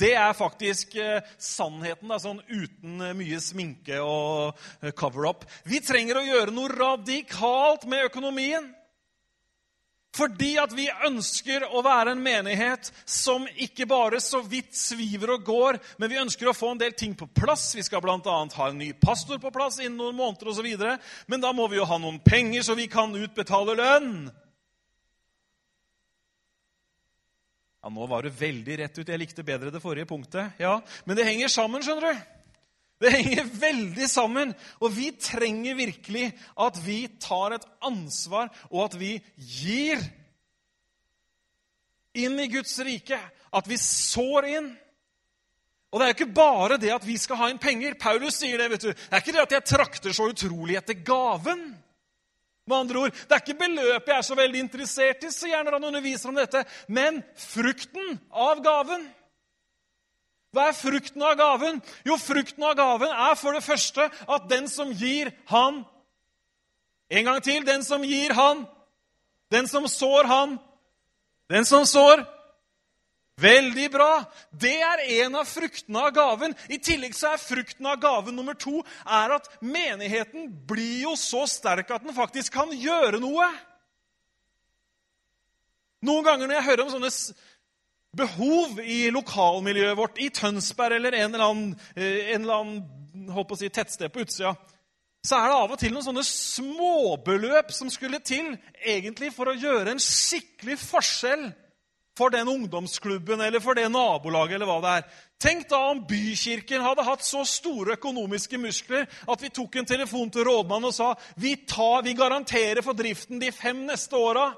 Det 0.00 0.12
er 0.16 0.36
faktisk 0.36 0.94
eh, 1.00 1.24
sannheten, 1.40 2.08
da, 2.08 2.20
sånn 2.20 2.42
uten 2.48 3.00
eh, 3.04 3.16
mye 3.16 3.40
sminke 3.40 3.98
og 4.00 4.60
eh, 4.80 4.92
cover-up. 4.96 5.44
Vi 5.68 5.80
trenger 5.84 6.20
å 6.20 6.24
gjøre 6.24 6.54
noe 6.56 6.72
radikalt 6.72 7.88
med 7.88 8.06
økonomien. 8.08 8.68
Fordi 10.16 10.56
at 10.58 10.72
vi 10.74 10.88
ønsker 11.06 11.68
å 11.70 11.82
være 11.86 12.16
en 12.16 12.22
menighet 12.22 12.88
som 13.06 13.44
ikke 13.62 13.86
bare 13.90 14.18
så 14.22 14.40
vidt 14.42 14.74
sviver 14.74 15.36
og 15.36 15.44
går, 15.46 15.78
men 16.02 16.10
vi 16.10 16.18
ønsker 16.18 16.50
å 16.50 16.54
få 16.56 16.72
en 16.74 16.80
del 16.82 16.96
ting 16.98 17.14
på 17.14 17.28
plass. 17.30 17.68
Vi 17.78 17.84
skal 17.86 18.02
bl.a. 18.02 18.18
ha 18.26 18.66
en 18.66 18.80
ny 18.80 18.90
pastor 18.98 19.38
på 19.38 19.52
plass 19.54 19.78
innen 19.78 20.00
noen 20.00 20.18
måneder 20.18 20.50
osv. 20.50 20.66
Men 21.30 21.44
da 21.44 21.54
må 21.54 21.68
vi 21.70 21.78
jo 21.78 21.86
ha 21.86 22.00
noen 22.02 22.18
penger, 22.26 22.66
så 22.66 22.74
vi 22.78 22.88
kan 22.90 23.14
utbetale 23.14 23.78
lønn. 23.78 24.10
Ja, 27.80 27.88
Nå 27.88 28.10
var 28.10 28.26
det 28.26 28.34
veldig 28.36 28.82
rett 28.82 28.98
ut. 28.98 29.08
Jeg 29.08 29.22
likte 29.22 29.46
bedre 29.46 29.70
det 29.72 29.80
forrige 29.80 30.10
punktet. 30.10 30.58
Ja, 30.60 30.80
Men 31.04 31.16
det 31.16 31.28
henger 31.30 31.48
sammen, 31.48 31.86
skjønner 31.86 32.10
du. 32.10 32.39
Det 33.00 33.10
henger 33.14 33.46
veldig 33.60 34.08
sammen. 34.12 34.52
Og 34.84 34.92
vi 34.92 35.10
trenger 35.16 35.78
virkelig 35.78 36.26
at 36.60 36.80
vi 36.84 37.02
tar 37.22 37.56
et 37.56 37.66
ansvar, 37.86 38.50
og 38.68 38.90
at 38.90 38.98
vi 39.00 39.14
gir 39.36 40.02
inn 42.20 42.38
i 42.40 42.50
Guds 42.52 42.76
rike. 42.84 43.18
At 43.56 43.68
vi 43.70 43.80
sår 43.80 44.48
inn. 44.52 44.70
Og 45.90 45.98
det 45.98 46.06
er 46.06 46.12
jo 46.12 46.18
ikke 46.20 46.38
bare 46.38 46.78
det 46.78 46.92
at 46.94 47.06
vi 47.06 47.16
skal 47.18 47.40
ha 47.40 47.48
inn 47.50 47.62
penger. 47.62 47.96
Paulus 47.98 48.36
sier 48.38 48.60
det. 48.60 48.68
vet 48.70 48.84
du. 48.84 48.90
Det 48.92 49.10
er 49.10 49.22
ikke 49.24 49.34
det 49.34 49.46
at 49.46 49.54
jeg 49.56 49.70
trakter 49.72 50.14
så 50.14 50.28
utrolig 50.30 50.76
etter 50.78 51.00
gaven. 51.02 51.64
Med 52.68 52.76
andre 52.76 52.98
ord, 52.98 53.10
Det 53.10 53.34
er 53.34 53.42
ikke 53.42 53.58
beløpet 53.64 54.12
jeg 54.12 54.18
er 54.18 54.22
så 54.28 54.36
veldig 54.38 54.60
interessert 54.60 55.24
i, 55.24 55.30
så 55.34 55.48
gjerne 55.48 55.72
han 55.74 55.84
underviser 55.88 56.28
om 56.30 56.36
dette, 56.38 56.60
men 56.86 57.18
frukten 57.34 58.20
av 58.30 58.60
gaven. 58.62 59.08
Hva 60.50 60.66
er 60.68 60.74
frukten 60.74 61.22
av 61.22 61.36
gaven? 61.38 61.78
Jo, 62.06 62.16
frukten 62.18 62.64
av 62.66 62.74
gaven 62.78 63.12
er 63.12 63.36
for 63.38 63.54
det 63.54 63.62
første 63.62 64.08
at 64.10 64.48
den 64.50 64.68
som 64.68 64.92
gir, 64.92 65.32
han 65.52 65.84
En 67.10 67.24
gang 67.24 67.40
til. 67.42 67.64
Den 67.66 67.82
som 67.82 68.04
gir, 68.06 68.30
han. 68.30 68.66
Den 69.50 69.66
som 69.66 69.88
sår, 69.88 70.24
han. 70.30 70.58
Den 71.50 71.64
som 71.66 71.82
sår, 71.82 72.22
Veldig 73.40 73.86
bra! 73.92 74.24
Det 74.52 74.74
er 74.84 75.02
en 75.22 75.38
av 75.40 75.48
fruktene 75.48 76.02
av 76.04 76.12
gaven. 76.12 76.54
I 76.68 76.76
tillegg 76.82 77.14
så 77.16 77.32
er 77.32 77.40
frukten 77.40 77.86
av 77.88 78.00
gaven 78.02 78.36
nummer 78.36 78.56
to 78.58 78.82
er 79.06 79.36
at 79.38 79.48
menigheten 79.64 80.50
blir 80.68 81.06
jo 81.06 81.14
så 81.16 81.46
sterk 81.48 81.92
at 81.94 82.04
den 82.04 82.16
faktisk 82.16 82.52
kan 82.58 82.72
gjøre 82.74 83.20
noe. 83.22 83.48
Noen 86.04 86.26
ganger 86.26 86.48
når 86.48 86.58
jeg 86.58 86.68
hører 86.68 86.84
om 86.84 86.92
sånne 86.92 87.12
behov 88.16 88.80
i 88.82 89.10
lokalmiljøet 89.14 89.98
vårt, 89.98 90.18
i 90.18 90.30
Tønsberg 90.34 90.98
eller 90.98 91.14
en 91.14 91.34
eller 91.34 91.46
annen, 91.46 91.80
eh, 91.96 92.34
en 92.34 92.42
eller 92.42 92.54
annen 92.54 93.56
si, 93.56 93.68
tettsted 93.68 94.12
på 94.12 94.24
utsida, 94.24 94.54
så 95.26 95.36
er 95.36 95.50
det 95.50 95.56
av 95.56 95.72
og 95.74 95.78
til 95.78 95.92
noen 95.92 96.04
sånne 96.06 96.24
småbeløp 96.24 97.72
som 97.76 97.90
skulle 97.92 98.22
til 98.24 98.54
egentlig 98.80 99.34
for 99.36 99.50
å 99.50 99.58
gjøre 99.58 99.92
en 99.92 100.00
skikkelig 100.00 100.78
forskjell 100.80 101.50
for 102.16 102.32
den 102.32 102.48
ungdomsklubben 102.48 103.40
eller 103.40 103.60
for 103.60 103.76
det 103.76 103.86
nabolaget 103.92 104.56
eller 104.56 104.68
hva 104.68 104.78
det 104.80 104.94
er. 104.96 105.04
Tenk 105.40 105.68
da 105.70 105.78
om 105.90 106.02
bykirken 106.08 106.82
hadde 106.84 107.04
hatt 107.06 107.24
så 107.24 107.44
store 107.48 107.96
økonomiske 107.96 108.58
muskler 108.60 109.06
at 109.06 109.44
vi 109.44 109.52
tok 109.52 109.76
en 109.80 109.88
telefon 109.88 110.32
til 110.32 110.44
rådmannen 110.48 110.90
og 110.90 110.96
sa 110.96 111.12
vi, 111.40 111.54
tar, 111.68 112.02
vi 112.04 112.16
garanterer 112.16 112.82
for 112.84 112.96
driften 112.96 113.40
de 113.40 113.52
fem 113.52 113.84
neste 113.88 114.16
åra. 114.16 114.50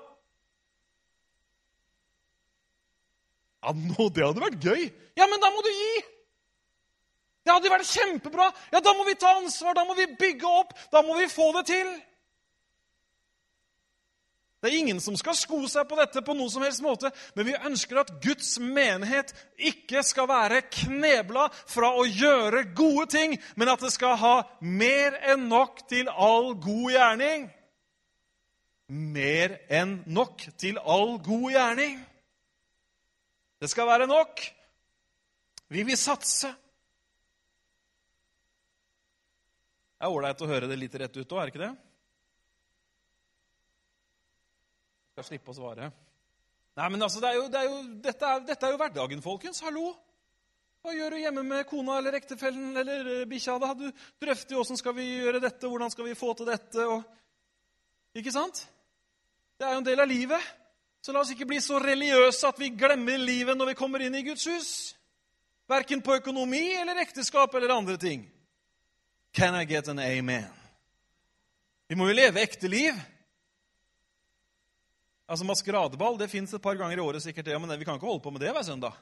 Ja, 3.63 3.73
nå, 3.77 4.09
det 4.11 4.25
hadde 4.27 4.43
vært 4.43 4.65
gøy. 4.65 4.89
Ja, 5.19 5.29
men 5.31 5.41
da 5.43 5.53
må 5.55 5.63
du 5.63 5.71
gi! 5.71 5.93
Det 7.43 7.51
hadde 7.51 7.73
vært 7.73 7.91
kjempebra. 7.91 8.49
Ja, 8.73 8.81
Da 8.81 8.95
må 8.95 9.05
vi 9.07 9.19
ta 9.19 9.37
ansvar, 9.39 9.75
da 9.75 9.85
må 9.85 9.97
vi 9.99 10.07
bygge 10.19 10.47
opp, 10.47 10.75
da 10.93 11.03
må 11.03 11.19
vi 11.19 11.29
få 11.31 11.51
det 11.59 11.67
til. 11.71 11.93
Det 14.63 14.71
er 14.71 14.77
ingen 14.79 15.01
som 15.03 15.17
skal 15.19 15.35
sko 15.35 15.65
seg 15.67 15.89
på 15.91 15.97
dette 15.99 16.21
på 16.23 16.37
noen 16.39 16.51
som 16.53 16.63
helst 16.63 16.85
måte, 16.87 17.11
men 17.35 17.49
vi 17.49 17.55
ønsker 17.67 17.99
at 17.99 18.13
Guds 18.23 18.61
menighet 18.63 19.33
ikke 19.59 20.05
skal 20.07 20.29
være 20.31 20.61
knebla 20.71 21.49
fra 21.67 21.91
å 21.99 22.05
gjøre 22.07 22.69
gode 22.79 23.09
ting, 23.11 23.35
men 23.59 23.73
at 23.73 23.83
det 23.83 23.91
skal 23.91 24.15
ha 24.23 24.37
mer 24.63 25.19
enn 25.35 25.49
nok 25.51 25.83
til 25.91 26.07
all 26.15 26.53
god 26.63 26.95
gjerning. 26.95 27.49
Mer 28.87 29.59
enn 29.67 29.99
nok 30.07 30.47
til 30.63 30.79
all 30.79 31.17
god 31.27 31.51
gjerning. 31.57 31.99
Det 33.63 33.69
skal 33.71 33.87
være 33.87 34.09
nok. 34.11 34.41
Vi 35.71 35.83
vil 35.87 35.99
satse. 35.99 36.49
Det 39.95 40.03
er 40.03 40.11
ålreit 40.11 40.41
å 40.43 40.49
høre 40.51 40.67
det 40.67 40.79
litt 40.81 40.95
rett 40.99 41.15
ut 41.15 41.33
òg, 41.33 41.39
er 41.39 41.47
det 41.47 41.53
ikke 41.53 41.61
det? 41.63 41.75
Jeg 45.07 45.15
skal 45.15 45.29
slippe 45.29 45.53
å 45.53 45.55
svare. 45.55 45.91
Nei, 46.81 46.89
men 46.91 47.07
altså, 47.07 47.21
det 47.23 47.31
er 47.31 47.39
jo, 47.39 47.45
det 47.53 47.61
er 47.61 47.69
jo, 47.69 47.77
dette, 48.03 48.33
er, 48.33 48.43
dette, 48.49 48.67
er, 48.67 48.75
jo 48.75 48.81
hverdagen, 48.81 49.23
folkens. 49.23 49.63
Hallo! 49.63 49.93
Hva 50.83 50.97
gjør 50.97 51.15
du 51.15 51.21
hjemme 51.21 51.45
med 51.47 51.69
kona 51.71 52.01
eller 52.01 52.17
ektefellen 52.19 52.75
eller 52.83 53.13
eh, 53.13 53.27
bikkja? 53.31 53.61
Da 53.63 53.71
du 53.79 53.85
drøfter 54.25 54.57
jo 54.57 54.65
åssen 54.65 54.81
skal 54.81 54.97
vi 54.97 55.07
gjøre 55.07 55.39
dette, 55.45 55.71
hvordan 55.71 55.95
skal 55.95 56.09
vi 56.09 56.17
få 56.19 56.33
til 56.35 56.51
dette? 56.51 56.89
Og... 56.97 57.07
Ikke 58.19 58.35
sant? 58.35 58.65
Det 59.55 59.69
er 59.69 59.77
jo 59.77 59.85
en 59.85 59.87
del 59.87 60.03
av 60.03 60.11
livet. 60.11 60.51
Så 61.03 61.13
la 61.13 61.21
oss 61.25 61.33
ikke 61.35 61.49
bli 61.51 61.59
så 61.59 61.81
religiøse 61.83 62.47
at 62.47 62.59
vi 62.63 62.71
glemmer 62.79 63.19
livet 63.19 63.59
når 63.59 63.73
vi 63.73 63.79
kommer 63.79 64.05
inn 64.07 64.15
i 64.15 64.23
Guds 64.23 64.45
hus. 64.47 64.69
Verken 65.71 66.03
på 66.05 66.15
økonomi 66.21 66.63
eller 66.79 67.01
ekteskap 67.03 67.55
eller 67.59 67.75
andre 67.75 67.97
ting. 67.99 68.29
Can 69.35 69.57
I 69.59 69.65
get 69.67 69.89
an 69.89 69.99
amen? 69.99 70.47
Vi 71.91 71.99
må 71.99 72.07
jo 72.07 72.15
leve 72.15 72.43
ekte 72.45 72.71
liv. 72.71 72.95
Altså 75.27 75.47
Maskeradeball 75.49 76.21
det 76.21 76.31
fins 76.31 76.55
et 76.55 76.63
par 76.63 76.79
ganger 76.79 77.01
i 77.01 77.03
året, 77.03 77.25
sikkert 77.25 77.51
Ja, 77.51 77.59
men 77.59 77.73
vi 77.79 77.85
kan 77.89 77.99
ikke 77.99 78.07
holde 78.07 78.23
på 78.23 78.31
med 78.31 78.45
det 78.45 78.53
hver 78.53 78.63
søndag. 78.63 78.95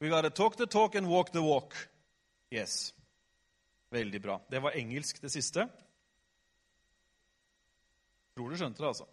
We 0.00 0.08
gotta 0.08 0.30
talk 0.30 0.56
the 0.56 0.66
talk 0.66 0.94
and 0.94 1.10
walk 1.10 1.32
the 1.32 1.42
walk. 1.42 1.74
Yes. 2.54 2.94
Veldig 3.90 4.22
bra. 4.22 4.40
Det 4.50 4.62
var 4.62 4.70
engelsk, 4.78 5.20
det 5.22 5.32
siste. 5.32 5.68
Tror 8.36 8.48
du 8.48 8.56
skjønte 8.56 8.80
det, 8.80 8.88
altså. 8.88 9.08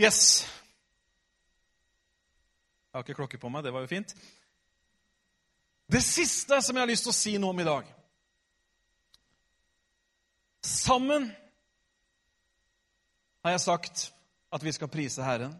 Yes. 0.00 0.48
Jeg 2.92 2.98
har 2.98 3.04
ikke 3.04 3.14
klokke 3.14 3.40
på 3.40 3.48
meg. 3.52 3.64
Det 3.64 3.72
var 3.72 3.84
jo 3.84 3.90
fint. 3.90 4.14
Det 5.92 6.02
siste 6.04 6.60
som 6.62 6.76
jeg 6.76 6.82
har 6.82 6.90
lyst 6.90 7.04
til 7.04 7.12
å 7.12 7.16
si 7.16 7.34
noe 7.40 7.52
om 7.52 7.60
i 7.60 7.66
dag 7.66 7.88
Sammen 10.62 11.26
har 13.42 13.50
jeg 13.50 13.64
sagt 13.64 14.04
at 14.54 14.62
vi 14.62 14.72
skal 14.72 14.90
prise 14.92 15.24
Herren. 15.26 15.56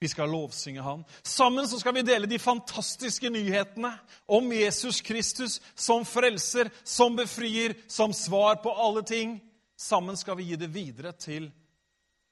Vi 0.00 0.08
skal 0.12 0.28
lovsynge 0.28 0.82
Han. 0.84 1.04
Sammen 1.24 1.68
så 1.68 1.78
skal 1.80 1.94
vi 1.96 2.04
dele 2.04 2.28
de 2.28 2.38
fantastiske 2.38 3.30
nyhetene 3.32 3.94
om 4.28 4.52
Jesus 4.52 5.00
Kristus 5.00 5.62
som 5.74 6.04
frelser, 6.04 6.68
som 6.84 7.16
befrier, 7.16 7.74
som 7.88 8.12
svar 8.12 8.60
på 8.60 8.74
alle 8.76 9.02
ting. 9.02 9.38
Sammen 9.76 10.16
skal 10.16 10.36
vi 10.36 10.50
gi 10.50 10.60
det 10.60 10.68
videre 10.74 11.12
til 11.16 11.48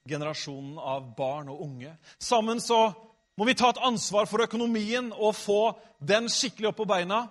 generasjonen 0.08 0.78
av 0.78 1.14
barn 1.16 1.48
og 1.52 1.62
unge. 1.64 1.96
Sammen 2.18 2.60
så 2.60 2.92
må 3.36 3.46
vi 3.48 3.54
ta 3.58 3.70
et 3.72 3.82
ansvar 3.84 4.28
for 4.30 4.44
økonomien 4.44 5.12
og 5.14 5.34
få 5.36 5.72
den 5.98 6.28
skikkelig 6.32 6.68
opp 6.70 6.78
på 6.82 6.90
beina. 6.90 7.24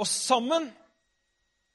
Og 0.00 0.06
sammen 0.08 0.70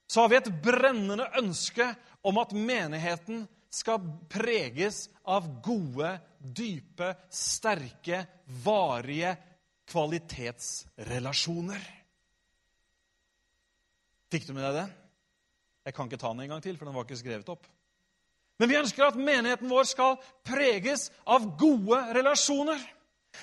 så 0.07 0.23
har 0.23 0.29
vi 0.31 0.39
et 0.39 0.61
brennende 0.63 1.27
ønske 1.39 1.95
om 2.27 2.37
at 2.41 2.55
menigheten 2.55 3.47
skal 3.73 3.99
preges 4.31 5.09
av 5.27 5.61
gode, 5.63 6.19
dype, 6.39 7.15
sterke, 7.29 8.25
varige 8.63 9.35
kvalitetsrelasjoner. 9.91 11.83
Fikk 14.31 14.47
du 14.47 14.53
med 14.55 14.63
deg 14.65 14.75
det? 14.81 14.87
Jeg 15.87 15.95
kan 15.95 16.07
ikke 16.09 16.19
ta 16.19 16.31
den 16.33 16.43
en 16.43 16.51
gang 16.55 16.63
til, 16.63 16.75
for 16.79 16.85
den 16.87 16.95
var 16.95 17.03
ikke 17.07 17.19
skrevet 17.19 17.51
opp. 17.51 17.67
Men 18.57 18.69
vi 18.69 18.77
ønsker 18.79 19.05
at 19.07 19.17
menigheten 19.19 19.69
vår 19.69 19.89
skal 19.89 20.17
preges 20.45 21.09
av 21.29 21.45
gode 21.59 21.99
relasjoner. 22.17 22.79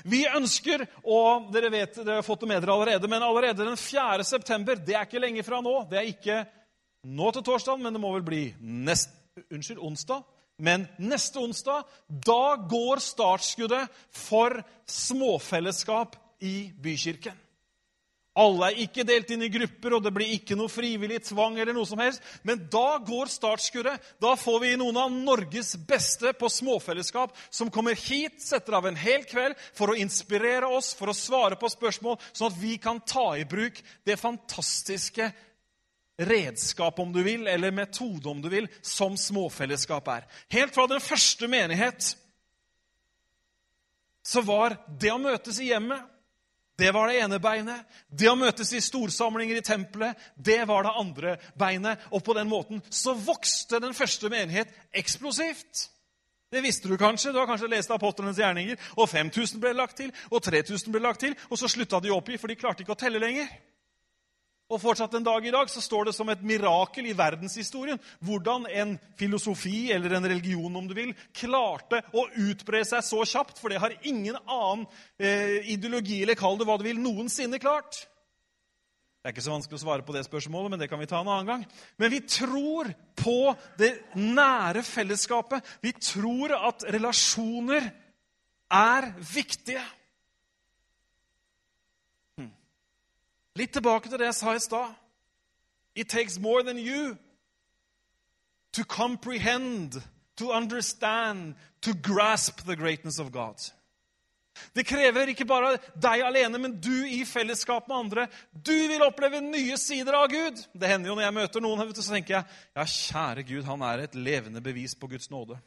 Vi 0.03 0.25
ønsker, 0.27 0.83
og 1.07 1.53
dere 1.55 1.71
vet, 1.71 2.01
dere 2.01 2.19
har 2.19 2.27
fått 2.27 2.43
det 2.43 2.51
med 2.51 2.65
dere 2.65 2.75
allerede, 2.75 3.11
men 3.11 3.23
allerede 3.23 3.67
den 3.67 3.79
4. 3.79 4.25
september 4.27 4.81
Det 4.81 4.97
er 4.97 5.07
ikke 5.07 5.23
lenge 5.23 5.45
fra 5.47 5.61
nå. 5.63 5.77
Det 5.91 6.01
er 6.01 6.11
ikke 6.11 6.41
nå 7.07 7.31
til 7.31 7.47
torsdag, 7.47 7.79
men 7.79 7.95
det 7.95 8.03
må 8.03 8.11
vel 8.17 8.27
bli 8.27 8.43
nest, 8.59 9.13
unnskyld, 9.53 9.79
onsdag. 9.79 10.25
Men 10.59 10.87
neste 11.03 11.39
onsdag 11.43 11.87
da 12.09 12.57
går 12.71 13.03
startskuddet 13.03 13.91
for 14.15 14.61
småfellesskap 14.87 16.17
i 16.43 16.71
bykirken. 16.83 17.39
Alle 18.35 18.73
er 18.73 18.81
ikke 18.83 19.05
delt 19.07 19.29
inn 19.31 19.45
i 19.47 19.51
grupper, 19.53 19.95
og 19.95 20.03
det 20.03 20.11
blir 20.15 20.33
ikke 20.35 20.57
noe 20.59 20.73
frivillig 20.73 21.21
tvang. 21.29 21.59
eller 21.59 21.77
noe 21.77 21.87
som 21.87 22.01
helst. 22.03 22.23
Men 22.43 22.67
da 22.71 22.99
går 22.99 23.31
startskuddet. 23.31 24.03
Da 24.19 24.35
får 24.35 24.59
vi 24.61 24.73
noen 24.77 24.97
av 24.99 25.13
Norges 25.13 25.77
beste 25.87 26.33
på 26.35 26.51
småfellesskap 26.51 27.37
som 27.49 27.71
kommer 27.71 27.95
hit, 27.95 28.43
setter 28.43 28.75
av 28.75 28.89
en 28.91 28.99
hel 28.99 29.23
kveld 29.23 29.55
for 29.73 29.93
å 29.93 29.99
inspirere 29.99 30.67
oss, 30.67 30.93
for 30.99 31.13
å 31.13 31.15
svare 31.15 31.55
på 31.55 31.71
spørsmål, 31.71 32.19
sånn 32.33 32.51
at 32.51 32.59
vi 32.59 32.75
kan 32.83 32.99
ta 33.07 33.37
i 33.39 33.47
bruk 33.47 33.79
det 34.05 34.19
fantastiske 34.19 35.31
redskap, 36.19 36.99
om 36.99 37.13
du 37.13 37.23
vil, 37.23 37.47
eller 37.47 37.75
metode, 37.75 38.29
om 38.29 38.43
du 38.43 38.49
vil, 38.51 38.67
som 38.83 39.15
småfellesskap 39.19 40.11
er. 40.11 40.27
Helt 40.51 40.75
fra 40.75 40.89
den 40.91 41.03
første 41.03 41.47
menighet 41.51 42.17
så 44.25 44.43
var 44.43 44.75
det 44.89 45.13
å 45.13 45.21
møtes 45.21 45.59
i 45.61 45.69
hjemmet 45.71 46.11
det 46.79 46.91
var 46.95 47.09
det 47.09 47.21
ene 47.23 47.39
beinet. 47.39 47.87
Det 48.11 48.29
å 48.31 48.37
møtes 48.39 48.73
i 48.75 48.83
storsamlinger 48.83 49.61
i 49.61 49.65
tempelet, 49.65 50.19
det 50.35 50.65
var 50.67 50.87
det 50.87 50.95
andre 50.99 51.35
beinet. 51.59 52.03
Og 52.11 52.25
på 52.27 52.35
den 52.35 52.49
måten 52.51 52.83
så 52.91 53.15
vokste 53.15 53.79
den 53.83 53.95
første 53.95 54.31
menighet 54.33 54.73
eksplosivt. 54.93 55.89
Det 56.55 56.63
visste 56.63 56.89
du 56.91 56.97
kanskje. 56.99 57.33
Du 57.33 57.39
har 57.39 57.47
kanskje 57.51 57.71
lest 57.71 57.91
apostlenes 57.95 58.39
gjerninger. 58.39 58.79
Og 58.99 59.09
5000 59.11 59.63
ble 59.63 59.75
lagt 59.75 59.97
til, 60.03 60.11
og 60.31 60.43
3000 60.43 60.93
ble 60.95 61.03
lagt 61.03 61.23
til, 61.27 61.37
og 61.51 61.59
så 61.59 61.71
slutta 61.71 62.03
de 62.03 62.11
å 62.11 62.19
oppgi, 62.19 62.39
for 62.39 62.51
de 62.51 62.59
klarte 62.59 62.85
ikke 62.85 62.95
å 62.95 62.99
telle 62.99 63.23
lenger. 63.23 63.51
Og 64.75 64.81
fortsatt 64.83 65.13
en 65.15 65.27
dag 65.27 65.45
i 65.47 65.53
dag 65.55 65.69
så 65.71 65.83
står 65.83 66.09
det 66.09 66.15
som 66.17 66.31
et 66.33 66.41
mirakel 66.43 67.07
i 67.07 67.15
verdenshistorien 67.15 68.01
hvordan 68.27 68.67
en 68.67 68.97
filosofi 69.19 69.93
eller 69.95 70.17
en 70.17 70.27
religion 70.27 70.81
om 70.81 70.89
du 70.91 70.97
vil, 70.97 71.13
klarte 71.37 72.01
å 72.11 72.27
utbre 72.43 72.81
seg 72.87 73.05
så 73.07 73.23
kjapt, 73.29 73.61
for 73.61 73.71
det 73.71 73.79
har 73.83 73.95
ingen 74.03 74.35
annen 74.43 74.83
eh, 75.19 75.71
ideologi 75.77 76.25
eller 76.25 76.39
kall 76.39 76.59
det 76.59 76.67
hva 76.67 76.79
du 76.81 76.89
vil, 76.89 76.99
noensinne 76.99 77.63
klart. 77.63 78.03
Det 79.23 79.31
er 79.31 79.37
ikke 79.39 79.47
så 79.47 79.55
vanskelig 79.55 79.79
å 79.79 79.85
svare 79.87 80.05
på 80.05 80.13
det 80.13 80.27
spørsmålet, 80.27 80.73
men 80.75 80.83
det 80.83 80.91
kan 80.91 81.01
vi 81.01 81.07
ta 81.09 81.23
en 81.23 81.31
annen 81.33 81.49
gang. 81.49 81.63
Men 81.97 82.11
vi 82.13 82.19
tror 82.29 82.91
på 83.17 83.39
det 83.81 83.95
nære 84.19 84.83
fellesskapet. 84.85 85.65
Vi 85.81 85.95
tror 85.97 86.53
at 86.59 86.85
relasjoner 86.93 87.87
er 88.75 89.07
viktige. 89.31 89.81
Litt 93.55 93.73
tilbake 93.73 94.11
til 94.11 94.19
det 94.19 94.31
jeg 94.33 94.39
sa 94.41 94.55
i 94.55 94.63
stad. 94.63 94.95
It 95.95 96.09
takes 96.09 96.39
more 96.39 96.63
than 96.63 96.79
you 96.79 97.17
to 98.73 98.85
comprehend, 98.85 100.03
to 100.37 100.51
understand, 100.51 101.55
to 101.81 101.95
grasp 101.95 102.65
the 102.67 102.77
greatness 102.77 103.19
of 103.19 103.31
God. 103.31 103.61
Det 104.73 104.85
krever 104.87 105.31
ikke 105.31 105.47
bare 105.47 105.77
deg 105.99 106.23
alene, 106.23 106.59
men 106.63 106.77
du 106.83 107.07
i 107.07 107.25
fellesskap 107.27 107.89
med 107.91 107.97
andre. 107.97 108.27
Du 108.53 108.75
vil 108.75 109.03
oppleve 109.03 109.41
nye 109.43 109.79
sider 109.79 110.15
av 110.19 110.29
Gud. 110.31 110.63
Det 110.73 110.91
hender 110.91 111.11
jo 111.11 111.17
når 111.19 111.27
jeg 111.27 111.37
møter 111.39 111.65
noen, 111.65 111.95
så 111.95 112.15
tenker 112.15 112.37
jeg 112.37 112.45
ja, 112.75 112.85
kjære 112.87 113.47
Gud, 113.49 113.65
han 113.67 113.83
er 113.87 114.05
et 114.05 114.15
levende 114.19 114.63
bevis 114.63 114.95
på 114.99 115.11
Guds 115.11 115.31
nåde. 115.31 115.59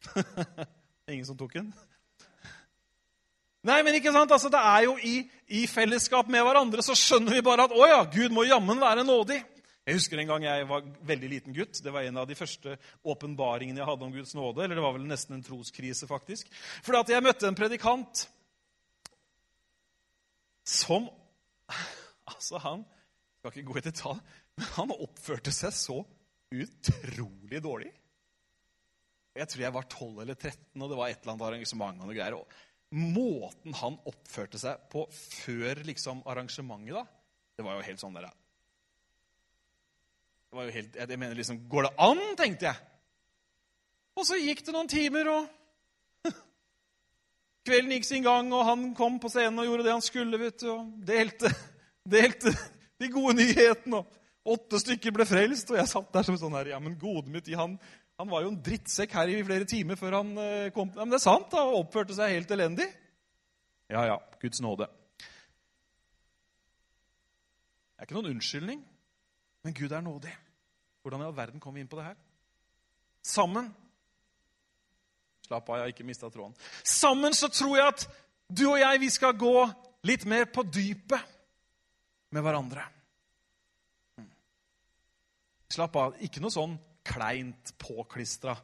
Ingen 1.10 1.26
som 1.28 1.36
tok 1.36 1.56
den? 1.58 1.72
Nei, 3.68 3.82
men 3.84 3.96
ikke 3.98 4.12
sant? 4.14 4.32
Altså, 4.32 4.48
det 4.52 4.60
er 4.60 4.86
jo 4.86 4.94
i, 5.04 5.18
i 5.52 5.66
fellesskap 5.68 6.28
med 6.32 6.44
hverandre 6.46 6.84
så 6.84 6.96
skjønner 6.96 7.36
vi 7.36 7.44
bare 7.44 7.66
at 7.68 7.74
å 7.76 7.88
ja, 7.88 7.98
Gud 8.08 8.32
må 8.32 8.46
jammen 8.48 8.80
være 8.80 9.04
nådig. 9.04 9.40
Jeg 9.88 9.96
husker 9.96 10.20
en 10.20 10.28
gang 10.30 10.44
jeg 10.44 10.66
var 10.68 10.84
veldig 11.08 11.28
liten 11.28 11.56
gutt. 11.56 11.80
Det 11.82 11.92
var 11.92 12.06
en 12.06 12.20
av 12.22 12.28
de 12.28 12.36
første 12.38 12.76
åpenbaringene 13.04 13.80
jeg 13.80 13.88
hadde 13.88 14.06
om 14.06 14.12
Guds 14.14 14.32
nåde. 14.36 14.64
Eller 14.64 14.78
det 14.78 14.84
var 14.84 14.94
vel 14.96 15.08
nesten 15.08 15.36
en 15.36 15.44
troskrise, 15.44 16.08
faktisk. 16.08 16.52
Fordi 16.86 17.00
at 17.00 17.12
jeg 17.14 17.24
møtte 17.26 17.48
en 17.48 17.58
predikant 17.58 18.26
som 20.68 21.08
Altså, 22.30 22.60
han 22.62 22.84
skal 23.40 23.50
ikke 23.52 23.66
gå 23.66 23.74
i 23.80 23.82
detalj, 23.82 24.20
men 24.56 24.68
han 24.76 24.92
oppførte 24.94 25.50
seg 25.52 25.74
så 25.74 25.96
utrolig 26.54 27.58
dårlig. 27.60 27.90
Jeg 29.36 29.50
tror 29.50 29.64
jeg 29.64 29.74
var 29.74 29.88
12 29.90 30.22
eller 30.22 30.38
13, 30.38 30.60
og 30.78 30.86
det 30.92 30.98
var 31.00 31.10
et 31.10 31.18
eller 31.20 31.34
annet 31.34 31.46
arrangement. 31.48 32.00
og 32.00 32.08
noe 32.08 32.16
greier. 32.16 32.38
Og 32.38 32.46
måten 32.90 33.74
han 33.78 33.98
oppførte 34.08 34.58
seg 34.58 34.80
på 34.90 35.04
før 35.14 35.82
liksom, 35.86 36.24
arrangementet, 36.28 36.96
da, 36.96 37.04
det 37.56 37.66
var 37.66 37.78
jo 37.78 37.86
helt 37.86 38.02
sånn 38.02 38.16
der, 38.16 38.30
det 40.50 40.58
var 40.58 40.66
jo 40.66 40.74
helt, 40.74 40.96
jeg 40.98 41.18
mener 41.18 41.38
liksom, 41.38 41.60
Går 41.70 41.86
det 41.86 41.90
an, 42.02 42.20
tenkte 42.38 42.66
jeg. 42.66 42.86
Og 44.18 44.26
så 44.26 44.38
gikk 44.40 44.64
det 44.66 44.72
noen 44.74 44.88
timer, 44.90 45.28
og 45.30 46.32
kvelden 47.68 47.94
gikk 47.94 48.08
sin 48.08 48.26
gang, 48.26 48.50
og 48.50 48.64
han 48.66 48.88
kom 48.98 49.20
på 49.22 49.30
scenen 49.30 49.62
og 49.62 49.68
gjorde 49.68 49.86
det 49.86 49.94
han 49.94 50.02
skulle, 50.02 50.40
vet 50.42 50.58
du, 50.64 50.72
og 50.74 50.88
delte, 51.06 51.52
delte 52.16 52.54
de 52.98 53.12
gode 53.14 53.36
nyhetene. 53.38 54.02
og 54.02 54.18
Åtte 54.50 54.80
stykker 54.82 55.14
ble 55.14 55.28
frelst, 55.28 55.70
og 55.70 55.78
jeg 55.78 55.92
satt 55.92 56.10
der 56.16 56.26
som 56.26 56.38
sånn 56.40 56.56
her 56.58 56.72
Ja, 56.72 56.82
men 56.82 56.98
gode 56.98 57.30
mitt, 57.30 57.46
han, 57.54 57.76
han 58.20 58.28
var 58.28 58.44
jo 58.44 58.50
en 58.52 58.60
drittsekk 58.60 59.14
her 59.16 59.30
i 59.32 59.38
flere 59.46 59.64
timer 59.68 59.96
før 59.96 60.18
han 60.18 60.34
eh, 60.42 60.72
kom 60.76 60.90
Ja, 60.92 61.04
Men 61.04 61.14
det 61.14 61.20
er 61.20 61.24
sant, 61.24 61.54
han 61.56 61.76
oppførte 61.78 62.12
seg 62.16 62.34
helt 62.34 62.50
elendig. 62.52 62.84
Ja, 63.88 64.04
ja. 64.06 64.18
Guds 64.42 64.60
nåde. 64.60 64.86
Det 67.96 67.96
er 67.96 68.08
ikke 68.08 68.18
noen 68.18 68.34
unnskyldning. 68.34 68.82
Men 69.64 69.76
Gud 69.76 69.92
er 69.92 70.04
nådig. 70.04 70.34
Hvordan 71.00 71.24
i 71.24 71.28
all 71.30 71.36
verden 71.36 71.60
kom 71.60 71.74
vi 71.74 71.80
inn 71.80 71.88
på 71.88 71.96
det 72.00 72.10
her? 72.10 72.18
Sammen 73.24 73.72
Slapp 75.50 75.66
av, 75.66 75.80
jeg 75.80 75.82
har 75.82 75.90
ikke 75.90 76.04
mista 76.06 76.28
tråden. 76.30 76.52
Sammen 76.86 77.34
så 77.34 77.48
tror 77.50 77.72
jeg 77.74 77.90
at 77.90 78.04
du 78.46 78.68
og 78.68 78.76
jeg 78.78 79.00
vi 79.02 79.08
skal 79.10 79.32
gå 79.34 79.54
litt 80.06 80.22
mer 80.30 80.44
på 80.46 80.62
dypet 80.62 81.32
med 82.30 82.44
hverandre. 82.44 82.84
Mm. 84.20 84.28
Slapp 85.74 85.98
av. 85.98 86.14
Ikke 86.22 86.44
noe 86.44 86.54
sånn 86.54 86.76
kleint 87.10 87.72
påklistra. 87.82 88.56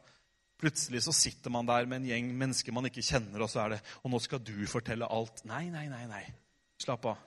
Plutselig 0.61 1.03
så 1.05 1.13
sitter 1.13 1.53
man 1.53 1.69
der 1.69 1.89
med 1.89 2.01
en 2.01 2.11
gjeng 2.11 2.29
mennesker 2.39 2.73
man 2.73 2.89
ikke 2.89 3.05
kjenner, 3.05 3.43
og 3.45 3.51
så 3.53 3.67
er 3.67 3.75
det 3.75 3.81
Og 4.03 4.13
nå 4.13 4.21
skal 4.25 4.41
du 4.41 4.55
fortelle 4.71 5.09
alt. 5.13 5.45
Nei, 5.49 5.67
nei, 5.73 5.89
nei. 5.93 6.05
nei. 6.09 6.25
Slapp 6.81 7.09
av. 7.11 7.25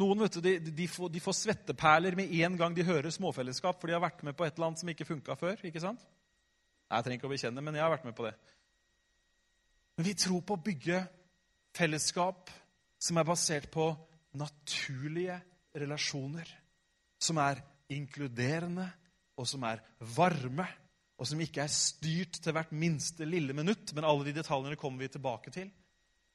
Noen 0.00 0.22
vet 0.24 0.36
du, 0.38 0.40
de, 0.44 0.72
de, 0.72 0.86
får, 0.88 1.10
de, 1.12 1.20
får, 1.20 1.36
svetteperler 1.36 2.16
med 2.16 2.30
en 2.40 2.54
gang 2.56 2.76
de 2.76 2.84
hører 2.86 3.12
småfellesskap, 3.12 3.76
for 3.80 3.90
de 3.90 3.96
har 3.96 4.04
vært 4.04 4.22
med 4.24 4.36
på 4.36 4.46
et 4.46 4.54
eller 4.56 4.70
annet 4.70 4.80
som 4.80 4.88
ikke 4.88 5.08
funka 5.08 5.36
før. 5.36 5.60
ikke 5.68 5.82
sant? 5.84 6.00
Jeg 6.88 7.04
trenger 7.04 7.20
ikke 7.20 7.28
å 7.28 7.32
bekjenne, 7.32 7.64
men 7.64 7.76
jeg 7.76 7.84
har 7.84 7.92
vært 7.92 8.06
med 8.08 8.16
på 8.16 8.24
det. 8.24 8.32
Men 9.96 10.08
vi 10.08 10.14
tror 10.16 10.40
på 10.48 10.56
å 10.56 10.64
bygge 10.64 11.02
fellesskap 11.76 12.52
som 13.02 13.20
er 13.20 13.28
basert 13.28 13.68
på 13.72 13.90
naturlige 14.40 15.38
relasjoner. 15.76 16.48
Som 17.20 17.40
er 17.42 17.60
inkluderende, 17.92 18.88
og 19.38 19.48
som 19.48 19.64
er 19.66 19.82
varme, 20.14 20.66
og 21.18 21.28
som 21.28 21.40
ikke 21.40 21.62
er 21.62 21.70
styrt 21.72 22.40
til 22.42 22.54
hvert 22.56 22.72
minste 22.74 23.26
lille 23.28 23.54
minutt, 23.54 23.92
men 23.94 24.06
alle 24.08 24.26
de 24.26 24.34
detaljene 24.40 24.78
kommer 24.80 25.04
vi 25.04 25.12
tilbake 25.14 25.52
til. 25.54 25.68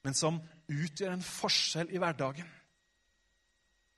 Men 0.05 0.15
som 0.15 0.39
utgjør 0.71 1.17
en 1.17 1.25
forskjell 1.25 1.91
i 1.91 1.99
hverdagen. 1.99 2.47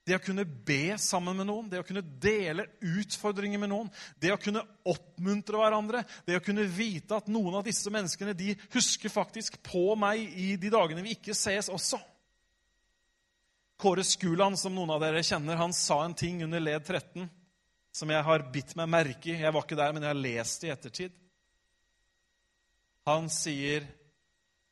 Det 0.07 0.15
å 0.17 0.23
kunne 0.23 0.45
be 0.45 0.95
sammen 0.97 1.37
med 1.37 1.45
noen, 1.45 1.67
det 1.69 1.83
å 1.83 1.85
kunne 1.85 2.01
dele 2.01 2.65
utfordringer 2.81 3.61
med 3.61 3.69
noen, 3.69 3.91
det 4.17 4.31
å 4.33 4.39
kunne 4.41 4.63
oppmuntre 4.89 5.59
hverandre, 5.59 6.01
det 6.25 6.39
å 6.39 6.41
kunne 6.41 6.65
vite 6.65 7.19
at 7.19 7.29
noen 7.29 7.59
av 7.59 7.67
disse 7.67 7.91
menneskene 7.93 8.33
de 8.37 8.55
husker 8.73 9.13
faktisk 9.13 9.59
på 9.67 9.93
meg 9.99 10.23
i 10.33 10.55
de 10.57 10.71
dagene 10.73 11.03
vi 11.05 11.13
ikke 11.13 11.37
ses 11.37 11.69
også. 11.69 11.99
Kåre 13.79 14.03
Skuland, 14.03 14.57
som 14.59 14.73
noen 14.75 14.95
av 14.95 15.03
dere 15.03 15.21
kjenner, 15.23 15.59
han 15.59 15.75
sa 15.77 16.01
en 16.03 16.17
ting 16.17 16.41
under 16.47 16.63
led 16.63 16.81
13 16.81 17.29
som 17.95 18.11
jeg 18.11 18.25
har 18.25 18.45
bitt 18.53 18.75
meg 18.77 18.89
merke 18.91 19.31
i. 19.31 19.39
Jeg 19.41 19.53
var 19.53 19.65
ikke 19.65 19.77
der, 19.79 19.93
men 19.95 20.05
jeg 20.05 20.13
har 20.13 20.21
lest 20.21 20.61
det 20.61 20.69
i 20.69 20.73
ettertid. 20.73 21.15
Han 23.09 23.29
sier 23.33 23.87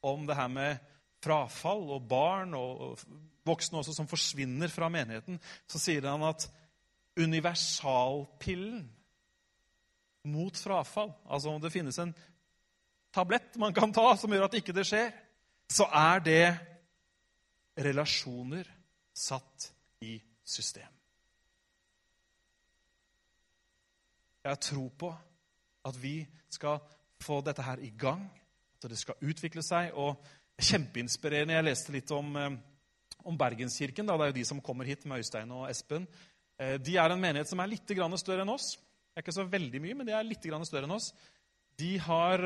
om 0.06 0.28
det 0.28 0.38
her 0.38 0.52
med 0.52 0.84
frafall 1.24 1.88
og 1.96 2.06
barn 2.08 2.54
og 2.58 3.02
voksne 3.48 3.82
også 3.82 3.96
som 3.96 4.10
forsvinner 4.10 4.70
fra 4.72 4.90
menigheten, 4.92 5.40
så 5.68 5.82
sier 5.82 6.06
han 6.06 6.24
at 6.28 6.46
universalpillen 7.18 8.84
mot 10.28 10.60
frafall, 10.60 11.14
altså 11.26 11.54
om 11.54 11.62
det 11.64 11.72
finnes 11.74 11.98
en 12.04 12.12
tablett 13.16 13.56
man 13.58 13.74
kan 13.74 13.94
ta 13.96 14.12
som 14.20 14.34
gjør 14.34 14.50
at 14.50 14.58
ikke 14.60 14.76
det 14.76 14.86
skjer, 14.88 15.14
så 15.72 15.88
er 15.90 16.22
det 16.24 16.44
relasjoner 17.88 18.68
satt 19.18 19.72
i 20.04 20.18
system. 20.46 20.97
Jeg 24.48 24.56
har 24.56 24.64
tro 24.64 24.88
på 24.90 25.12
at 25.88 26.00
vi 26.02 26.22
skal 26.50 26.80
få 27.22 27.42
dette 27.44 27.64
her 27.66 27.82
i 27.84 27.92
gang, 28.00 28.24
at 28.78 28.90
det 28.90 29.00
skal 29.00 29.20
utvikle 29.28 29.64
seg. 29.66 29.92
og 29.94 30.16
Kjempeinspirerende. 30.58 31.54
Jeg 31.54 31.68
leste 31.68 31.94
litt 31.94 32.12
om 32.16 32.36
eh, 32.40 32.56
om 33.28 33.38
Bergenskirken. 33.38 34.08
Da. 34.08 34.16
Det 34.16 34.26
er 34.26 34.32
jo 34.32 34.40
de 34.40 34.48
som 34.48 34.64
kommer 34.64 34.88
hit 34.88 35.06
med 35.06 35.22
Øystein 35.22 35.52
og 35.52 35.68
Espen. 35.70 36.08
Eh, 36.58 36.78
de 36.80 36.98
er 36.98 37.14
en 37.14 37.22
menighet 37.22 37.50
som 37.50 37.60
er 37.60 37.72
litt 37.74 37.88
større 38.22 38.46
enn 38.46 38.54
oss. 38.54 38.76
Det 38.78 39.20
er 39.20 39.26
ikke 39.26 39.40
så 39.40 39.48
veldig 39.50 39.82
mye, 39.84 39.98
men 39.98 40.08
de 40.08 40.14
er 40.16 40.28
litt 40.28 40.46
større 40.46 40.86
enn 40.88 40.96
oss. 40.96 41.12
De 41.78 41.98
har 41.98 42.44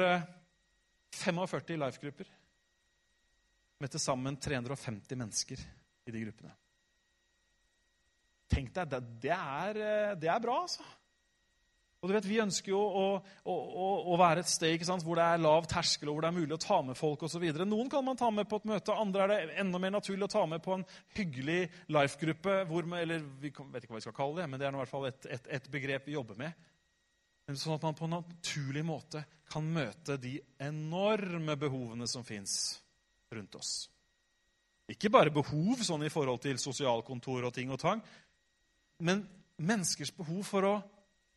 45 1.13 1.75
eh, 1.75 1.77
life-grupper 1.77 2.31
med 3.81 3.89
til 3.89 4.01
sammen 4.01 4.37
350 4.37 5.17
mennesker 5.17 5.61
i 6.05 6.11
de 6.13 6.25
gruppene. 6.25 6.55
Tenk 8.51 8.73
deg, 8.75 8.97
det 9.21 9.31
er, 9.31 9.77
eh, 9.77 10.15
det 10.19 10.29
er 10.29 10.41
bra, 10.43 10.61
altså. 10.65 10.83
Og 12.01 12.09
du 12.09 12.15
vet, 12.15 12.25
Vi 12.25 12.39
ønsker 12.41 12.71
jo 12.73 12.79
å, 12.81 13.03
å, 13.45 13.53
å, 13.53 13.87
å 14.09 14.15
være 14.17 14.41
et 14.41 14.49
sted 14.49 14.81
hvor 15.05 15.19
det 15.19 15.25
er 15.25 15.41
lav 15.41 15.67
terskel, 15.69 16.09
og 16.09 16.17
hvor 16.17 16.25
det 16.25 16.31
er 16.31 16.39
mulig 16.39 16.55
å 16.55 16.61
ta 16.63 16.79
med 16.81 16.97
folk 16.97 17.27
osv. 17.27 17.43
Noen 17.61 17.91
kan 17.93 18.05
man 18.05 18.17
ta 18.17 18.31
med 18.33 18.49
på 18.49 18.57
et 18.57 18.65
møte, 18.71 18.95
andre 18.97 19.27
er 19.27 19.31
det 19.31 19.59
enda 19.61 19.77
mer 19.77 19.93
naturlig 19.93 20.25
å 20.25 20.33
ta 20.33 20.41
med 20.49 20.63
på 20.65 20.73
en 20.79 20.85
hyggelig 21.13 21.67
life-gruppe. 21.93 22.63
Eller 22.97 23.21
vi 23.41 23.51
vet 23.53 23.85
ikke 23.85 23.93
hva 23.93 23.99
vi 23.99 24.05
skal 24.07 24.17
kalle 24.17 24.41
det, 24.41 24.47
men 24.49 24.57
det 24.57 24.65
er 24.65 24.73
i 24.73 24.81
hvert 24.81 24.93
fall 24.93 25.05
et, 25.11 25.27
et, 25.37 25.51
et 25.59 25.69
begrep 25.73 26.09
vi 26.09 26.17
jobber 26.17 26.39
med. 26.41 26.67
Sånn 27.51 27.75
at 27.75 27.85
man 27.85 27.97
på 27.97 28.07
en 28.07 28.15
naturlig 28.15 28.83
måte 28.87 29.21
kan 29.51 29.65
møte 29.67 30.15
de 30.21 30.37
enorme 30.63 31.57
behovene 31.59 32.07
som 32.09 32.25
fins 32.25 32.79
rundt 33.29 33.57
oss. 33.59 33.73
Ikke 34.89 35.11
bare 35.13 35.33
behov 35.33 35.83
sånn 35.85 36.07
i 36.07 36.11
forhold 36.11 36.41
til 36.43 36.57
sosialkontor 36.59 37.45
og 37.45 37.53
ting 37.55 37.69
og 37.71 37.79
tang, 37.83 38.01
men 39.05 39.21
menneskers 39.61 40.13
behov 40.17 40.41
for 40.47 40.67
å 40.67 40.73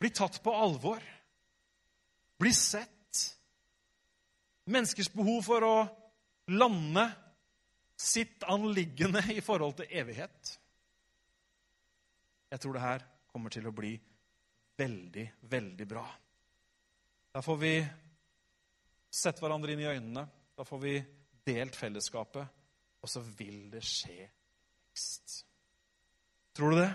bli 0.04 0.10
tatt 0.10 0.42
på 0.42 0.52
alvor, 0.52 1.00
bli 2.38 2.52
sett. 2.52 2.90
Menneskers 4.68 5.08
behov 5.12 5.38
for 5.46 5.64
å 5.64 5.76
lande 6.52 7.06
sitt 7.96 8.44
anliggende 8.52 9.22
i 9.32 9.40
forhold 9.40 9.78
til 9.78 9.94
evighet. 10.02 10.50
Jeg 12.52 12.60
tror 12.60 12.76
det 12.76 12.84
her 12.84 13.06
kommer 13.32 13.56
til 13.56 13.70
å 13.70 13.72
bli 13.72 13.94
veldig, 14.76 15.24
veldig 15.40 15.88
bra. 15.88 16.04
Da 17.32 17.40
får 17.40 17.58
vi 17.64 17.72
sett 19.08 19.40
hverandre 19.40 19.72
inn 19.72 19.86
i 19.86 19.88
øynene. 19.88 20.26
Da 20.52 20.68
får 20.68 20.84
vi 20.84 20.94
delt 21.48 21.80
fellesskapet. 21.80 22.60
Og 23.00 23.08
så 23.08 23.24
vil 23.40 23.70
det 23.72 23.80
skje 23.88 24.20
vekst. 24.20 25.40
Tror 26.52 26.76
du 26.76 26.82
det? 26.82 26.92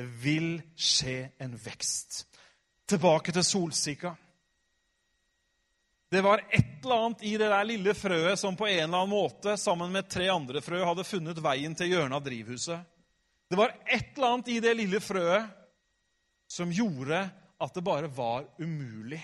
Det 0.00 0.06
vil 0.06 0.54
skje 0.80 1.28
en 1.44 1.52
vekst. 1.60 2.22
Tilbake 2.88 3.34
til 3.36 3.44
Solsika. 3.44 4.14
Det 6.08 6.22
var 6.24 6.40
et 6.48 6.78
eller 6.80 7.02
annet 7.04 7.24
i 7.28 7.34
det 7.36 7.48
der 7.52 7.66
lille 7.68 7.92
frøet 7.92 8.40
som 8.40 8.56
på 8.56 8.64
en 8.64 8.78
eller 8.78 9.02
annen 9.02 9.12
måte 9.12 9.58
sammen 9.60 9.92
med 9.92 10.08
tre 10.08 10.30
andre 10.32 10.62
frø 10.64 10.78
hadde 10.88 11.04
funnet 11.04 11.42
veien 11.44 11.74
til 11.76 11.92
hjørnet 11.92 12.16
av 12.16 12.24
drivhuset. 12.24 12.86
Det 13.44 13.58
var 13.60 13.74
et 13.84 14.14
eller 14.14 14.30
annet 14.30 14.48
i 14.48 14.56
det 14.64 14.72
lille 14.78 15.02
frøet 15.04 15.50
som 16.48 16.72
gjorde 16.72 17.18
at 17.60 17.76
det 17.76 17.84
bare 17.84 18.08
var 18.08 18.46
umulig 18.56 19.20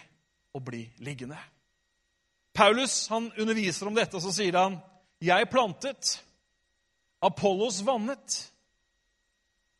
å 0.52 0.60
bli 0.60 0.82
liggende. 1.08 1.38
Paulus 2.52 2.98
han 3.08 3.30
underviser 3.32 3.88
om 3.88 3.96
dette, 3.96 4.20
og 4.20 4.26
så 4.28 4.34
sier 4.42 4.60
han, 4.60 4.76
'Jeg 5.24 5.48
plantet, 5.48 6.20
Apollos 7.24 7.80
vannet.' 7.80 8.52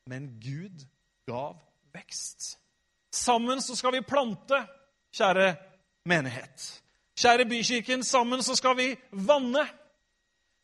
Men 0.07 0.41
Gud 0.41 0.87
gav 1.27 1.57
vekst. 1.95 2.59
Sammen 3.13 3.63
så 3.63 3.77
skal 3.77 3.93
vi 3.97 4.05
plante, 4.07 4.59
kjære 5.15 5.55
menighet. 6.07 6.67
Kjære 7.17 7.49
Bykirken, 7.49 8.05
sammen 8.05 8.43
så 8.43 8.57
skal 8.57 8.77
vi 8.77 8.91
vanne. 9.11 9.65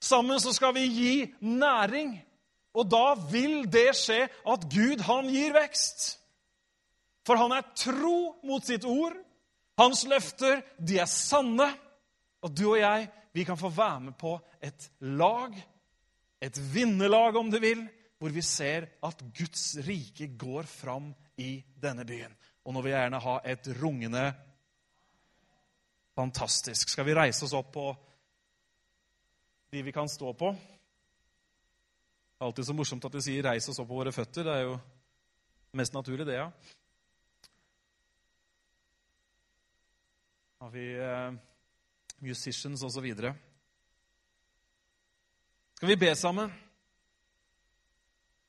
Sammen 0.02 0.40
så 0.40 0.52
skal 0.52 0.74
vi 0.74 0.86
gi 0.86 1.14
næring. 1.40 2.18
Og 2.74 2.88
da 2.90 3.14
vil 3.30 3.64
det 3.72 3.92
skje 3.96 4.26
at 4.26 4.66
Gud, 4.72 5.02
han 5.06 5.28
gir 5.32 5.54
vekst. 5.56 6.18
For 7.26 7.38
han 7.38 7.54
er 7.54 7.72
tro 7.76 8.34
mot 8.44 8.64
sitt 8.66 8.84
ord. 8.84 9.16
Hans 9.78 10.04
løfter, 10.08 10.62
de 10.78 10.98
er 10.98 11.08
sanne. 11.08 11.68
Og 12.42 12.52
du 12.58 12.66
og 12.72 12.78
jeg, 12.80 13.08
vi 13.32 13.44
kan 13.44 13.58
få 13.58 13.68
være 13.68 14.00
med 14.00 14.12
på 14.18 14.36
et 14.62 14.90
lag, 15.00 15.54
et 16.42 16.58
vinnerlag 16.74 17.36
om 17.36 17.50
du 17.50 17.58
vil, 17.62 17.86
hvor 18.22 18.30
vi 18.30 18.42
ser 18.46 18.84
at 19.02 19.22
Guds 19.34 19.64
rike 19.82 20.28
går 20.38 20.62
fram 20.70 21.08
i 21.42 21.56
denne 21.82 22.04
byen. 22.06 22.30
Og 22.62 22.74
nå 22.74 22.82
vil 22.84 22.92
jeg 22.92 23.02
gjerne 23.02 23.26
ha 23.26 23.36
et 23.50 23.70
rungende 23.82 24.26
Fantastisk. 26.12 26.90
Skal 26.92 27.06
vi 27.08 27.14
reise 27.16 27.46
oss 27.46 27.54
opp 27.56 27.70
på 27.72 27.86
de 29.72 29.80
vi 29.82 29.94
kan 29.96 30.08
stå 30.12 30.34
på? 30.36 30.50
Det 30.52 32.44
er 32.44 32.50
alltid 32.50 32.66
så 32.68 32.74
morsomt 32.76 33.06
at 33.08 33.14
vi 33.16 33.22
sier 33.24 33.42
'reis 33.42 33.68
oss 33.72 33.80
opp 33.80 33.88
på 33.88 33.96
våre 33.96 34.12
føtter'. 34.12 34.44
Det 34.44 34.52
er 34.52 34.62
jo 34.66 34.78
mest 35.72 35.94
naturlig, 35.94 36.26
det, 36.26 36.34
ja. 36.34 36.50
Har 40.60 40.70
vi 40.70 40.84
eh, 40.94 41.32
musicians 42.20 42.82
osv. 42.82 43.08
Skal 45.74 45.88
vi 45.88 45.96
be 45.96 46.14
sammen? 46.14 46.52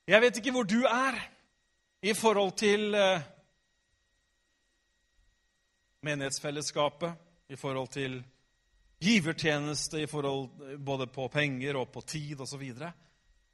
Jeg 0.08 0.20
vet 0.20 0.36
ikke 0.36 0.52
hvor 0.52 0.66
du 0.68 0.82
er 0.84 1.16
i 2.04 2.12
forhold 2.14 2.52
til 2.60 2.92
eh, 2.96 3.22
menighetsfellesskapet, 6.04 7.14
i 7.50 7.56
forhold 7.56 7.88
til 7.88 8.18
givertjeneste, 9.00 10.02
i 10.02 10.08
forhold 10.12 10.76
både 10.84 11.08
på 11.08 11.28
penger 11.32 11.80
og 11.80 11.88
på 11.94 12.02
tid 12.02 12.42
osv. 12.44 12.66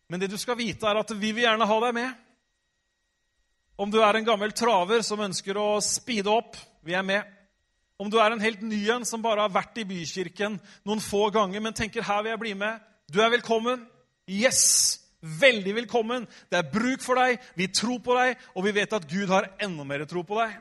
Men 0.09 0.21
det 0.21 0.31
du 0.31 0.37
skal 0.41 0.57
vite, 0.57 0.87
er 0.87 0.97
at 0.97 1.13
vi 1.13 1.31
vil 1.31 1.45
gjerne 1.45 1.67
ha 1.69 1.77
deg 1.85 1.93
med. 1.93 2.09
Om 3.77 3.91
du 3.93 3.99
er 4.01 4.17
en 4.17 4.25
gammel 4.25 4.51
traver 4.51 5.05
som 5.05 5.21
ønsker 5.21 5.57
å 5.57 5.67
speede 5.85 6.33
opp, 6.33 6.57
vi 6.81 6.97
er 6.97 7.05
med. 7.05 7.29
Om 8.01 8.09
du 8.09 8.17
er 8.17 8.33
en 8.33 8.41
helt 8.41 8.63
ny 8.65 8.79
en 8.89 9.05
som 9.05 9.21
bare 9.21 9.45
har 9.45 9.53
vært 9.53 9.77
i 9.83 9.85
bykirken 9.85 10.57
noen 10.87 11.03
få 11.03 11.27
ganger, 11.29 11.61
men 11.61 11.77
tenker 11.77 12.01
'her 12.01 12.23
vil 12.23 12.29
jeg 12.31 12.39
bli 12.39 12.53
med', 12.53 12.81
du 13.13 13.21
er 13.21 13.29
velkommen. 13.29 13.85
Yes! 14.27 15.08
Veldig 15.19 15.73
velkommen. 15.75 16.23
Det 16.47 16.55
er 16.61 16.71
bruk 16.71 17.03
for 17.03 17.19
deg. 17.19 17.41
Vi 17.59 17.67
tror 17.75 17.99
på 18.03 18.15
deg, 18.15 18.39
og 18.55 18.63
vi 18.63 18.75
vet 18.77 18.93
at 18.95 19.07
Gud 19.09 19.27
har 19.27 19.49
enda 19.59 19.83
mer 19.83 20.05
tro 20.07 20.23
på 20.23 20.39
deg. 20.39 20.55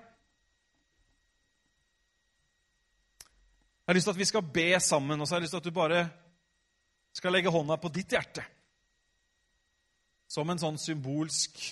Jeg 3.89 3.93
har 3.93 3.97
lyst 3.97 4.11
til 4.11 4.17
at 4.17 4.21
vi 4.21 4.29
skal 4.29 4.51
be 4.59 4.69
sammen, 4.83 5.21
og 5.21 5.29
så 5.29 5.35
har 5.35 5.41
jeg 5.41 5.47
lyst 5.47 5.55
til 5.57 5.63
at 5.63 5.71
du 5.71 5.79
bare 5.79 6.03
skal 7.17 7.33
legge 7.33 7.55
hånda 7.55 7.79
på 7.81 7.93
ditt 7.95 8.13
hjerte. 8.13 8.43
Som 10.29 10.51
en 10.51 10.61
sånn 10.61 10.77
symbolsk 10.77 11.63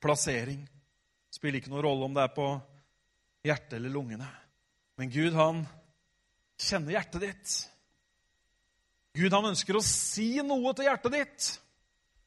plassering. 0.00 0.62
Spiller 1.34 1.58
ikke 1.58 1.74
noen 1.74 1.84
rolle 1.84 2.06
om 2.06 2.14
det 2.16 2.24
er 2.24 2.32
på 2.38 2.48
hjertet 3.44 3.76
eller 3.80 3.92
lungene. 3.92 4.30
Men 4.96 5.10
Gud, 5.12 5.34
han 5.34 5.66
kjenner 6.58 6.94
hjertet 6.94 7.26
ditt. 7.26 7.60
Gud, 9.18 9.34
han 9.34 9.50
ønsker 9.50 9.76
å 9.76 9.84
si 9.84 10.36
noe 10.46 10.72
til 10.78 10.86
hjertet 10.86 11.18
ditt. 11.18 11.50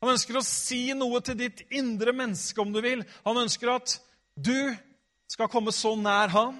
Han 0.01 0.15
ønsker 0.15 0.37
å 0.39 0.45
si 0.45 0.87
noe 0.97 1.21
til 1.21 1.37
ditt 1.37 1.61
indre 1.77 2.13
menneske, 2.15 2.57
om 2.61 2.73
du 2.73 2.81
vil. 2.81 3.03
Han 3.27 3.43
ønsker 3.43 3.69
at 3.75 3.99
du 4.33 4.73
skal 5.29 5.49
komme 5.51 5.73
så 5.75 5.93
nær 5.99 6.33
han 6.33 6.57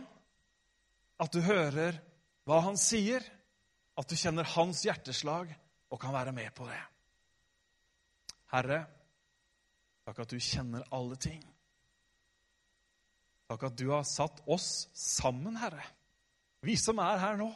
at 1.21 1.33
du 1.33 1.41
hører 1.45 1.97
hva 2.47 2.61
han 2.65 2.77
sier, 2.79 3.23
at 3.97 4.09
du 4.09 4.15
kjenner 4.17 4.47
hans 4.55 4.83
hjerteslag 4.85 5.49
og 5.91 5.99
kan 6.01 6.13
være 6.15 6.33
med 6.33 6.53
på 6.55 6.65
det. 6.69 6.79
Herre, 8.53 8.79
takk 10.05 10.21
at 10.23 10.33
du 10.33 10.39
kjenner 10.41 10.85
alle 10.95 11.17
ting. 11.21 11.41
Takk 13.51 13.67
at 13.67 13.77
du 13.77 13.89
har 13.91 14.05
satt 14.07 14.41
oss 14.47 14.87
sammen, 14.95 15.57
Herre, 15.59 15.83
vi 16.63 16.77
som 16.79 17.01
er 17.03 17.19
her 17.19 17.39
nå. 17.41 17.49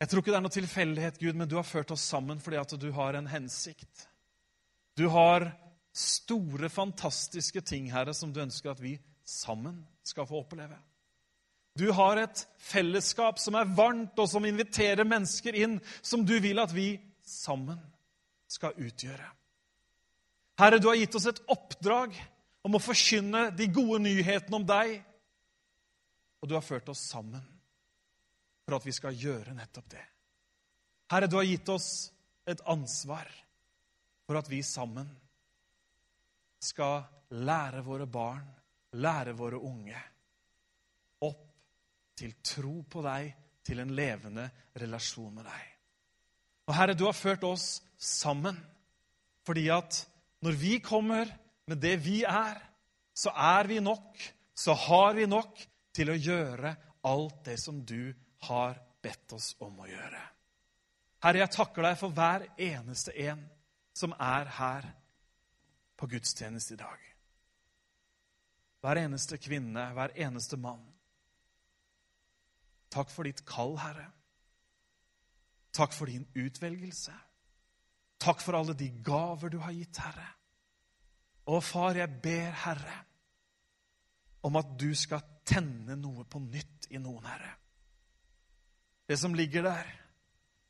Jeg 0.00 0.08
tror 0.08 0.22
ikke 0.22 0.32
det 0.32 0.38
er 0.38 0.44
noe 0.46 0.54
tilfeldighet, 0.54 1.18
Gud, 1.20 1.36
men 1.36 1.48
du 1.48 1.58
har 1.58 1.66
ført 1.68 1.90
oss 1.92 2.06
sammen 2.08 2.38
fordi 2.40 2.56
at 2.56 2.72
du 2.80 2.88
har 2.96 3.18
en 3.18 3.28
hensikt. 3.28 4.06
Du 4.96 5.10
har 5.12 5.50
store, 5.92 6.70
fantastiske 6.72 7.60
ting, 7.60 7.90
Herre, 7.92 8.14
som 8.16 8.32
du 8.32 8.40
ønsker 8.40 8.72
at 8.72 8.80
vi 8.80 8.94
sammen 9.28 9.82
skal 10.06 10.28
få 10.28 10.40
oppleve. 10.40 10.78
Du 11.78 11.90
har 11.94 12.18
et 12.18 12.46
fellesskap 12.58 13.38
som 13.38 13.58
er 13.60 13.68
varmt, 13.76 14.16
og 14.18 14.28
som 14.28 14.44
inviterer 14.48 15.06
mennesker 15.06 15.56
inn, 15.56 15.78
som 16.02 16.24
du 16.26 16.34
vil 16.42 16.58
at 16.62 16.72
vi 16.74 16.94
sammen 17.26 17.78
skal 18.50 18.74
utgjøre. 18.80 19.28
Herre, 20.60 20.80
du 20.80 20.88
har 20.90 20.98
gitt 20.98 21.14
oss 21.16 21.28
et 21.30 21.44
oppdrag 21.52 22.16
om 22.66 22.76
å 22.76 22.82
forkynne 22.82 23.50
de 23.56 23.68
gode 23.72 24.00
nyhetene 24.08 24.58
om 24.58 24.66
deg. 24.66 24.98
Og 26.40 26.48
du 26.48 26.56
har 26.56 26.64
ført 26.64 26.88
oss 26.92 27.04
sammen 27.12 27.44
for 28.70 28.78
at 28.78 28.86
vi 28.86 28.94
skal 28.94 29.16
gjøre 29.18 29.54
nettopp 29.56 29.88
det. 29.90 30.04
Herre, 31.10 31.26
du 31.26 31.34
har 31.40 31.48
gitt 31.48 31.68
oss 31.72 31.88
et 32.46 32.60
ansvar 32.70 33.26
for 34.28 34.38
at 34.38 34.46
vi 34.50 34.60
sammen 34.62 35.08
skal 36.62 37.02
lære 37.34 37.82
våre 37.82 38.06
barn, 38.06 38.46
lære 39.02 39.34
våre 39.34 39.58
unge, 39.58 39.98
opp 41.26 41.42
til 42.14 42.36
tro 42.46 42.76
på 42.86 43.02
deg, 43.02 43.34
til 43.66 43.82
en 43.82 43.90
levende 43.94 44.46
relasjon 44.78 45.34
med 45.34 45.48
deg. 45.50 45.66
Og 46.70 46.74
Herre, 46.76 46.94
du 46.94 47.04
har 47.08 47.16
ført 47.16 47.42
oss 47.46 47.80
sammen 47.98 48.56
fordi 49.46 49.66
at 49.74 49.96
når 50.44 50.56
vi 50.56 50.78
kommer 50.84 51.26
med 51.66 51.80
det 51.82 51.96
vi 52.04 52.20
er, 52.22 52.60
så 53.16 53.32
er 53.34 53.66
vi 53.66 53.80
nok, 53.82 54.14
så 54.54 54.76
har 54.78 55.16
vi 55.18 55.26
nok 55.26 55.58
til 55.96 56.12
å 56.12 56.18
gjøre 56.18 56.76
alt 57.10 57.40
det 57.48 57.58
som 57.58 57.80
du 57.82 58.12
har 58.48 58.78
bedt 59.02 59.32
oss 59.36 59.54
om 59.60 59.80
å 59.80 59.88
gjøre. 59.88 60.20
Herre, 61.20 61.42
jeg 61.42 61.52
takker 61.52 61.84
deg 61.84 61.98
for 62.00 62.16
hver 62.16 62.46
eneste 62.56 63.12
en 63.28 63.42
som 63.96 64.14
er 64.16 64.48
her 64.56 64.86
på 66.00 66.08
gudstjeneste 66.08 66.74
i 66.74 66.80
dag. 66.80 67.08
Hver 68.80 69.02
eneste 69.02 69.36
kvinne, 69.36 69.90
hver 69.92 70.14
eneste 70.16 70.56
mann. 70.56 70.80
Takk 72.90 73.12
for 73.12 73.28
ditt 73.28 73.44
kall, 73.46 73.76
Herre. 73.78 74.08
Takk 75.76 75.92
for 75.94 76.10
din 76.10 76.24
utvelgelse. 76.34 77.12
Takk 78.20 78.40
for 78.42 78.56
alle 78.56 78.74
de 78.76 78.88
gaver 79.04 79.52
du 79.52 79.60
har 79.60 79.76
gitt, 79.76 80.00
Herre. 80.00 80.26
Og 81.52 81.62
far, 81.64 81.98
jeg 81.98 82.20
ber, 82.22 82.50
Herre, 82.64 82.96
om 84.42 84.56
at 84.56 84.72
du 84.80 84.88
skal 84.96 85.22
tenne 85.44 85.96
noe 86.00 86.24
på 86.24 86.40
nytt 86.42 86.88
i 86.90 87.00
noen, 87.00 87.24
Herre. 87.28 87.52
Det 89.10 89.16
som 89.18 89.34
ligger 89.34 89.64
der, 89.66 89.86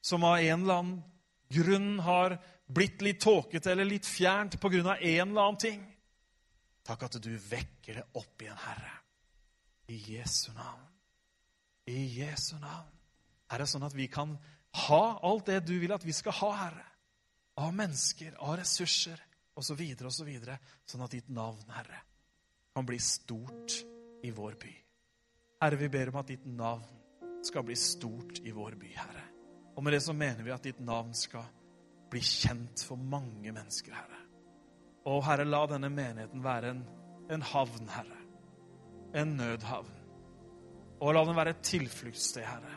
som 0.00 0.24
av 0.24 0.38
en 0.38 0.62
eller 0.62 0.74
annen 0.74 1.00
grunn 1.52 1.98
har 2.00 2.38
blitt 2.72 3.02
litt 3.04 3.18
tåkete 3.20 3.72
eller 3.72 3.84
litt 3.84 4.06
fjernt 4.08 4.56
av 4.64 4.74
en 4.74 4.86
eller 4.96 5.42
annen 5.42 5.58
ting. 5.60 5.82
Takk 6.86 7.02
at 7.04 7.18
du 7.20 7.34
vekker 7.36 7.98
det 7.98 8.04
opp 8.16 8.40
igjen, 8.40 8.56
Herre. 8.62 8.94
I 9.92 9.98
Jesu 10.14 10.54
navn. 10.56 10.86
I 11.84 11.98
Jesu 12.22 12.54
navn. 12.62 12.88
Herre, 13.52 13.66
sånn 13.68 13.84
at 13.84 13.96
vi 13.98 14.06
kan 14.08 14.32
ha 14.86 15.02
alt 15.20 15.50
det 15.50 15.58
du 15.68 15.74
vil 15.82 15.92
at 15.92 16.06
vi 16.06 16.14
skal 16.16 16.38
ha, 16.38 16.50
Herre. 16.62 16.86
Av 17.60 17.74
mennesker, 17.76 18.38
av 18.38 18.56
ressurser 18.62 19.20
osv., 19.52 19.82
osv. 19.82 20.08
Så 20.16 20.24
videre, 20.24 20.56
sånn 20.88 21.04
at 21.04 21.12
ditt 21.12 21.28
navn, 21.28 21.60
Herre, 21.76 22.00
kan 22.72 22.88
bli 22.88 23.02
stort 23.04 23.76
i 24.24 24.32
vår 24.32 24.56
by. 24.64 24.72
Herre, 25.60 25.82
vi 25.82 25.90
ber 25.92 26.14
om 26.14 26.22
at 26.22 26.32
ditt 26.32 26.48
navn 26.48 26.99
skal 27.46 27.64
bli 27.66 27.76
stort 27.76 28.40
i 28.44 28.52
vår 28.54 28.76
by, 28.80 28.90
Herre. 28.96 29.24
Og 29.76 29.84
med 29.84 29.94
det 29.96 30.02
så 30.04 30.12
mener 30.16 30.44
vi 30.44 30.52
at 30.54 30.64
ditt 30.66 30.80
navn 30.84 31.14
skal 31.16 31.46
bli 32.10 32.20
kjent 32.24 32.82
for 32.84 33.00
mange 33.00 33.52
mennesker, 33.52 33.94
Herre. 33.94 34.18
Og 35.08 35.22
Herre, 35.24 35.46
la 35.48 35.62
denne 35.70 35.88
menigheten 35.92 36.44
være 36.44 36.74
en, 36.74 36.82
en 37.32 37.46
havn, 37.52 37.88
Herre. 37.88 38.18
En 39.16 39.36
nødhavn. 39.38 39.96
Og 41.00 41.14
la 41.16 41.24
den 41.24 41.38
være 41.38 41.54
et 41.56 41.64
tilfluktssted, 41.64 42.44
Herre. 42.44 42.76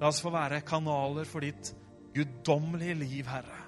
La 0.00 0.08
oss 0.08 0.22
få 0.24 0.32
være 0.32 0.62
kanaler 0.64 1.28
for 1.28 1.44
ditt 1.44 1.74
guddommelige 2.14 2.96
liv, 3.02 3.28
Herre, 3.28 3.66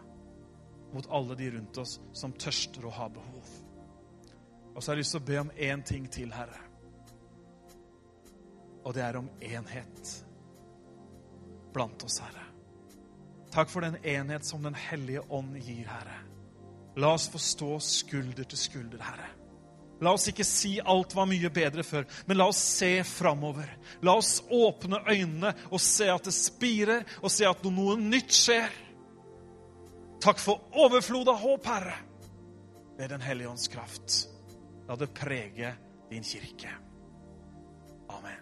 mot 0.94 1.06
alle 1.12 1.36
de 1.36 1.50
rundt 1.56 1.78
oss 1.82 1.98
som 2.16 2.32
tørster 2.32 2.86
og 2.88 2.96
har 2.96 3.12
behov. 3.12 3.50
Og 4.72 4.80
så 4.80 4.90
har 4.90 4.96
jeg 4.96 5.04
lyst 5.04 5.16
til 5.18 5.20
å 5.20 5.28
be 5.28 5.40
om 5.42 5.52
én 5.52 5.84
ting 5.84 6.08
til, 6.12 6.32
Herre. 6.32 6.71
Og 8.84 8.94
det 8.94 9.02
er 9.04 9.18
om 9.20 9.28
enhet 9.40 10.14
blant 11.72 12.04
oss, 12.04 12.18
Herre. 12.20 12.48
Takk 13.52 13.70
for 13.70 13.84
den 13.84 13.98
enhet 14.04 14.46
som 14.48 14.62
Den 14.62 14.74
hellige 14.74 15.22
ånd 15.28 15.56
gir, 15.60 15.86
Herre. 15.86 16.18
La 16.96 17.14
oss 17.14 17.28
få 17.32 17.38
stå 17.40 17.78
skulder 17.80 18.44
til 18.48 18.58
skulder, 18.58 19.00
Herre. 19.04 19.30
La 20.02 20.12
oss 20.16 20.26
ikke 20.28 20.44
si 20.44 20.78
alt 20.80 21.14
var 21.14 21.28
mye 21.30 21.50
bedre 21.54 21.84
før, 21.86 22.06
men 22.26 22.40
la 22.40 22.48
oss 22.50 22.58
se 22.80 22.90
framover. 23.06 23.68
La 24.02 24.16
oss 24.18 24.40
åpne 24.50 24.98
øynene 25.06 25.52
og 25.70 25.80
se 25.80 26.08
at 26.10 26.26
det 26.26 26.34
spirer, 26.34 27.04
og 27.22 27.30
se 27.30 27.46
at 27.46 27.62
noe 27.68 27.94
nytt 28.00 28.34
skjer. 28.34 28.80
Takk 30.22 30.42
for 30.42 30.74
overflod 30.84 31.30
av 31.30 31.38
håp, 31.42 31.66
Herre, 31.70 31.96
ved 32.98 33.14
Den 33.14 33.22
hellige 33.22 33.54
ånds 33.54 33.68
kraft. 33.70 34.22
La 34.88 34.98
det 34.98 35.12
prege 35.14 35.74
din 36.10 36.26
kirke. 36.26 36.74
Amen. 38.10 38.41